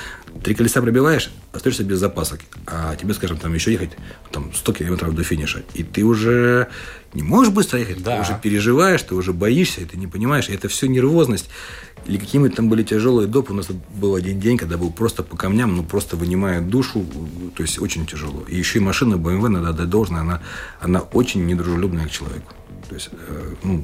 Три 0.42 0.54
колеса 0.54 0.80
пробиваешь, 0.80 1.30
остаешься 1.52 1.84
без 1.84 1.98
запасок, 1.98 2.40
а 2.66 2.96
тебе, 2.96 3.12
скажем, 3.12 3.36
там 3.36 3.52
еще 3.52 3.72
ехать 3.72 3.90
там 4.32 4.54
100 4.54 4.72
километров 4.72 5.14
до 5.14 5.22
финиша, 5.22 5.64
и 5.74 5.82
ты 5.82 6.02
уже 6.02 6.68
не 7.12 7.22
можешь 7.22 7.52
быстро 7.52 7.78
ехать, 7.78 8.02
Да. 8.02 8.16
ты 8.16 8.22
уже 8.22 8.40
переживаешь, 8.42 9.02
ты 9.02 9.14
уже 9.14 9.34
боишься, 9.34 9.82
и 9.82 9.84
ты 9.84 9.98
не 9.98 10.06
понимаешь, 10.06 10.48
и 10.48 10.54
это 10.54 10.68
все 10.68 10.88
нервозность. 10.88 11.50
Или 12.07 12.18
какие-нибудь 12.18 12.57
там 12.57 12.68
были 12.68 12.82
тяжелые 12.82 13.26
допы. 13.26 13.52
У 13.52 13.57
нас 13.57 13.68
был 13.94 14.14
один 14.14 14.38
день, 14.38 14.59
когда 14.59 14.76
был 14.76 14.90
просто 14.90 15.22
по 15.22 15.36
камням, 15.36 15.76
ну 15.76 15.82
просто 15.82 16.16
вынимая 16.16 16.61
душу, 16.61 17.05
то 17.57 17.62
есть 17.62 17.78
очень 17.78 18.07
тяжело. 18.07 18.42
И 18.48 18.57
еще 18.57 18.78
и 18.78 18.82
машина 18.82 19.14
BMW, 19.14 19.48
надо 19.48 19.70
отдать 19.70 19.88
должное, 19.88 20.20
она, 20.20 20.40
она 20.80 21.00
очень 21.00 21.46
недружелюбная 21.46 22.07
к 22.07 22.11
человеку. 22.11 22.52
То 22.88 22.94
есть, 22.94 23.11
э, 23.12 23.55
ну, 23.62 23.82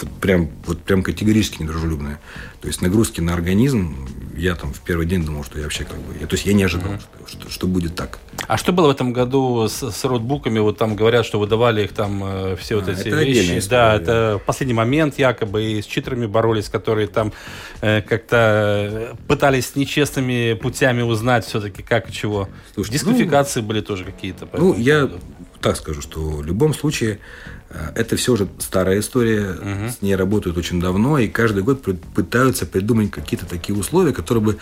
вот 0.00 0.10
прям, 0.20 0.50
вот 0.66 0.82
прям 0.82 1.02
категорически 1.02 1.62
недружелюбная. 1.62 2.20
То 2.60 2.68
есть 2.68 2.82
нагрузки 2.82 3.20
на 3.20 3.32
организм, 3.34 4.08
я 4.36 4.54
там 4.54 4.72
в 4.72 4.80
первый 4.80 5.06
день 5.06 5.24
думал, 5.24 5.44
что 5.44 5.58
я 5.58 5.64
вообще 5.64 5.84
как 5.84 5.96
бы, 5.98 6.14
я, 6.20 6.26
то 6.26 6.34
есть 6.34 6.46
я 6.46 6.52
не 6.52 6.64
ожидал, 6.64 6.98
что, 6.98 7.28
что, 7.38 7.50
что 7.50 7.66
будет 7.66 7.94
так. 7.94 8.18
А 8.48 8.56
что 8.56 8.72
было 8.72 8.88
в 8.88 8.90
этом 8.90 9.12
году 9.12 9.68
с, 9.68 9.90
с 9.90 10.04
роутбуками? 10.04 10.58
Вот 10.58 10.76
там 10.76 10.96
говорят, 10.96 11.24
что 11.24 11.38
выдавали 11.38 11.84
их 11.84 11.92
там 11.92 12.22
э, 12.24 12.56
все 12.56 12.76
вот 12.76 12.88
А, 12.88 12.92
эти 12.92 13.08
это 13.08 13.22
вещи. 13.22 13.58
история, 13.58 13.68
да, 13.68 13.94
это 13.94 14.40
последний 14.44 14.74
момент 14.74 15.18
якобы 15.18 15.64
и 15.64 15.82
с 15.82 15.86
читерами 15.86 16.26
боролись, 16.26 16.68
которые 16.68 17.06
там 17.06 17.32
э, 17.80 18.02
как-то 18.02 18.36
э, 18.90 19.14
пытались 19.28 19.76
нечестными 19.76 20.54
путями 20.54 21.02
узнать 21.02 21.44
все-таки 21.46 21.82
как 21.82 22.10
и 22.10 22.12
чего. 22.12 22.48
Слушайте, 22.74 22.98
Дисквалификации 22.98 23.60
были 23.60 23.80
тоже 23.80 24.04
какие-то. 24.04 24.48
Ну, 24.52 24.74
я 24.74 25.06
поводу. 25.06 25.20
так 25.60 25.76
скажу, 25.76 26.02
что 26.02 26.20
в 26.20 26.44
любом 26.44 26.74
случае 26.74 27.20
это 27.94 28.16
все 28.16 28.32
уже 28.32 28.48
старая 28.58 29.00
история, 29.00 29.56
с 29.90 30.02
ней 30.02 30.14
работают 30.16 30.56
очень 30.56 30.80
давно, 30.80 31.18
и 31.18 31.28
каждый 31.28 31.62
год 31.62 31.82
пытаются 32.14 32.66
придумать 32.66 33.10
какие-то 33.10 33.46
такие 33.46 33.76
условия, 33.78 34.12
которые 34.12 34.42
бы, 34.44 34.56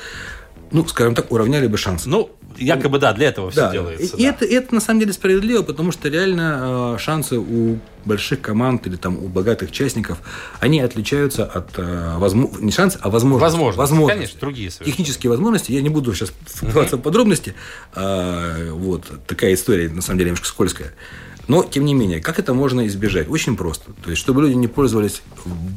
ну, 0.71 0.87
скажем 0.87 1.15
так, 1.15 1.31
уравняли 1.33 1.67
бы 1.67 1.77
шансы. 1.77 2.09
Ну, 2.09 2.31
якобы 2.57 2.99
да, 3.01 3.13
для 3.13 3.29
этого 3.31 3.51
все 3.51 3.63
Да, 3.63 3.73
делается. 3.73 4.17
и, 4.17 4.23
да. 4.23 4.29
это, 4.29 4.45
это 4.45 4.75
на 4.77 4.81
самом 4.81 5.01
деле 5.01 5.13
справедливо, 5.13 5.63
потому 5.63 5.91
что 5.91 6.09
реально 6.09 6.95
э, 6.95 6.99
шансы 7.01 7.37
у 7.37 7.79
больших 8.05 8.41
команд 8.43 8.87
или 8.87 8.95
там 8.97 9.17
у 9.19 9.29
богатых 9.29 9.73
частников, 9.73 10.19
они 10.61 10.81
отличаются 10.81 11.45
от 11.45 11.71
э, 11.79 11.83
возмо- 12.19 12.61
не 12.61 12.71
шансы, 12.71 12.99
а 13.03 13.11
возможности. 13.11 13.77
Возможности, 13.77 14.15
конечно, 14.15 14.41
другие 14.41 14.71
совершенно. 14.71 14.91
Технические 14.93 15.31
возможности, 15.31 15.73
я 15.73 15.81
не 15.83 15.89
буду 15.89 16.15
сейчас 16.15 16.33
вдаваться 16.61 16.97
в 16.97 17.01
подробности, 17.01 17.55
А, 17.95 18.71
вот 18.73 19.11
такая 19.27 19.55
история 19.55 19.89
на 19.89 20.03
самом 20.03 20.19
деле 20.19 20.31
немножко 20.31 20.47
скользкая. 20.47 20.93
Но, 21.49 21.63
тем 21.63 21.85
не 21.85 21.95
менее, 21.95 22.21
как 22.21 22.39
это 22.39 22.55
можно 22.55 22.87
избежать? 22.87 23.29
Очень 23.29 23.57
просто. 23.57 23.93
То 24.03 24.11
есть, 24.11 24.21
чтобы 24.23 24.43
люди 24.43 24.55
не 24.55 24.69
пользовались 24.69 25.23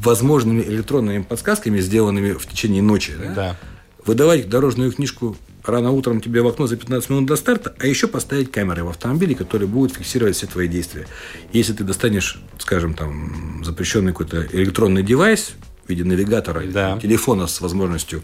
возможными 0.03 0.61
электронными 0.61 1.22
подсказками, 1.24 1.80
сделанными 1.80 2.32
в 2.34 2.45
течение 2.47 2.82
ночи. 2.82 3.13
да, 3.20 3.34
Да. 3.34 3.57
выдавать 4.05 4.47
дорожную 4.49 4.91
книжку 4.91 5.36
рано 5.65 5.91
утром 5.91 6.22
тебе 6.22 6.41
в 6.41 6.47
окно 6.47 6.65
за 6.68 6.78
15 6.78 7.09
минут 7.09 7.26
до 7.26 7.36
старта, 7.36 7.76
а 7.80 7.86
еще 7.88 8.07
поставить 8.07 8.51
камеры 8.51 8.86
в 8.86 8.89
автомобиле, 8.89 9.36
которые 9.36 9.68
будут 9.68 9.97
фиксировать 9.97 10.38
все 10.38 10.47
твои 10.47 10.68
действия. 10.70 11.07
Если 11.51 11.74
ты 11.74 11.84
достанешь, 11.84 12.39
скажем, 12.57 12.93
там, 12.93 13.61
запрещенный 13.65 14.13
какой-то 14.13 14.47
электронный 14.53 15.03
девайс 15.03 15.51
в 15.86 15.89
виде 15.89 16.05
навигатора 16.05 16.61
Да. 16.68 16.97
телефона 17.01 17.47
с 17.47 17.59
возможностью 17.59 18.24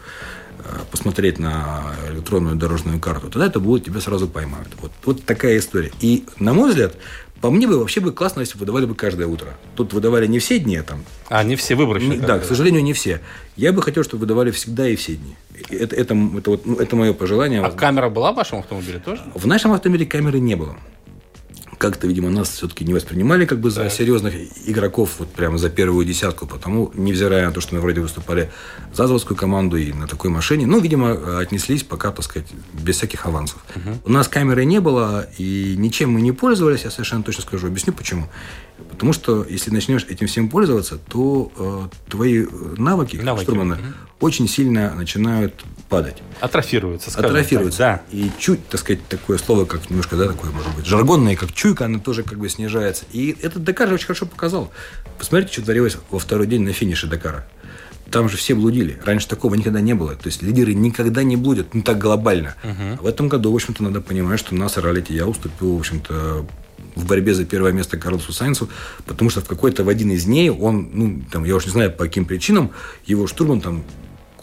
э, 0.59 0.63
посмотреть 0.89 1.39
на 1.39 1.93
электронную 2.13 2.55
дорожную 2.55 2.97
карту, 3.01 3.29
тогда 3.29 3.47
это 3.47 3.59
будет 3.59 3.83
тебя 3.83 3.99
сразу 3.99 4.29
поймают. 4.29 4.69
Вот, 4.81 4.91
вот 5.03 5.23
такая 5.25 5.57
история. 5.57 5.91
И, 5.99 6.23
на 6.39 6.53
мой 6.53 6.69
взгляд, 6.69 6.95
по 7.43 7.51
мне 7.51 7.67
бы 7.67 7.77
вообще 7.77 7.99
бы 7.99 8.13
классно, 8.13 8.39
если 8.39 8.53
бы 8.53 8.61
выдавали 8.61 8.85
бы 8.85 8.95
каждое 8.95 9.27
утро. 9.27 9.49
Тут 9.75 9.91
выдавали 9.91 10.27
не 10.27 10.39
все 10.39 10.59
дни, 10.59 10.77
а 10.77 10.83
там 10.83 11.03
А, 11.27 11.43
не 11.43 11.57
все 11.57 11.75
выборочно. 11.75 12.13
не- 12.13 12.17
да, 12.17 12.39
к 12.39 12.45
сожалению, 12.45 12.81
не 12.81 12.93
все. 12.93 13.19
Я 13.57 13.73
бы 13.73 13.81
хотел, 13.81 14.05
чтобы 14.05 14.21
выдавали 14.21 14.49
всегда 14.51 14.87
и 14.87 14.95
все 14.95 15.15
дни. 15.15 15.35
Это, 15.69 15.93
это, 15.93 16.15
это, 16.37 16.49
вот, 16.51 16.65
ну, 16.65 16.75
это 16.77 16.95
мое 16.95 17.11
пожелание. 17.11 17.61
А 17.61 17.69
камера 17.69 18.07
была 18.07 18.31
в 18.31 18.35
вашем 18.37 18.59
автомобиле 18.59 18.99
тоже? 18.99 19.21
В 19.35 19.45
нашем 19.45 19.73
автомобиле 19.73 20.05
камеры 20.05 20.39
не 20.39 20.55
было. 20.55 20.77
Как-то, 21.83 22.07
видимо, 22.07 22.29
нас 22.29 22.47
все-таки 22.47 22.85
не 22.85 22.93
воспринимали 22.93 23.45
как 23.45 23.59
бы 23.59 23.69
за 23.69 23.89
серьезных 23.89 24.33
игроков, 24.65 25.15
вот 25.19 25.27
прямо 25.33 25.57
за 25.57 25.69
первую 25.69 26.05
десятку, 26.05 26.47
потому, 26.47 26.89
невзирая 26.93 27.47
на 27.47 27.51
то, 27.51 27.59
что 27.59 27.75
мы 27.75 27.81
вроде 27.81 27.99
выступали 27.99 28.49
за 28.93 29.05
заводскую 29.05 29.35
команду 29.35 29.75
и 29.75 29.91
на 29.91 30.07
такой 30.07 30.29
машине, 30.29 30.65
ну, 30.65 30.79
видимо, 30.79 31.39
отнеслись 31.39 31.83
пока, 31.83 32.11
так 32.13 32.23
сказать, 32.23 32.47
без 32.71 32.95
всяких 32.95 33.25
авансов. 33.25 33.57
У 34.05 34.11
нас 34.13 34.29
камеры 34.29 34.63
не 34.63 34.79
было, 34.79 35.27
и 35.37 35.75
ничем 35.77 36.11
мы 36.11 36.21
не 36.21 36.31
пользовались, 36.31 36.85
я 36.85 36.89
совершенно 36.89 37.21
точно 37.21 37.41
скажу. 37.41 37.67
Объясню 37.67 37.91
почему. 37.91 38.29
Потому 38.89 39.11
что, 39.13 39.45
если 39.49 39.71
начнешь 39.71 40.05
этим 40.07 40.27
всем 40.27 40.49
пользоваться, 40.49 40.97
то 40.97 41.51
э, 41.57 42.09
твои 42.09 42.43
э, 42.43 42.47
навыки, 42.77 43.17
Навыки, 43.17 43.43
штурмана 43.43 43.79
очень 44.19 44.47
сильно 44.47 44.93
начинают 44.95 45.63
падать 45.89 46.17
Атрофируется, 46.39 47.11
скажем 47.11 47.31
атрофируется. 47.31 47.77
так. 47.77 48.03
И 48.11 48.31
чуть, 48.39 48.65
так 48.69 48.79
сказать, 48.79 49.05
такое 49.07 49.37
слово, 49.37 49.65
как 49.65 49.89
немножко, 49.89 50.15
да, 50.15 50.27
такое, 50.27 50.51
может 50.51 50.73
быть, 50.75 50.85
жаргонное, 50.85 51.35
как 51.35 51.51
чуйка, 51.51 51.85
она 51.85 51.99
тоже 51.99 52.23
как 52.23 52.37
бы 52.39 52.47
снижается. 52.49 53.05
И 53.11 53.35
этот 53.41 53.63
Дакар 53.63 53.87
же 53.89 53.95
очень 53.95 54.05
хорошо 54.07 54.25
показал. 54.25 54.71
Посмотрите, 55.17 55.53
что 55.53 55.63
творилось 55.63 55.97
во 56.09 56.19
второй 56.19 56.47
день 56.47 56.61
на 56.61 56.71
финише 56.71 57.07
Дакара. 57.07 57.45
Там 58.11 58.29
же 58.29 58.37
все 58.37 58.53
блудили. 58.53 58.99
Раньше 59.03 59.27
такого 59.27 59.55
никогда 59.55 59.81
не 59.81 59.93
было. 59.95 60.15
То 60.15 60.27
есть 60.27 60.41
лидеры 60.43 60.73
никогда 60.73 61.23
не 61.23 61.35
блудят, 61.35 61.73
ну 61.73 61.81
так 61.81 61.97
глобально. 61.97 62.55
А 62.63 63.01
в 63.01 63.07
этом 63.07 63.27
году, 63.27 63.51
в 63.51 63.55
общем-то, 63.55 63.83
надо 63.83 64.01
понимать, 64.01 64.39
что 64.39 64.55
нас 64.55 64.77
раллити 64.77 65.13
я 65.13 65.25
уступил, 65.27 65.75
в 65.75 65.79
общем-то, 65.79 66.45
в 66.95 67.05
борьбе 67.05 67.33
за 67.33 67.45
первое 67.45 67.71
место 67.71 67.97
Карлосу 67.97 68.33
Сайнсу, 68.33 68.69
потому 69.05 69.29
что 69.29 69.41
в 69.41 69.45
какой-то 69.45 69.83
в 69.83 69.89
один 69.89 70.11
из 70.11 70.25
дней 70.25 70.49
он, 70.49 70.89
ну, 70.93 71.21
там, 71.31 71.43
я 71.43 71.55
уж 71.55 71.65
не 71.65 71.71
знаю, 71.71 71.91
по 71.91 72.05
каким 72.05 72.25
причинам, 72.25 72.71
его 73.05 73.27
штурман 73.27 73.61
там 73.61 73.83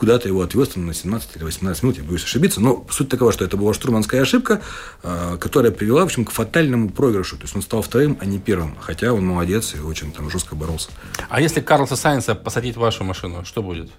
куда-то 0.01 0.29
его 0.29 0.41
отвез 0.41 0.71
там, 0.71 0.87
на 0.87 0.95
17 0.95 1.37
или 1.37 1.45
18 1.45 1.83
минут, 1.83 1.99
я 1.99 2.05
боюсь 2.05 2.25
ошибиться, 2.25 2.63
но 2.63 2.87
суть 2.91 3.11
такова, 3.11 3.33
что 3.33 3.45
это 3.45 3.59
была 3.59 3.75
штурманская 3.75 4.23
ошибка, 4.23 4.63
э, 5.03 5.37
которая 5.39 5.73
привела, 5.73 6.01
в 6.01 6.05
общем, 6.05 6.25
к 6.25 6.31
фатальному 6.31 6.89
проигрышу. 6.89 7.37
То 7.37 7.43
есть 7.43 7.55
он 7.55 7.61
стал 7.61 7.83
вторым, 7.83 8.17
а 8.19 8.25
не 8.25 8.39
первым, 8.39 8.75
хотя 8.81 9.13
он 9.13 9.27
молодец 9.27 9.75
и 9.75 9.81
очень 9.81 10.11
там 10.11 10.31
жестко 10.31 10.57
боролся. 10.57 10.89
А 11.29 11.43
если 11.43 11.61
Карлса 11.61 11.97
Сайнса 11.97 12.35
посадить 12.35 12.77
в 12.77 12.81
вашу 12.81 13.05
машину, 13.05 13.45
что 13.45 13.63
будет? 13.63 13.91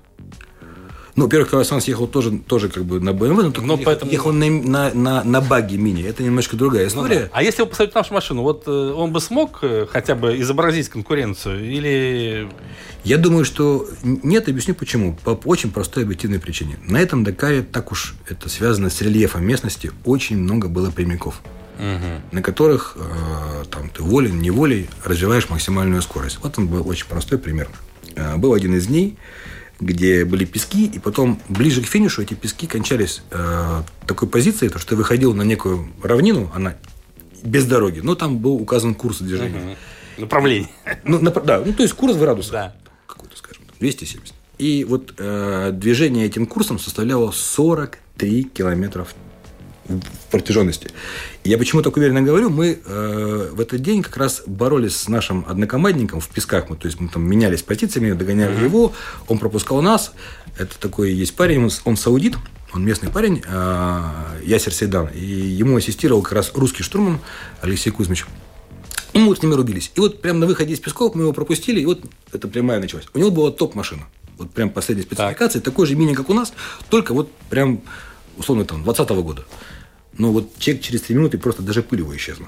Ну, 1.16 1.26
во-первых, 1.26 1.50
Круассан 1.50 1.82
съехал 1.82 2.08
тоже, 2.08 2.40
тоже 2.40 2.70
как 2.70 2.86
бы 2.86 3.00
на 3.00 3.10
BMW, 3.10 3.42
но, 3.44 3.52
только 3.52 3.62
Но 3.68 3.74
ехал, 3.74 3.86
поэтому- 3.86 4.12
ехал 4.12 4.32
на, 4.32 4.50
на, 4.50 4.94
на, 4.94 5.24
на 5.24 5.42
баги 5.42 5.76
мини. 5.76 6.04
Это 6.04 6.24
немножко 6.24 6.56
другая 6.56 6.88
история. 6.88 7.30
А 7.34 7.44
если 7.44 7.64
посадить 7.66 7.92
в 7.92 7.96
нашу 7.96 8.14
машину, 8.14 8.44
вот 8.44 8.64
э, 8.68 8.72
он 8.72 9.12
бы 9.12 9.20
смог 9.20 9.60
э, 9.62 9.88
хотя 9.92 10.16
бы 10.16 10.40
изобразить 10.40 10.90
конкуренцию? 10.90 11.66
Или 11.70 12.50
Я 13.04 13.18
думаю, 13.18 13.44
что 13.46 13.88
нет, 14.04 14.48
объясню 14.48 14.74
почему. 14.74 15.14
По 15.24 15.32
очень 15.46 15.72
простой 15.72 16.04
объективной 16.04 16.40
причине. 16.40 16.80
На 16.88 16.98
этом 17.02 17.24
Дакаре, 17.24 17.62
так 17.62 17.92
уж 17.92 18.16
это 18.30 18.48
связано 18.48 18.90
с 18.90 19.02
рельефом 19.02 19.44
местности, 19.46 19.92
очень 20.06 20.38
много 20.38 20.68
было 20.70 20.92
прямиков, 20.92 21.42
на 22.32 22.42
которых 22.42 22.96
э, 22.96 23.66
там, 23.70 23.90
ты 23.90 24.02
волен, 24.04 24.40
неволей 24.40 24.88
развиваешь 25.04 25.50
максимальную 25.50 26.02
скорость. 26.04 26.40
Вот 26.42 26.58
он 26.58 26.68
был 26.68 26.88
очень 26.88 27.08
простой 27.08 27.38
пример. 27.38 27.70
Э, 28.16 28.38
был 28.38 28.54
один 28.54 28.76
из 28.76 28.88
дней, 28.88 29.18
где 29.82 30.24
были 30.24 30.46
пески, 30.46 30.86
и 30.86 31.00
потом 31.00 31.42
ближе 31.50 31.82
к 31.82 31.88
финишу 31.88 32.22
эти 32.22 32.36
пески 32.36 32.68
кончались 32.68 33.24
э, 33.32 33.82
такой 34.08 34.30
позицией, 34.30 34.70
то, 34.70 34.80
что 34.80 34.92
ты 34.92 34.96
выходил 34.96 35.34
на 35.34 35.42
некую 35.42 35.92
равнину, 36.02 36.52
она 36.54 36.76
без 37.44 37.66
дороги, 37.66 38.00
но 38.00 38.16
там 38.16 38.38
был 38.38 38.54
указан 38.54 38.94
курс 38.94 39.20
движения. 39.20 39.78
направление? 40.18 40.70
Ну, 41.04 41.20
напр- 41.20 41.44
да, 41.44 41.62
ну, 41.66 41.74
то 41.74 41.82
есть 41.82 41.96
курс 41.96 42.16
в 42.16 42.20
градусах. 42.20 42.52
Да. 42.52 42.76
Какой-то, 43.08 43.36
скажем, 43.36 43.64
там, 43.66 43.76
270. 43.80 44.34
И 44.60 44.86
вот 44.88 45.16
э, 45.18 45.72
движение 45.74 46.28
этим 46.28 46.46
курсом 46.46 46.78
составляло 46.78 47.32
43 47.32 48.44
километра 48.44 49.04
в 49.04 49.16
в 49.88 50.32
протяженности. 50.32 50.90
Я 51.44 51.58
почему 51.58 51.82
так 51.82 51.98
уверенно 51.98 52.22
говорю, 52.22 52.50
мы 52.50 52.80
э, 52.86 53.50
в 53.52 53.60
этот 53.60 53.82
день 53.82 54.04
как 54.04 54.18
раз 54.18 54.44
боролись 54.46 54.96
с 54.96 55.08
нашим 55.08 55.46
однокомандником 55.48 56.20
в 56.20 56.30
Песках, 56.30 56.70
мы, 56.70 56.76
то 56.76 56.88
есть 56.88 57.00
мы 57.00 57.10
там 57.10 57.24
менялись 57.28 57.64
позициями, 57.64 58.14
догоняли 58.14 58.64
его, 58.64 58.94
он 59.28 59.40
пропускал 59.40 59.82
нас, 59.82 60.14
это 60.58 60.80
такой 60.80 61.12
есть 61.12 61.36
парень, 61.36 61.64
он, 61.64 61.72
он 61.84 61.98
саудит, 61.98 62.36
он 62.74 62.86
местный 62.86 63.10
парень, 63.10 63.44
э, 63.46 64.04
Ясер 64.44 64.74
Сейдан, 64.74 65.08
и 65.08 65.26
ему 65.26 65.78
ассистировал 65.78 66.22
как 66.22 66.34
раз 66.34 66.52
русский 66.54 66.84
штурман 66.84 67.20
Алексей 67.62 67.90
Кузьмич. 67.90 68.26
И 69.14 69.20
мы 69.20 69.28
вот 69.28 69.40
с 69.40 69.44
ними 69.44 69.56
рубились. 69.56 69.92
И 69.96 70.00
вот 70.00 70.22
прямо 70.22 70.40
на 70.40 70.48
выходе 70.48 70.74
из 70.74 70.80
Песков 70.80 71.16
мы 71.16 71.24
его 71.24 71.34
пропустили, 71.34 71.82
и 71.82 71.86
вот 71.86 72.02
эта 72.32 72.48
прямая 72.48 72.80
началась. 72.80 73.06
У 73.14 73.20
него 73.20 73.30
была 73.30 73.52
топ-машина. 73.52 74.04
Вот 74.38 74.52
прям 74.52 74.70
последняя 74.70 75.04
спецификация, 75.04 75.62
такой 75.62 75.86
же 75.86 75.96
мини, 75.96 76.14
как 76.14 76.30
у 76.30 76.34
нас, 76.34 76.54
только 76.90 77.14
вот 77.14 77.32
прям, 77.50 77.82
условно, 78.42 78.66
там, 78.66 78.84
20 78.84 79.10
года. 79.10 79.46
Но 80.18 80.32
вот 80.32 80.58
чек 80.60 80.82
через 80.82 81.02
3 81.02 81.16
минуты 81.16 81.38
просто 81.38 81.64
даже 81.64 81.82
пыль 81.82 82.00
его 82.00 82.16
исчезла. 82.16 82.48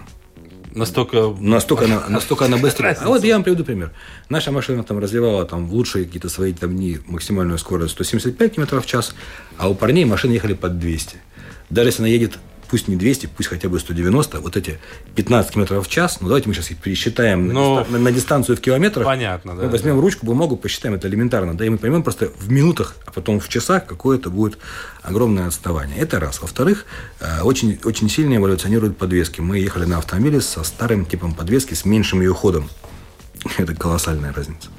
Настолько... 0.76 1.36
Настолько 1.39 1.86
она, 1.86 2.04
настолько 2.10 2.46
она 2.46 2.58
быстрее. 2.58 2.98
А 3.00 3.08
вот 3.08 3.24
я 3.24 3.36
вам 3.36 3.44
приведу 3.44 3.64
пример. 3.64 3.91
Наша 4.30 4.52
машина 4.52 4.84
там 4.84 5.00
развивала 5.00 5.46
там, 5.46 5.68
в 5.68 5.74
лучшие 5.74 6.06
какие-то 6.06 6.30
свои 6.30 6.54
там, 6.54 6.76
дни 6.76 7.00
максимальную 7.06 7.58
скорость 7.60 7.94
175 7.94 8.56
км 8.56 8.82
в 8.82 8.86
час, 8.86 9.16
а 9.58 9.70
у 9.70 9.76
парней 9.76 10.06
машины 10.06 10.34
ехали 10.34 10.54
под 10.54 10.80
200. 10.80 11.18
Даже 11.70 11.89
если 11.89 12.02
она 12.02 12.10
едет 12.10 12.39
пусть 12.74 12.88
не 12.88 12.95
200, 12.95 13.28
пусть 13.28 13.49
хотя 13.49 13.69
бы 13.69 13.80
190, 13.80 14.39
вот 14.39 14.57
эти 14.57 14.80
15 15.13 15.51
км 15.53 15.80
в 15.80 15.88
час, 15.88 16.17
ну 16.21 16.28
давайте 16.28 16.47
мы 16.49 16.55
сейчас 16.55 16.71
их 16.71 16.78
пересчитаем 16.80 17.47
Ну, 17.49 17.76
на, 17.76 17.82
диста- 17.84 17.97
на- 17.99 18.11
дистанцию 18.11 18.57
в 18.57 18.61
километрах. 18.61 19.05
понятно, 19.05 19.55
да, 19.55 19.61
Мы 19.61 19.69
возьмем 19.69 19.99
ручку, 19.99 20.26
бумагу, 20.26 20.57
посчитаем, 20.57 20.95
это 20.95 21.07
элементарно, 21.07 21.55
да, 21.55 21.65
и 21.67 21.69
мы 21.69 21.78
поймем 21.78 22.01
просто 22.01 22.32
в 22.39 22.51
минутах, 22.51 22.95
а 23.05 23.11
потом 23.11 23.39
в 23.39 23.47
часах 23.47 23.86
какое-то 23.86 24.32
будет 24.32 24.57
огромное 25.03 25.45
отставание. 25.45 25.99
Это 25.99 26.19
раз. 26.19 26.41
Во-вторых, 26.41 26.86
э, 27.19 27.41
очень, 27.43 27.78
очень 27.84 28.09
сильно 28.09 28.38
эволюционируют 28.38 28.97
подвески. 28.97 29.39
Мы 29.39 29.59
ехали 29.59 29.86
на 29.86 29.99
автомобиле 29.99 30.41
со 30.41 30.63
старым 30.63 31.05
типом 31.05 31.36
подвески, 31.36 31.76
с 31.76 31.86
меньшим 31.86 32.21
ее 32.21 32.34
ходом. 32.34 32.71
Это 33.59 33.76
колоссальная 33.76 34.34
разница. 34.34 34.69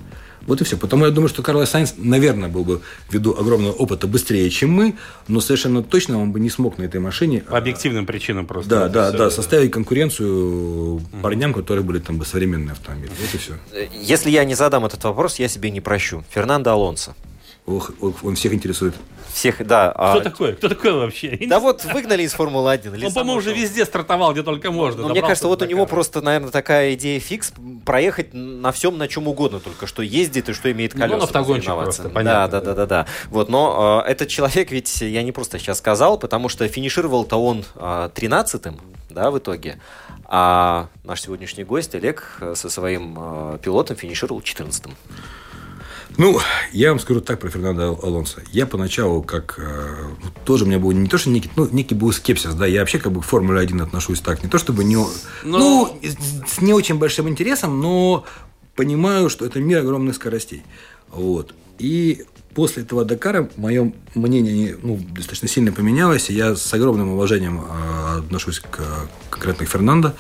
Вот 0.47 0.61
и 0.61 0.65
все. 0.65 0.77
Потому 0.77 1.07
я 1.07 1.11
думаю, 1.11 1.29
что 1.29 1.43
Карлос 1.43 1.71
Сайнс, 1.71 1.95
наверное, 1.97 2.49
был 2.49 2.65
бы 2.65 2.81
ввиду 3.11 3.35
огромного 3.37 3.73
опыта 3.73 4.07
быстрее, 4.07 4.49
чем 4.51 4.71
мы, 4.71 4.95
но 5.29 5.41
совершенно 5.41 5.83
точно 5.83 6.21
он 6.21 6.33
бы 6.33 6.41
не 6.41 6.51
смог 6.51 6.79
на 6.79 6.85
этой 6.85 7.01
машине 7.01 7.41
По 7.41 7.59
объективным 7.59 8.07
причинам 8.07 8.47
просто. 8.47 8.69
да, 8.69 8.89
да, 8.89 9.09
всё. 9.09 9.19
да, 9.19 9.31
составить 9.31 9.71
конкуренцию 9.73 11.03
парням, 11.23 11.53
которые 11.53 11.85
были 11.85 11.99
там 11.99 12.19
бы 12.19 12.25
современные 12.25 12.73
автомобили. 12.73 13.13
Вот 13.21 13.35
и 13.35 13.39
все. 13.39 13.55
Если 14.01 14.31
я 14.31 14.45
не 14.45 14.55
задам 14.55 14.85
этот 14.85 15.03
вопрос, 15.05 15.39
я 15.39 15.49
себе 15.49 15.71
не 15.71 15.81
прощу. 15.81 16.25
Фернандо 16.31 16.71
Алонсо. 16.71 17.15
Ох, 17.67 17.93
ох, 18.01 18.23
он 18.23 18.35
всех 18.35 18.53
интересует. 18.53 18.95
Всех, 19.33 19.67
да. 19.67 19.91
а- 19.97 20.13
Кто 20.15 20.21
такой? 20.31 20.53
Кто 20.53 20.69
такой 20.69 20.93
вообще? 20.93 21.39
Да 21.49 21.59
вот 21.61 21.83
выгнали 21.87 22.23
из 22.23 22.35
Формулы-1. 22.35 22.95
или 22.95 23.07
Он, 23.07 23.13
по-моему, 23.13 23.39
уже 23.39 23.55
везде 23.55 23.87
стартовал, 23.87 24.33
где 24.33 24.43
только 24.43 24.71
можно. 24.71 25.01
Но 25.03 25.09
мне 25.09 25.15
Добрался 25.21 25.29
кажется, 25.31 25.49
вот 25.49 25.63
у 25.63 25.65
него 25.65 25.87
просто, 25.87 26.21
наверное, 26.21 26.51
такая 26.51 26.93
идея 26.93 27.19
фикс 27.21 27.55
проехать 27.87 28.35
на 28.35 28.71
всем, 28.71 28.99
на 28.99 29.09
чем 29.09 29.29
угодно, 29.29 29.61
только 29.61 29.87
что 29.87 30.03
ездит 30.03 30.51
и 30.51 30.53
что 30.53 30.71
имеет 30.71 30.95
Ну, 30.95 31.03
он 31.05 31.09
колеса. 31.11 31.25
автогонщик 31.25 31.65
посоревноваться. 31.65 32.03
просто, 32.03 32.09
да, 32.11 32.15
понятно, 32.15 32.61
да, 32.61 32.61
да, 32.61 32.75
да, 32.75 32.87
да. 32.87 33.07
Вот, 33.31 33.49
но 33.49 34.05
э, 34.07 34.11
этот 34.11 34.29
человек 34.29 34.71
ведь 34.71 35.01
я 35.01 35.23
не 35.23 35.33
просто 35.33 35.59
сейчас 35.59 35.79
сказал, 35.79 36.19
потому 36.19 36.51
что 36.51 36.69
финишировал-то 36.69 37.37
он 37.43 37.65
э, 37.77 38.11
13-м, 38.15 38.79
да, 39.09 39.31
в 39.31 39.39
итоге. 39.39 39.79
А 40.27 40.89
наш 41.03 41.23
сегодняшний 41.23 41.65
гость 41.65 41.95
Олег 41.95 42.37
э, 42.41 42.55
со 42.57 42.69
своим 42.69 43.17
э, 43.19 43.59
пилотом 43.63 43.97
финишировал 43.97 44.41
14-м. 44.43 44.95
Ну, 46.17 46.39
я 46.73 46.91
вам 46.91 47.01
скажу 47.01 47.21
так 47.21 47.41
про 47.41 47.51
Фернандо 47.51 47.99
Алонсо. 48.03 48.41
Я 48.53 48.67
поначалу, 48.67 49.23
как 49.23 49.59
э, 49.59 49.95
ну, 50.23 50.31
тоже 50.45 50.65
у 50.65 50.67
меня 50.69 50.79
был 50.79 50.93
не 50.93 51.09
то, 51.09 51.19
что 51.19 51.31
некий, 51.31 51.51
ну, 51.57 51.69
некий 51.73 51.95
был 51.95 52.13
скепсис, 52.13 52.55
да, 52.55 52.67
я 52.67 52.81
вообще 52.81 52.99
как 52.99 53.13
бы 53.13 53.21
к 53.21 53.25
Формуле 53.25 53.61
1 53.61 53.81
отношусь 53.81 54.21
так, 54.21 54.43
не 54.43 54.49
то 54.49 54.59
чтобы 54.59 54.85
не, 54.85 54.97
ну, 55.43 55.99
с 56.03 56.55
с 56.55 56.61
не 56.61 56.73
очень 56.73 56.99
большим 56.99 57.29
интересом, 57.29 57.81
но 57.81 58.25
понимаю, 58.77 59.29
что 59.29 59.45
это 59.45 59.61
мир 59.61 59.81
огромных 59.81 60.15
скоростей. 60.15 60.63
Вот. 61.11 61.55
И 61.79 62.25
после 62.55 62.85
этого 62.85 63.05
Дакара 63.05 63.51
мое 63.57 63.93
мнение 64.15 64.77
ну, 64.81 65.01
достаточно 65.11 65.49
сильно 65.49 65.73
поменялось, 65.73 66.31
и 66.31 66.35
я 66.35 66.55
с 66.55 66.73
огромным 66.73 67.09
уважением 67.11 67.61
э, 67.61 68.19
отношусь 68.19 68.61
к 68.61 68.81
конкретно 69.31 69.67
к 69.67 69.69
Фернандо, 69.69 70.13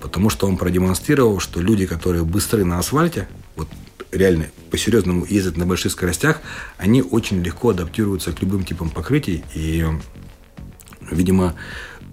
потому 0.00 0.30
что 0.30 0.46
он 0.46 0.56
продемонстрировал, 0.56 1.40
что 1.40 1.60
люди, 1.60 1.86
которые 1.86 2.24
быстры 2.24 2.64
на 2.64 2.78
асфальте, 2.78 3.28
вот 3.56 3.68
реально 4.12 4.46
по-серьезному 4.70 5.24
ездят 5.24 5.56
на 5.56 5.66
больших 5.66 5.92
скоростях, 5.92 6.40
они 6.78 7.02
очень 7.02 7.42
легко 7.42 7.70
адаптируются 7.70 8.32
к 8.32 8.40
любым 8.40 8.64
типам 8.64 8.90
покрытий. 8.90 9.44
И, 9.54 9.84
видимо, 11.10 11.54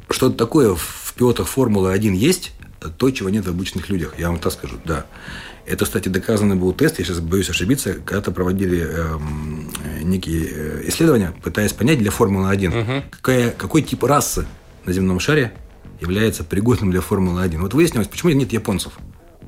что-то 0.09 0.35
такое 0.35 0.75
в 0.75 1.13
пилотах 1.17 1.47
Формулы-1 1.47 2.13
есть, 2.15 2.53
то, 2.97 3.11
чего 3.11 3.29
нет 3.29 3.45
в 3.45 3.49
обычных 3.49 3.89
людях. 3.89 4.13
Я 4.17 4.29
вам 4.29 4.39
так 4.39 4.53
скажу, 4.53 4.77
да. 4.85 5.05
Это, 5.65 5.83
кстати, 5.83 6.07
доказанный 6.07 6.55
был 6.55 6.71
тест, 6.71 6.99
я 6.99 7.05
сейчас 7.05 7.19
боюсь 7.19 7.49
ошибиться, 7.49 7.93
когда-то 7.93 8.31
проводили 8.31 8.79
эм, 8.79 9.69
некие 10.01 10.47
э, 10.49 10.81
исследования, 10.85 11.33
пытаясь 11.43 11.73
понять 11.73 11.99
для 11.99 12.09
Формулы-1, 12.09 13.03
какая, 13.09 13.51
какой 13.51 13.81
тип 13.81 14.05
расы 14.05 14.47
на 14.85 14.93
земном 14.93 15.19
шаре 15.19 15.51
является 15.99 16.45
пригодным 16.45 16.91
для 16.91 17.01
Формулы-1. 17.01 17.57
Вот 17.59 17.73
выяснилось, 17.73 18.07
почему 18.07 18.31
нет 18.31 18.53
японцев. 18.53 18.93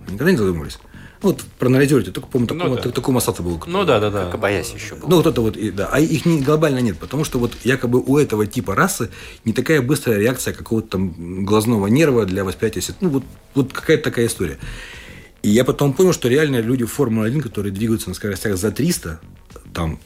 Никогда 0.09 0.31
не 0.31 0.37
задумывались? 0.37 0.79
Ну, 1.21 1.29
Вот 1.29 1.41
проанализируйте, 1.57 2.11
только, 2.11 2.29
по-моему, 2.29 2.53
Ну 2.53 2.59
такого, 2.59 2.81
да. 2.81 2.91
такого 2.91 3.15
Масата 3.15 3.43
был. 3.43 3.61
Ну 3.67 3.83
да, 3.83 3.99
да, 3.99 4.09
да. 4.09 4.29
Кабаяси 4.31 4.75
еще 4.75 4.95
был. 4.95 5.09
Ну, 5.09 5.19
кто-то 5.19 5.41
вот, 5.41 5.57
и- 5.57 5.69
да. 5.71 5.89
А 5.91 5.99
их 5.99 6.25
не, 6.25 6.41
глобально 6.41 6.79
нет, 6.79 6.97
потому 6.97 7.25
что 7.25 7.39
вот 7.39 7.51
якобы 7.65 7.99
у 7.99 8.17
этого 8.17 8.45
типа 8.47 8.73
расы 8.73 9.09
не 9.43 9.51
такая 9.51 9.81
быстрая 9.81 10.17
реакция 10.17 10.53
какого-то 10.53 10.87
там 10.87 11.43
глазного 11.45 11.87
нерва 11.87 12.25
для 12.25 12.43
восприятия. 12.45 12.81
Ну, 13.01 13.09
вот, 13.09 13.23
вот 13.53 13.73
какая-то 13.73 14.03
такая 14.05 14.27
история. 14.27 14.57
И 15.41 15.49
я 15.49 15.65
потом 15.65 15.93
понял, 15.93 16.13
что 16.13 16.29
реально 16.29 16.61
люди 16.61 16.85
в 16.85 16.91
Формуле-1, 16.91 17.41
которые 17.41 17.71
двигаются 17.73 18.09
на 18.09 18.15
скоростях 18.15 18.57
за 18.57 18.71
300, 18.71 19.19
там, 19.73 19.99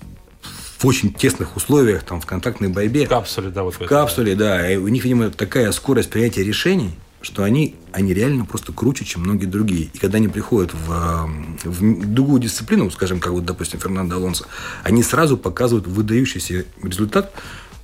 в 0.77 0.85
очень 0.85 1.13
тесных 1.13 1.55
условиях, 1.55 2.03
там, 2.03 2.19
в 2.21 2.25
контактной 2.25 2.69
борьбе, 2.69 3.05
В 3.05 3.09
капсуле, 3.09 3.49
да, 3.49 3.63
вот 3.63 3.75
в 3.75 3.85
капсуле, 3.85 4.35
да. 4.35 4.69
И 4.71 4.77
у 4.77 4.87
них, 4.89 5.03
видимо, 5.03 5.29
такая 5.29 5.71
скорость 5.71 6.09
принятия 6.09 6.43
решений, 6.43 6.91
что 7.23 7.43
они, 7.43 7.75
они 7.93 8.13
реально 8.13 8.45
просто 8.45 8.73
круче, 8.73 9.05
чем 9.05 9.21
многие 9.23 9.45
другие. 9.45 9.89
И 9.93 9.97
когда 9.97 10.17
они 10.17 10.27
приходят 10.27 10.73
в, 10.73 11.29
в 11.63 12.13
другую 12.13 12.41
дисциплину, 12.41 12.91
скажем, 12.91 13.19
как 13.19 13.31
вот, 13.31 13.45
допустим, 13.45 13.79
Фернандо 13.79 14.17
Алонсо, 14.17 14.45
они 14.83 15.01
сразу 15.03 15.37
показывают 15.37 15.87
выдающийся 15.87 16.65
результат. 16.83 17.33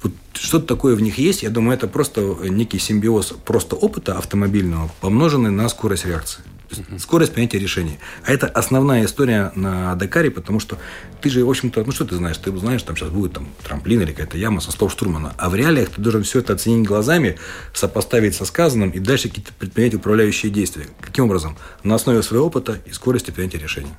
Вот 0.04 0.12
что-то 0.34 0.66
такое 0.68 0.96
в 0.96 1.02
них 1.02 1.18
есть. 1.18 1.44
Я 1.44 1.50
думаю, 1.50 1.76
это 1.78 1.88
просто 1.88 2.22
некий 2.50 2.80
симбиоз 2.80 3.34
просто 3.46 3.78
опыта 3.78 4.18
автомобильного, 4.18 4.92
помноженный 5.00 5.52
на 5.52 5.70
скорость 5.70 6.06
реакции. 6.06 6.44
Есть 6.70 7.02
Скорость 7.02 7.34
принятия 7.34 7.60
решений. 7.60 8.00
А 8.26 8.32
это 8.32 8.48
основная 8.48 9.06
история 9.06 9.52
на 9.56 9.96
Дакаре, 9.96 10.32
потому 10.32 10.60
что 10.60 10.78
ты 11.22 11.30
же, 11.30 11.44
в 11.44 11.50
общем-то, 11.50 11.84
ну 11.84 11.92
что 11.92 12.06
ты 12.06 12.16
знаешь? 12.16 12.38
Ты 12.38 12.56
знаешь, 12.58 12.84
там 12.84 12.96
сейчас 12.96 13.10
будет 13.10 13.34
там 13.34 13.48
трамплин 13.64 14.02
или 14.02 14.12
какая-то 14.12 14.38
яма 14.38 14.62
со 14.62 14.72
слов 14.72 14.92
штурмана. 14.92 15.34
А 15.38 15.50
в 15.50 15.56
реалиях 15.56 15.90
ты 15.90 16.02
должен 16.02 16.24
все 16.24 16.40
это 16.40 16.54
оценить 16.54 16.88
глазами, 16.88 17.38
сопоставить 17.74 18.36
со 18.36 18.46
сказанным 18.46 18.92
и 18.92 19.00
дальше 19.00 19.30
какие-то 19.30 19.52
предпринять 19.54 19.96
управляющие 19.96 20.52
действия. 20.52 20.88
Каким 21.02 21.26
образом? 21.26 21.58
На 21.84 21.96
основе 21.96 22.22
своего 22.24 22.48
опыта 22.48 22.80
и 22.86 22.92
скорости 22.92 23.32
принятия 23.32 23.58
решений. 23.58 23.92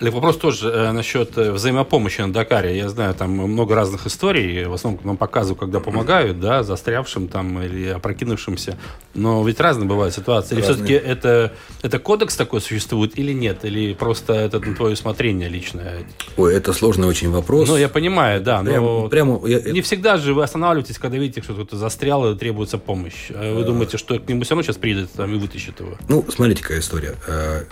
Олег, 0.00 0.14
вопрос 0.14 0.36
тоже 0.36 0.68
э, 0.68 0.92
насчет 0.92 1.36
э, 1.36 1.52
взаимопомощи 1.52 2.20
на 2.20 2.32
Дакаре. 2.32 2.76
Я 2.76 2.88
знаю, 2.88 3.14
там 3.14 3.30
много 3.30 3.74
разных 3.74 4.06
историй. 4.06 4.64
В 4.64 4.72
основном 4.72 5.00
нам 5.04 5.16
показывают, 5.16 5.60
когда 5.60 5.80
помогают, 5.80 6.40
да, 6.40 6.62
застрявшим 6.62 7.28
там 7.28 7.60
или 7.62 7.88
опрокинувшимся. 7.88 8.78
Но 9.14 9.44
ведь 9.46 9.60
разные 9.60 9.86
бывают 9.86 10.14
ситуации. 10.14 10.54
Или 10.54 10.62
все-таки 10.62 10.92
это, 10.92 11.52
это 11.88 11.98
кодекс 11.98 12.36
такой 12.36 12.60
существует 12.60 13.18
или 13.18 13.32
нет? 13.32 13.64
Или 13.64 13.94
просто 13.94 14.32
это 14.34 14.60
на 14.60 14.74
твое 14.74 14.92
усмотрение 14.92 15.48
личное? 15.48 16.04
Ой, 16.36 16.54
это 16.54 16.72
сложный 16.72 17.08
очень 17.08 17.30
вопрос. 17.30 17.68
Ну, 17.68 17.76
я 17.76 17.88
понимаю, 17.88 18.40
да, 18.40 18.62
но 18.62 19.08
Прямо, 19.08 19.46
я- 19.48 19.60
не 19.72 19.80
всегда 19.80 20.16
же 20.16 20.34
вы 20.34 20.42
останавливаетесь, 20.42 20.98
когда 20.98 21.16
видите, 21.18 21.42
что 21.42 21.54
кто-то 21.54 21.76
застрял 21.76 22.30
и 22.32 22.36
требуется 22.38 22.78
помощь. 22.78 23.30
А 23.30 23.54
Вы 23.54 23.64
думаете, 23.64 23.98
что 23.98 24.18
к 24.18 24.28
нему 24.28 24.42
все 24.42 24.50
равно 24.50 24.62
сейчас 24.62 24.76
приедет 24.76 25.10
там, 25.12 25.34
и 25.34 25.38
вытащит 25.38 25.80
его? 25.80 25.96
Ну, 26.08 26.24
смотрите, 26.30 26.62
какая 26.62 26.80
история. 26.80 27.14
Э, 27.26 27.64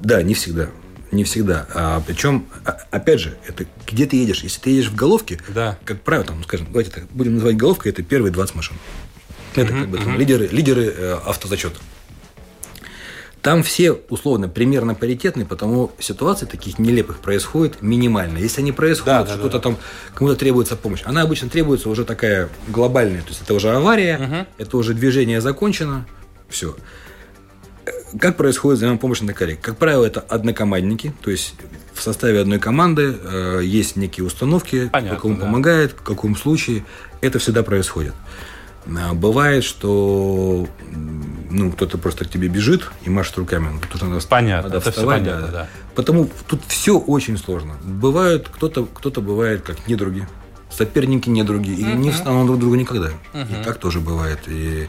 Да, 0.00 0.22
не 0.22 0.34
всегда. 0.34 0.68
Не 1.10 1.24
всегда. 1.24 1.66
А, 1.74 2.02
причем, 2.06 2.46
а- 2.64 2.78
опять 2.90 3.20
же, 3.20 3.36
это 3.46 3.66
где 3.86 4.06
ты 4.06 4.16
едешь? 4.16 4.42
Если 4.42 4.60
ты 4.60 4.70
едешь 4.70 4.88
в 4.90 4.94
головке, 4.94 5.38
Да. 5.48 5.78
как 5.84 6.00
правило, 6.02 6.26
там, 6.26 6.42
скажем, 6.44 6.66
давайте 6.70 6.90
так, 6.90 7.04
будем 7.10 7.34
называть 7.34 7.56
головкой, 7.56 7.92
это 7.92 8.02
первые 8.02 8.32
20 8.32 8.54
машин. 8.54 8.76
Это 9.54 9.72
как 9.72 9.88
бы 9.88 9.98
там 9.98 10.18
лидеры, 10.18 10.46
лидеры 10.50 10.84
э, 10.96 11.18
автозачета. 11.26 11.78
Там 13.42 13.64
все, 13.64 13.92
условно, 14.08 14.48
примерно 14.48 14.94
паритетные, 14.94 15.44
потому 15.44 15.90
ситуаций 15.98 16.46
таких 16.46 16.78
нелепых 16.78 17.18
происходит 17.18 17.82
минимально. 17.82 18.38
Если 18.38 18.60
они 18.60 18.70
происходят, 18.70 19.26
Да, 19.26 19.34
да, 19.34 19.34
что-то 19.34 19.58
там 19.58 19.76
кому-то 20.14 20.36
требуется 20.36 20.76
помощь, 20.76 21.02
она 21.04 21.22
обычно 21.22 21.48
требуется 21.48 21.88
уже 21.88 22.04
такая 22.04 22.48
глобальная. 22.68 23.22
То 23.22 23.28
есть 23.30 23.42
это 23.42 23.52
уже 23.54 23.70
авария, 23.70 24.46
это 24.58 24.76
уже 24.76 24.94
движение 24.94 25.40
закончено, 25.40 26.06
все. 26.48 26.76
Как 28.20 28.36
происходит 28.36 28.78
взаимопомощь 28.78 29.22
на 29.22 29.28
Дакаре? 29.28 29.56
Как 29.56 29.76
правило, 29.76 30.04
это 30.04 30.20
однокомандники, 30.20 31.12
то 31.22 31.30
есть 31.30 31.54
в 31.94 32.00
составе 32.00 32.40
одной 32.40 32.58
команды 32.58 33.16
э, 33.20 33.60
есть 33.64 33.96
некие 33.96 34.24
установки, 34.24 34.88
Понятно, 34.92 35.18
кто 35.18 35.28
кому 35.28 35.40
да. 35.40 35.46
помогает, 35.46 35.92
в 35.92 36.02
каком 36.02 36.36
случае. 36.36 36.84
Это 37.20 37.38
всегда 37.38 37.62
происходит. 37.62 38.14
Бывает, 38.86 39.64
что 39.64 40.66
ну, 41.50 41.70
кто-то 41.72 41.98
просто 41.98 42.24
к 42.24 42.30
тебе 42.30 42.48
бежит 42.48 42.90
и 43.04 43.10
машет 43.10 43.36
руками. 43.38 43.68
Ну, 43.72 43.80
Тут 43.90 44.02
надо, 44.02 44.26
Понятно, 44.26 44.68
надо 44.68 44.78
это 44.78 44.90
вставать, 44.90 45.20
понятно, 45.20 45.48
да. 45.48 45.68
Потому 45.94 46.28
тут 46.48 46.62
все 46.66 46.98
очень 46.98 47.36
сложно. 47.36 47.74
Бывают, 47.82 48.48
кто-то 48.48 48.86
кто 48.86 49.20
бывает 49.20 49.62
как 49.62 49.86
недруги, 49.86 50.26
соперники 50.72 51.28
недруги, 51.28 51.70
и 51.70 51.84
не 51.84 52.10
встанут 52.10 52.46
друг 52.46 52.58
другу 52.58 52.74
никогда. 52.76 53.10
И 53.34 53.64
так 53.64 53.78
тоже 53.78 54.00
бывает. 54.00 54.38
И 54.46 54.88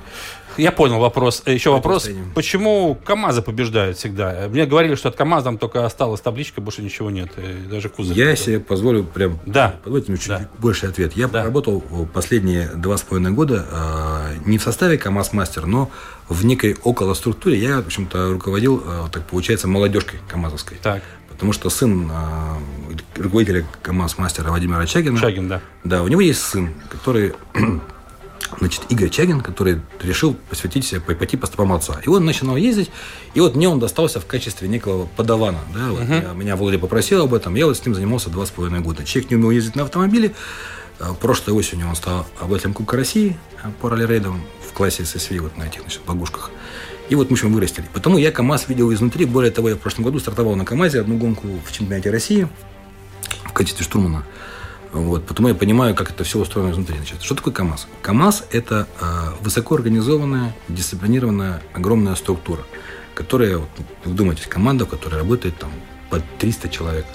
Я 0.56 0.72
понял 0.72 1.00
вопрос. 1.00 1.42
Э, 1.48 1.54
Еще 1.54 1.72
вопрос. 1.72 2.04
Противостояние. 2.04 2.34
Почему 2.36 2.96
КАМАЗы 3.04 3.42
побеждают 3.42 3.98
всегда? 3.98 4.48
Мне 4.50 4.68
говорили, 4.68 4.94
что 4.94 5.10
от 5.10 5.16
КАМАЗа 5.16 5.46
там 5.46 5.58
только 5.58 5.84
осталась 5.84 6.22
табличка, 6.22 6.62
больше 6.62 6.84
ничего 6.84 7.10
нет. 7.10 7.32
и 7.38 7.68
даже 7.68 7.90
кузов. 7.90 8.16
Я 8.16 8.36
себе 8.36 8.60
позволю 8.60 9.04
прям 9.04 9.40
Да. 9.48 9.76
позвольте 9.84 10.12
мне 10.12 10.20
чуть 10.20 10.28
Да. 10.28 10.48
больше 10.60 10.86
ответ. 10.86 11.14
Я 11.14 11.28
Да. 11.28 11.44
работал 11.44 11.82
последние 12.14 12.68
два 12.68 12.98
с 12.98 13.02
половиной 13.02 13.32
года 13.32 13.66
э, 13.72 14.36
не 14.46 14.60
в 14.60 14.62
составе 14.64 15.00
КАМАЗ 15.00 15.34
Мастер, 15.34 15.66
но 15.66 15.90
в 16.30 16.46
некой 16.46 16.78
около 16.84 17.16
структуре. 17.16 17.58
Я, 17.58 17.78
в 17.82 17.88
общем-то, 17.88 18.32
руководил, 18.34 18.84
э, 18.86 19.08
так 19.12 19.24
получается, 19.26 19.68
молодежкой 19.68 20.20
КАМАЗовской. 20.30 20.78
Так, 20.84 21.02
Потому 21.44 21.52
что 21.52 21.70
сын 21.70 22.10
э, 22.10 23.22
руководителя 23.22 23.66
КАМАЗ 23.82 24.18
Мастера 24.18 24.48
Владимира 24.48 24.86
Чагина. 24.86 25.18
Шагин, 25.20 25.50
да. 25.50 25.60
Да, 25.84 26.02
у 26.02 26.08
него 26.08 26.22
есть 26.22 26.39
сын, 26.41 26.74
который, 26.89 27.34
значит, 28.60 28.84
Игорь 28.88 29.10
Чагин, 29.10 29.41
который 29.41 29.82
решил 30.02 30.36
посвятить 30.50 30.86
себя, 30.86 31.02
пойти 31.02 31.36
по 31.36 31.46
стопам 31.46 31.74
отца. 31.74 32.00
И 32.06 32.08
он 32.08 32.24
начинал 32.24 32.56
ездить, 32.56 32.91
и 33.34 33.41
вот 33.41 33.58
мне 33.58 33.68
он 33.68 33.78
достался 33.82 34.22
в 34.22 34.26
качестве 34.26 34.70
некого 34.70 35.06
подавана. 35.18 35.60
Да, 35.76 35.89
вот 35.89 36.08
я- 36.08 36.32
меня 36.34 36.56
Володя 36.56 36.80
попросил 36.80 37.22
об 37.26 37.34
этом, 37.34 37.56
я 37.56 37.66
вот 37.66 37.76
с 37.76 37.86
ним 37.86 37.94
занимался 37.94 38.30
два 38.30 38.46
с 38.46 38.50
половиной 38.50 38.80
года. 38.80 39.04
Человек 39.04 39.30
не 39.30 39.36
умел 39.36 39.52
ездить 39.52 39.76
на 39.76 39.84
автомобиле. 39.84 40.34
А, 41.02 41.14
Прошлой 41.14 41.56
осенью 41.56 41.89
он 41.89 41.98
стал 41.98 42.26
обладателем 42.39 42.74
Кубка 42.74 42.96
России 42.96 43.38
а, 43.62 43.72
по 43.82 43.89
ралли-рейдам 43.89 44.41
в 44.66 44.72
классе 44.72 45.04
ССВ, 45.04 45.41
вот 45.41 45.58
на 45.58 45.64
этих, 45.64 45.82
значит, 45.82 46.04
багушках. 46.08 46.52
И 47.14 47.16
вот 47.16 47.30
мы 47.30 47.38
еще 47.38 47.45
вырастили. 47.45 47.86
Потому 47.93 48.18
я 48.18 48.32
КАМАЗ 48.32 48.70
видел 48.70 48.91
изнутри. 48.91 49.26
Более 49.26 49.51
того, 49.51 49.70
я 49.70 49.76
в 49.76 49.78
прошлом 49.78 50.03
году 50.03 50.18
стартовал 50.18 50.55
на 50.55 50.66
КАМАЗе 50.66 51.01
одну 51.01 51.16
гонку 51.16 51.47
в 51.64 51.72
чемпионате 51.72 52.09
России 52.09 52.47
в 53.45 53.53
качестве 53.53 53.86
штурмана. 53.86 54.26
Вот, 54.91 55.24
потому 55.28 55.49
я 55.49 55.53
понимаю, 55.53 55.93
как 55.93 56.09
это 56.09 56.24
все 56.24 56.39
устроено 56.39 56.72
изнутри. 56.72 56.95
Значит, 56.95 57.22
что 57.22 57.36
такое 57.36 57.53
КАМАЗ? 57.53 57.88
КАМАЗ– 58.01 58.45
это 58.51 58.88
э, 58.99 59.05
высоко 59.41 59.76
организованная, 59.76 60.55
дисциплинированная, 60.70 61.61
огромная 61.72 62.16
структура, 62.16 62.64
которая, 63.14 63.59
вот, 63.59 63.70
вы 64.05 64.11
вдумайтесь, 64.11 64.47
команда, 64.47 64.88
в 64.88 64.89
которой 64.89 65.18
работает 65.18 65.55
там 65.59 65.70
под 66.09 66.24
300 66.39 66.70
человек. 66.70 67.05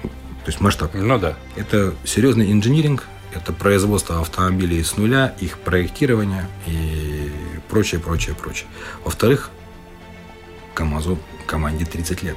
То 0.00 0.46
есть 0.46 0.62
масштаб. 0.62 0.94
Ну 0.94 1.18
да. 1.18 1.36
Это 1.56 1.92
серьезный 2.06 2.50
инжиниринг, 2.50 3.06
это 3.34 3.52
производство 3.52 4.22
автомобилей 4.22 4.82
с 4.82 4.96
нуля, 4.96 5.34
их 5.38 5.58
проектирование 5.58 6.48
и 6.66 7.21
прочее, 7.72 8.00
прочее, 8.00 8.34
прочее. 8.34 8.68
Во-вторых, 9.02 9.50
КАМАЗу 10.74 11.18
команде 11.46 11.86
30 11.86 12.22
лет. 12.22 12.36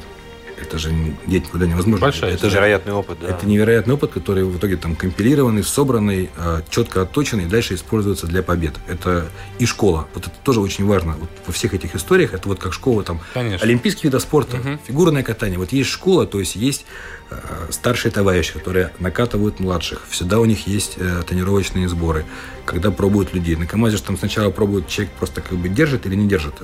Это 0.61 0.77
же 0.77 0.91
деть 1.27 1.45
никуда 1.45 1.65
невозможно. 1.67 2.05
Большая 2.05 2.33
это 2.33 2.49
же 2.49 2.55
Невероятный 2.55 2.93
опыт, 2.93 3.17
да. 3.21 3.29
это 3.29 3.45
невероятный 3.45 3.93
опыт, 3.93 4.11
который 4.11 4.43
в 4.43 4.57
итоге 4.57 4.77
там 4.77 4.95
компилированный, 4.95 5.63
собранный, 5.63 6.29
э, 6.37 6.61
четко 6.69 7.01
отточенный, 7.01 7.45
и 7.45 7.47
дальше 7.47 7.75
используется 7.75 8.27
для 8.27 8.41
побед. 8.41 8.73
Это 8.87 9.29
и 9.59 9.65
школа. 9.65 10.07
Вот 10.13 10.27
это 10.27 10.35
тоже 10.43 10.61
очень 10.61 10.85
важно. 10.85 11.15
Вот 11.19 11.29
во 11.45 11.53
всех 11.53 11.73
этих 11.73 11.95
историях 11.95 12.33
это 12.33 12.47
вот 12.47 12.59
как 12.59 12.73
школа 12.73 13.03
там 13.03 13.19
Конечно. 13.33 13.65
олимпийские 13.65 14.09
виды 14.09 14.19
спорта, 14.19 14.57
фигурное 14.85 15.23
катание. 15.23 15.59
Вот 15.59 15.71
есть 15.71 15.89
школа, 15.89 16.25
то 16.25 16.39
есть 16.39 16.55
есть 16.55 16.85
э, 17.29 17.35
старшие 17.69 18.11
товарищи, 18.11 18.53
которые 18.53 18.91
накатывают 18.99 19.59
младших. 19.59 20.03
Всегда 20.09 20.39
у 20.39 20.45
них 20.45 20.67
есть 20.67 20.93
э, 20.97 21.23
тренировочные 21.27 21.89
сборы, 21.89 22.25
когда 22.65 22.91
пробуют 22.91 23.33
людей. 23.33 23.55
На 23.55 23.67
КамАЗе 23.67 23.97
же 23.97 24.03
там 24.03 24.17
сначала 24.17 24.49
пробуют, 24.51 24.87
человек 24.87 25.13
просто 25.15 25.41
как 25.41 25.57
бы 25.57 25.69
держит 25.69 26.05
или 26.05 26.15
не 26.15 26.27
держит. 26.27 26.55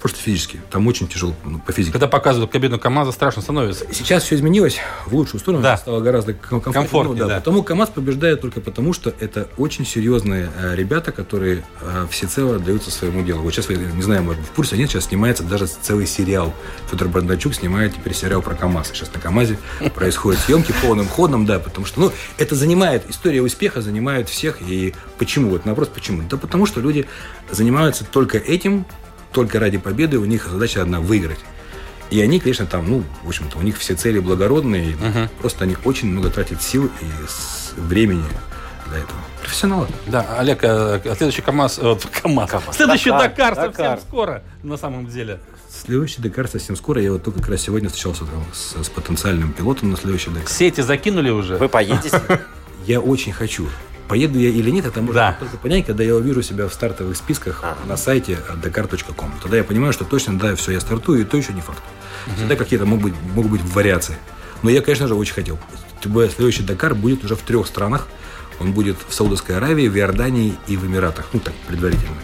просто 0.00 0.18
физически. 0.18 0.60
Там 0.70 0.86
очень 0.86 1.08
тяжело 1.08 1.34
ну, 1.44 1.58
по 1.58 1.72
физике. 1.72 1.92
Когда 1.92 2.06
показывают 2.06 2.50
кабину 2.50 2.78
КАМАЗа, 2.78 3.12
страшно 3.12 3.42
становится. 3.50 3.84
Сейчас 3.92 4.22
все 4.22 4.36
изменилось 4.36 4.78
в 5.06 5.14
лучшую 5.14 5.40
сторону, 5.40 5.62
Да. 5.62 5.76
стало 5.76 6.00
гораздо 6.00 6.34
ком- 6.34 6.60
комфортнее. 6.60 6.72
Комфортнее, 6.84 7.22
Ну, 7.24 7.28
да. 7.28 7.36
Потому 7.36 7.62
КАМАЗ 7.64 7.88
побеждает 7.90 8.40
только 8.40 8.60
потому, 8.60 8.92
что 8.92 9.12
это 9.18 9.48
очень 9.56 9.84
серьезные 9.84 10.50
э, 10.56 10.76
ребята, 10.76 11.10
которые 11.10 11.64
э, 11.80 12.06
всецело 12.10 12.56
отдаются 12.56 12.90
своему 12.92 13.22
делу. 13.24 13.42
Вот 13.42 13.52
сейчас, 13.52 13.68
вы, 13.68 13.74
не 13.76 14.02
знаю, 14.02 14.22
может, 14.22 14.40
в 14.42 14.50
курсе 14.52 14.76
нет, 14.76 14.88
сейчас 14.90 15.06
снимается 15.06 15.42
даже 15.42 15.66
целый 15.66 16.06
сериал. 16.06 16.54
Федор 16.90 17.08
Бондарчук 17.08 17.54
снимает 17.54 17.94
теперь 17.94 18.14
сериал 18.14 18.40
про 18.40 18.54
КАМАЗ. 18.54 18.88
Сейчас 18.92 19.12
на 19.12 19.20
КАМАЗе 19.20 19.58
происходят 19.94 20.40
съемки 20.40 20.72
полным 20.82 21.08
ходом, 21.08 21.44
да, 21.44 21.58
потому 21.58 21.86
что, 21.86 22.00
ну, 22.00 22.12
это 22.38 22.54
занимает, 22.54 23.08
история 23.10 23.42
успеха 23.42 23.82
занимает 23.82 24.28
всех. 24.28 24.58
И 24.62 24.94
почему? 25.18 25.50
Вот 25.50 25.64
вопрос 25.64 25.88
почему? 25.88 26.22
Да 26.28 26.36
потому 26.36 26.66
что 26.66 26.80
люди 26.80 27.06
занимаются 27.50 28.04
только 28.04 28.38
этим, 28.38 28.86
только 29.32 29.58
ради 29.58 29.78
победы, 29.78 30.18
у 30.18 30.24
них 30.24 30.46
задача 30.50 30.82
одна– 30.82 31.00
выиграть. 31.00 31.38
И 32.10 32.20
они, 32.20 32.40
конечно, 32.40 32.66
там, 32.66 32.90
ну, 32.90 33.04
в 33.22 33.28
общем-то, 33.28 33.58
у 33.58 33.62
них 33.62 33.78
все 33.78 33.94
цели 33.94 34.18
благородные, 34.18 34.96
просто 35.40 35.64
они 35.64 35.76
очень 35.84 36.08
много 36.08 36.30
тратят 36.30 36.62
сил 36.62 36.90
и 37.00 37.80
времени 37.80 38.24
для 38.88 38.98
этого. 38.98 39.18
Профессионалы. 39.40 39.88
Да, 40.06 40.26
Олег, 40.38 40.62
а 40.62 41.00
следующий 41.16 41.42
КАМАЗ... 41.42 41.78
э, 41.78 41.82
вот, 41.82 42.06
КАМАЗ. 42.22 42.50
Следующий 42.72 43.10
Дакар, 43.10 43.30
Дакар, 43.30 43.54
совсем 43.54 43.72
Дакар. 43.84 44.00
скоро, 44.00 44.42
на 44.62 44.76
самом 44.76 45.06
деле. 45.06 45.40
Следующий 45.72 46.20
Дакар 46.20 46.46
совсем 46.48 46.76
скоро. 46.76 47.00
Я 47.00 47.12
вот 47.12 47.22
только 47.22 47.38
как 47.40 47.50
раз 47.50 47.62
сегодня 47.62 47.88
встречался 47.88 48.24
там 48.26 48.44
с, 48.52 48.84
с 48.84 48.88
потенциальным 48.90 49.52
пилотом 49.52 49.90
на 49.90 49.96
следующий 49.96 50.30
Дакар. 50.30 50.48
Сети 50.48 50.82
закинули 50.82 51.30
уже? 51.30 51.56
Вы 51.56 51.68
поедете? 51.68 52.20
Я 52.86 53.00
очень 53.00 53.32
хочу. 53.32 53.68
Поеду 54.10 54.40
я 54.40 54.48
или 54.48 54.70
нет, 54.70 54.86
это 54.86 55.00
можно 55.02 55.14
Да. 55.20 55.36
только 55.38 55.56
понять, 55.56 55.86
когда 55.86 56.02
я 56.02 56.16
увижу 56.16 56.42
себя 56.42 56.66
в 56.66 56.74
стартовых 56.74 57.16
списках 57.16 57.62
на 57.86 57.96
сайте 57.96 58.38
dakar.com. 58.60 59.32
Тогда 59.40 59.56
я 59.58 59.62
понимаю, 59.62 59.92
что 59.92 60.04
точно, 60.04 60.36
да, 60.36 60.56
все, 60.56 60.72
я 60.72 60.80
стартую, 60.80 61.20
и 61.20 61.24
то 61.24 61.36
еще 61.36 61.52
не 61.52 61.60
факт. 61.60 61.78
Всегда 62.36 62.56
какие-то 62.56 62.86
могут 62.86 63.04
быть, 63.04 63.14
могут 63.36 63.52
быть 63.52 63.62
вариации. 63.62 64.16
Но 64.64 64.70
я, 64.70 64.82
конечно 64.82 65.06
же, 65.06 65.14
очень 65.14 65.34
хотел. 65.34 65.60
Тем 66.02 66.10
более, 66.10 66.28
следующий 66.28 66.64
Дакар 66.64 66.96
будет 66.96 67.24
уже 67.24 67.36
в 67.36 67.42
трех 67.42 67.68
странах. 67.68 68.08
Он 68.58 68.72
будет 68.72 68.96
в 69.08 69.14
Саудовской 69.14 69.56
Аравии, 69.56 69.86
в 69.86 69.96
Иордании 69.96 70.54
и 70.66 70.76
в 70.76 70.84
Эмиратах. 70.84 71.28
Ну, 71.32 71.38
так, 71.38 71.54
предварительно. 71.68 72.16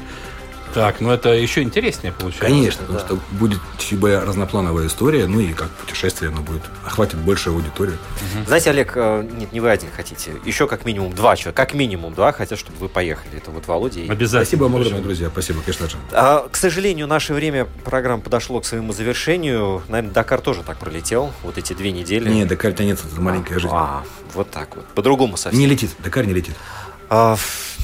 Так, 0.76 1.00
ну 1.00 1.10
это 1.10 1.30
еще 1.30 1.62
интереснее 1.62 2.12
получается. 2.12 2.54
Конечно, 2.54 2.82
потому 2.82 2.98
что 2.98 3.18
будет 3.30 3.60
чуть 3.78 3.98
более 3.98 4.18
разноплановая 4.18 4.88
история, 4.88 5.26
ну 5.26 5.40
и 5.40 5.54
как 5.54 5.70
путешествие 5.70 6.30
оно 6.30 6.42
будет, 6.42 6.60
охватит 6.84 7.16
большую 7.16 7.56
аудиторию. 7.56 7.96
Знаете, 8.46 8.68
Олег, 8.68 8.92
э, 8.94 9.26
нет, 9.38 9.54
не 9.54 9.60
вы 9.60 9.70
один 9.70 9.88
хотите. 9.90 10.32
Еще 10.44 10.66
как 10.66 10.84
минимум 10.84 11.14
два 11.14 11.34
человека, 11.34 11.56
как 11.64 11.72
минимум 11.72 12.12
два 12.12 12.30
хотят, 12.32 12.58
чтобы 12.58 12.76
вы 12.76 12.90
поехали. 12.90 13.38
Это 13.38 13.52
вот 13.52 13.66
Володя 13.66 14.00
и 14.00 14.10
Обязательно. 14.10 14.44
Спасибо 14.44 14.64
вам 14.64 14.76
огромное, 14.76 15.00
друзья. 15.00 15.30
Спасибо, 15.30 15.62
конечно 15.62 15.88
же. 15.88 15.96
А, 16.12 16.46
к 16.46 16.56
сожалению, 16.56 17.06
наше 17.06 17.32
время 17.32 17.66
программы 17.82 18.22
подошло 18.22 18.60
к 18.60 18.66
своему 18.66 18.92
завершению. 18.92 19.82
Наверное, 19.88 20.12
Дакар 20.12 20.42
тоже 20.42 20.62
так 20.62 20.76
пролетел. 20.76 21.32
Вот 21.42 21.56
эти 21.56 21.72
две 21.72 21.90
недели. 21.90 22.28
Не, 22.28 22.44
Дакар 22.44 22.74
тянется, 22.74 23.06
это 23.10 23.18
маленькая 23.18 23.58
жизнь. 23.58 23.72
А, 23.72 24.04
вот 24.34 24.50
так 24.50 24.76
вот. 24.76 24.84
По-другому 24.88 25.38
совсем. 25.38 25.58
Не 25.58 25.66
летит, 25.66 25.92
Дакар 26.00 26.26
не 26.26 26.34
летит. 26.34 26.54
А, 27.08 27.38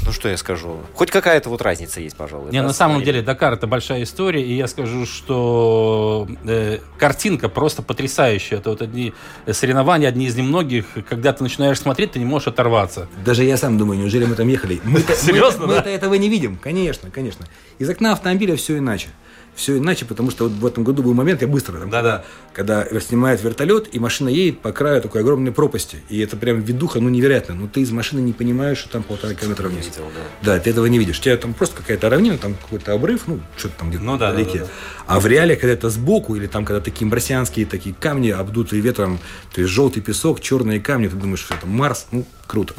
ну 0.05 0.13
что 0.13 0.29
я 0.29 0.37
скажу? 0.37 0.79
Хоть 0.95 1.11
какая-то 1.11 1.49
вот 1.49 1.63
разница 1.63 2.01
есть, 2.01 2.17
пожалуй. 2.17 2.51
Не, 2.51 2.61
да, 2.61 2.67
на 2.67 2.73
самом 2.73 3.03
деле 3.03 3.23
Дакар 3.23 3.53
это 3.55 3.67
большая 3.67 4.03
история, 4.03 4.43
и 4.43 4.55
я 4.55 4.67
скажу, 4.67 5.07
что 5.07 6.27
э, 6.45 6.79
картинка 6.99 7.49
просто 7.49 7.83
потрясающая. 7.83 8.59
Это 8.59 8.71
вот 8.71 8.83
одни 8.83 9.13
соревнования, 9.51 10.09
одни 10.09 10.27
из 10.27 10.37
немногих, 10.37 10.87
когда 11.09 11.33
ты 11.33 11.43
начинаешь 11.43 11.79
смотреть, 11.79 12.13
ты 12.13 12.19
не 12.19 12.25
можешь 12.25 12.49
оторваться. 12.49 13.09
Даже 13.25 13.45
я 13.45 13.57
сам 13.57 13.79
думаю, 13.79 14.01
неужели 14.01 14.25
мы 14.25 14.35
там 14.35 14.49
ехали? 14.49 14.81
Серьезно, 15.17 15.67
мы, 15.67 15.75
да? 15.75 15.79
мы-то 15.79 15.91
этого 15.91 16.15
не 16.15 16.29
видим. 16.29 16.57
Конечно, 16.57 17.11
конечно. 17.11 17.47
Из 17.79 17.89
окна 17.89 18.13
автомобиля 18.13 18.57
все 18.57 18.79
иначе. 18.79 19.09
Все 19.55 19.77
иначе, 19.77 20.07
потому 20.07 20.31
что 20.31 20.45
вот 20.49 20.53
в 20.53 20.67
этом 20.67 20.83
году 20.83 21.03
был 21.03 21.13
момент, 21.13 21.43
я 21.43 21.49
быстро, 21.49 21.79
там, 21.79 21.91
Да-да. 21.91 22.25
когда 22.55 22.87
снимает 23.01 23.43
вертолет, 23.43 23.89
и 23.95 23.99
машина 23.99 24.31
едет 24.31 24.61
по 24.61 24.73
краю 24.73 25.03
такой 25.03 25.21
огромной 25.21 25.53
пропасти. 25.53 25.99
И 26.09 26.19
это 26.21 26.37
прям 26.39 26.61
видуха, 26.61 27.01
ну, 27.01 27.11
невероятно. 27.11 27.55
Но 27.55 27.69
ты 27.69 27.81
из 27.83 27.91
машины 27.91 28.21
не 28.21 28.33
понимаешь, 28.33 28.79
что 28.79 28.89
там 28.89 29.03
полтора 29.03 29.35
километра 29.35 29.69
вниз. 29.69 29.85
видел, 29.87 30.05
да. 30.43 30.59
ты 30.59 30.71
этого 30.71 30.87
не 30.87 30.99
видишь. 30.99 31.19
У 31.19 31.23
тебя 31.23 31.37
там 31.37 31.53
просто 31.53 31.77
какая-то 31.77 32.09
равнина, 32.09 32.39
там 32.39 32.55
какой-то 32.55 32.95
обрыв, 32.95 33.23
ну, 33.27 33.41
что-то 33.59 33.75
там 33.79 33.91
где-то 33.91 34.05
Ну 34.05 34.17
да, 34.17 34.31
вдалеке. 34.33 34.61
да, 34.61 34.65
да, 34.65 34.71
А 35.07 35.21
в 35.21 35.27
реале, 35.27 35.55
когда 35.57 35.75
это 35.75 35.91
сбоку, 35.91 36.35
или 36.35 36.47
там, 36.47 36.65
когда 36.65 36.81
такие 36.81 37.07
марсианские 37.07 37.67
такие 37.67 37.95
камни, 37.95 38.31
обдутые 38.31 38.81
ветром, 38.81 39.19
то 39.55 39.61
есть 39.61 39.73
желтый 39.73 40.03
песок, 40.03 40.41
черные 40.41 40.81
камни, 40.81 41.09
ты 41.09 41.17
думаешь, 41.17 41.41
что 41.41 41.55
это 41.55 41.67
Марс, 41.67 42.07
ну, 42.11 42.25
круто. 42.47 42.75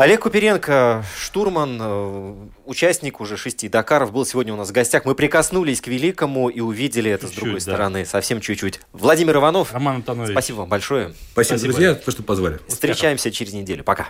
Олег 0.00 0.22
Куперенко, 0.22 1.04
штурман, 1.20 1.78
э, 1.78 2.34
участник 2.64 3.20
уже 3.20 3.36
шести 3.36 3.68
Дакаров, 3.68 4.12
был 4.12 4.24
сегодня 4.24 4.54
у 4.54 4.56
нас 4.56 4.70
в 4.70 4.72
гостях. 4.72 5.04
Мы 5.04 5.14
прикоснулись 5.14 5.82
к 5.82 5.88
великому 5.88 6.48
и 6.48 6.60
увидели 6.60 7.10
это 7.10 7.26
с 7.26 7.28
Чуть-чуть, 7.28 7.44
другой 7.44 7.60
да. 7.60 7.60
стороны, 7.60 8.06
совсем 8.06 8.40
чуть-чуть. 8.40 8.80
Владимир 8.94 9.36
Иванов, 9.36 9.74
Роман 9.74 9.96
Антонович. 9.96 10.30
спасибо 10.30 10.56
вам 10.60 10.70
большое. 10.70 11.12
Спасибо, 11.32 11.58
Спасибо. 11.58 11.72
друзья, 11.74 11.94
то, 11.96 12.10
что 12.10 12.22
позвали. 12.22 12.60
Встречаемся 12.66 13.30
через 13.30 13.52
неделю. 13.52 13.84
Пока. 13.84 14.08